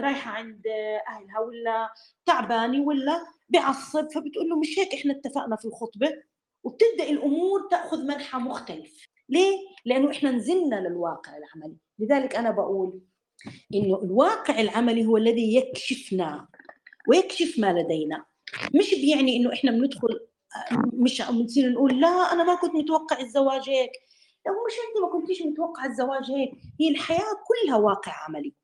[0.00, 0.62] رايحة عند
[1.08, 1.90] أهلها ولا
[2.26, 6.12] تعبانة ولا بعصب فبتقول له مش هيك إحنا اتفقنا في الخطبة؟
[6.64, 9.08] وبتبدأ الأمور تأخذ منحى مختلف.
[9.28, 11.76] ليه؟ لأنه إحنا نزلنا للواقع العملي.
[11.98, 13.00] لذلك أنا بقول
[13.74, 16.48] إنه الواقع العملي هو الذي يكشفنا
[17.08, 18.24] ويكشف ما لدينا.
[18.74, 20.20] مش بيعني إنه إحنا بندخل
[20.92, 23.90] مش بنصير نقول لا أنا ما كنت متوقع الزواج هيك.
[24.46, 26.50] لو مش أنت ما كنتيش متوقع الزواج هيك.
[26.80, 28.54] هي الحياة كلها واقع عملي.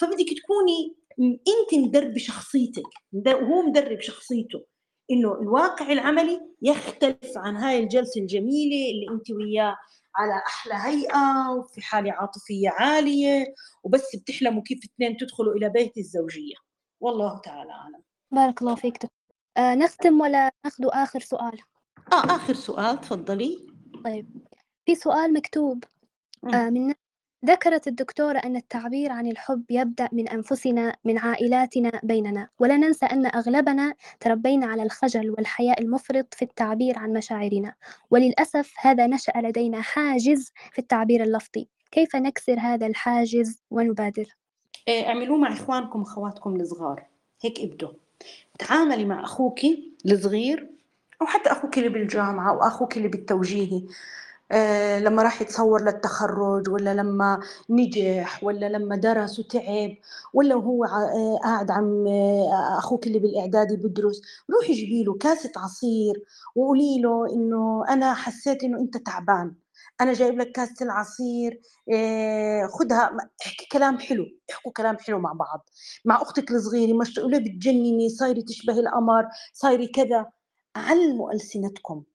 [0.00, 2.82] فبدك تكوني انت مدربه شخصيتك
[3.12, 4.64] وهو مدرب شخصيته.
[5.10, 9.76] إنه الواقع العملي يختلف عن هاي الجلسة الجميلة اللي انت وياه
[10.16, 16.54] على أحلى هيئة وفي حالة عاطفية عالية وبس بتحلموا كيف اثنين تدخلوا إلى بيت الزوجية.
[17.00, 18.02] والله تعالى أعلم.
[18.30, 18.98] بارك الله فيك
[19.56, 21.58] آه نختم ولا ناخذ آخر سؤال؟
[22.12, 23.66] آه آخر سؤال تفضلي.
[24.04, 24.46] طيب.
[24.86, 25.84] في سؤال مكتوب
[26.54, 26.94] آه من
[27.44, 32.48] ذكرت الدكتورة أن التعبير عن الحب يبدأ من أنفسنا من عائلاتنا بيننا.
[32.58, 37.74] ولا ننسى أن أغلبنا تربينا على الخجل والحياء المفرط في التعبير عن مشاعرنا.
[38.10, 41.68] وللأسف هذا نشأ لدينا حاجز في التعبير اللفظي.
[41.90, 44.26] كيف نكسر هذا الحاجز ونبادر؟
[44.88, 47.06] إيه، اعملوه مع إخوانكم وأخواتكم الصغار.
[47.40, 47.92] هيك ابدوا.
[48.58, 49.60] تعاملي مع أخوك
[50.06, 50.70] الصغير
[51.22, 53.82] أو حتى أخوك اللي بالجامعة أو أخوك اللي بالتوجيهي.
[55.00, 59.96] لما راح يتصور للتخرج ولا لما نجح ولا لما درس وتعب
[60.34, 64.20] ولا هو آه، قاعد عم آه، أخوك اللي بالإعدادي بدرس.
[64.54, 66.24] روحي جيبي له كاسة عصير
[66.56, 69.54] وقولي له إنه أنا حسيت إنه أنت تعبان.
[70.00, 71.60] أنا جايب لك كاسة العصير
[72.68, 73.16] خدها.
[73.46, 74.26] احكي كلام حلو.
[74.50, 75.70] احكوا كلام حلو مع بعض.
[76.04, 80.26] مع أختك الصغيرة مش تقولي بتجنني صايري تشبهي القمر صايري كذا.
[80.76, 81.94] علموا ألسنتكم.
[81.96, 82.07] آه،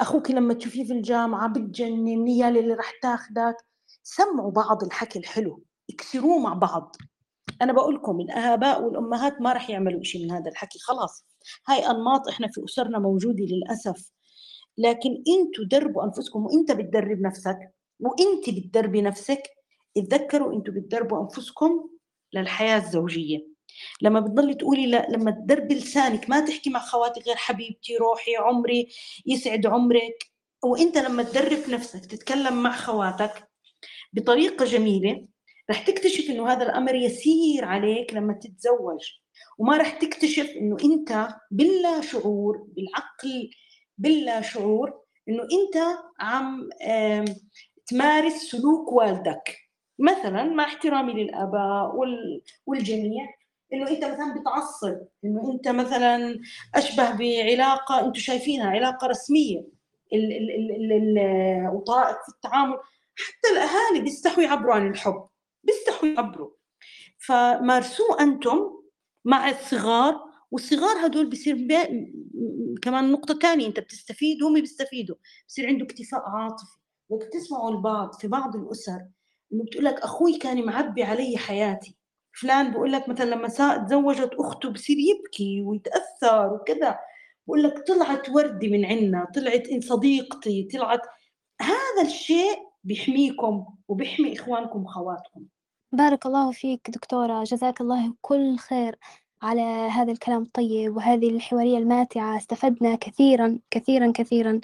[0.00, 3.56] أخوك لما تشوفيه في الجامعة بتجنن النيال اللي راح تاخذك
[4.02, 6.96] سمعوا بعض الحكي الحلو اكسروه مع بعض.
[7.62, 11.24] أنا بقول لكم الآباء والأمهات ما راح يعملوا شيء من هذا الحكي خلاص.
[11.68, 14.10] هاي أنماط إحنا في أسرنا موجودة للأسف.
[14.78, 17.58] لكن إنتوا دربوا أنفسكم وإنت بتدرب نفسك
[18.00, 19.42] وإنت بتدربي نفسك
[19.96, 21.88] اتذكروا إنتوا بتدربوا أنفسكم
[22.32, 23.51] للحياة الزوجية.
[24.02, 28.88] لما بتضلي تقولي لا لما تدربي لسانك ما تحكي مع خواتك غير حبيبتي روحي عمري
[29.26, 30.32] يسعد عمرك.
[30.64, 33.48] وإنت لما تدرب نفسك تتكلم مع خواتك
[34.12, 35.26] بطريقة جميلة
[35.70, 39.00] رح تكتشف إنه هذا الأمر يسير عليك لما تتزوج.
[39.58, 43.50] وما رح تكتشف إنه إنت باللا شعور بالعقل
[43.98, 46.68] باللا شعور إنه إنت عم
[47.86, 49.58] تمارس سلوك والدك.
[49.98, 51.96] مثلا مع احترامي للآباء
[52.66, 53.34] والجميع
[53.72, 56.40] إنه أنت مثلا بتعصب إنه أنت مثلا
[56.74, 59.66] أشبه بعلاقة أنتم شايفينها علاقة رسمية
[61.72, 62.76] وطرائق في التعامل.
[63.16, 65.28] حتى الأهالي بيستحوا يعبروا عن الحب
[65.64, 66.50] بيستحوا يعبروا.
[67.18, 68.70] فمارسوه أنتم
[69.24, 70.20] مع الصغار
[70.50, 71.68] والصغار هدول بصير.
[72.82, 75.16] كمان نقطة ثانية أنت بتستفيد وهم بيستفيدوا.
[75.48, 76.76] بصير عنده اكتفاء عاطفي
[77.08, 79.00] وقت تسمعوا البعض في بعض الأسر
[79.52, 81.96] إنه بتقول لك أخوي كان معبي علي حياتي.
[82.40, 83.48] فلان بقول لك مثلا لما
[83.86, 86.98] تزوجت أخته بصير يبكي ويتأثر وكذا
[87.46, 91.00] بقول لك طلعت وردي من عنا طلعت إن صديقتي طلعت.
[91.60, 95.44] هذا الشيء بيحميكم وبيحمي إخوانكم وخواتكم.
[95.92, 98.96] بارك الله فيك دكتورة جزاك الله كل خير
[99.42, 102.36] على هذا الكلام الطيب وهذه الحوارية الماتعة.
[102.36, 104.60] استفدنا كثيرا كثيرا كثيرا.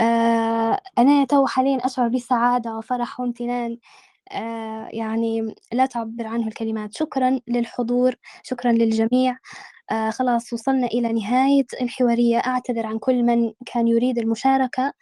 [0.00, 3.78] آه أنا تو حاليا أشعر بسعادة وفرح وامتنان.
[4.92, 6.94] يعني لا تعبر عنه الكلمات.
[6.94, 9.38] شكرا للحضور شكرا للجميع.
[9.90, 12.38] آه خلاص وصلنا إلى نهاية الحوارية.
[12.38, 14.92] أعتذر عن كل من كان يريد المشاركة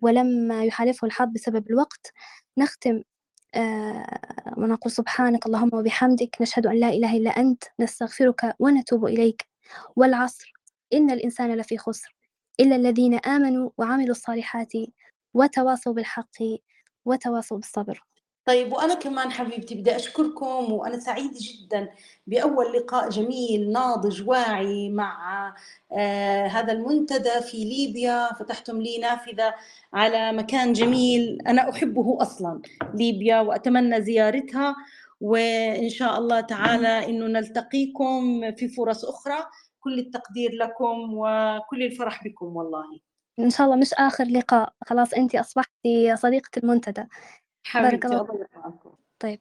[0.00, 2.12] ولم يحالفه الحظ بسبب الوقت.
[2.58, 3.02] نختم
[3.54, 4.20] آه
[4.56, 6.36] ونقول سبحانك اللهم وبحمدك.
[6.40, 7.64] نشهد أن لا إله إلا أنت.
[7.80, 9.46] نستغفرك ونتوب إليك.
[9.96, 10.52] والعصر
[10.92, 12.16] إن الإنسان لفي خسر.
[12.60, 14.72] إلا الذين آمنوا وعملوا الصالحات
[15.34, 16.36] وتواصوا بالحق
[17.04, 18.07] وتواصوا بالصبر.
[18.48, 21.88] طيب وأنا كمان حبيبتي بدي أشكركم وأنا سعيدة جدا
[22.26, 25.46] بأول لقاء جميل ناضج واعي مع
[25.92, 28.34] آه هذا المنتدى في ليبيا.
[28.34, 29.54] فتحتم لي نافذة
[29.94, 32.60] على مكان جميل أنا أحبه أصلا
[32.94, 34.76] ليبيا وأتمنى زيارتها.
[35.20, 39.46] وإن شاء الله تعالى إنه نلتقيكم في فرص أخرى.
[39.80, 43.00] كل التقدير لكم وكل الفرح بكم والله.
[43.38, 44.72] إن شاء الله مش آخر لقاء.
[44.86, 47.04] خلاص أنت أصبحتي صديقة المنتدى.
[47.74, 49.40] بارك حبيبتي الله الله يرحمكم طيب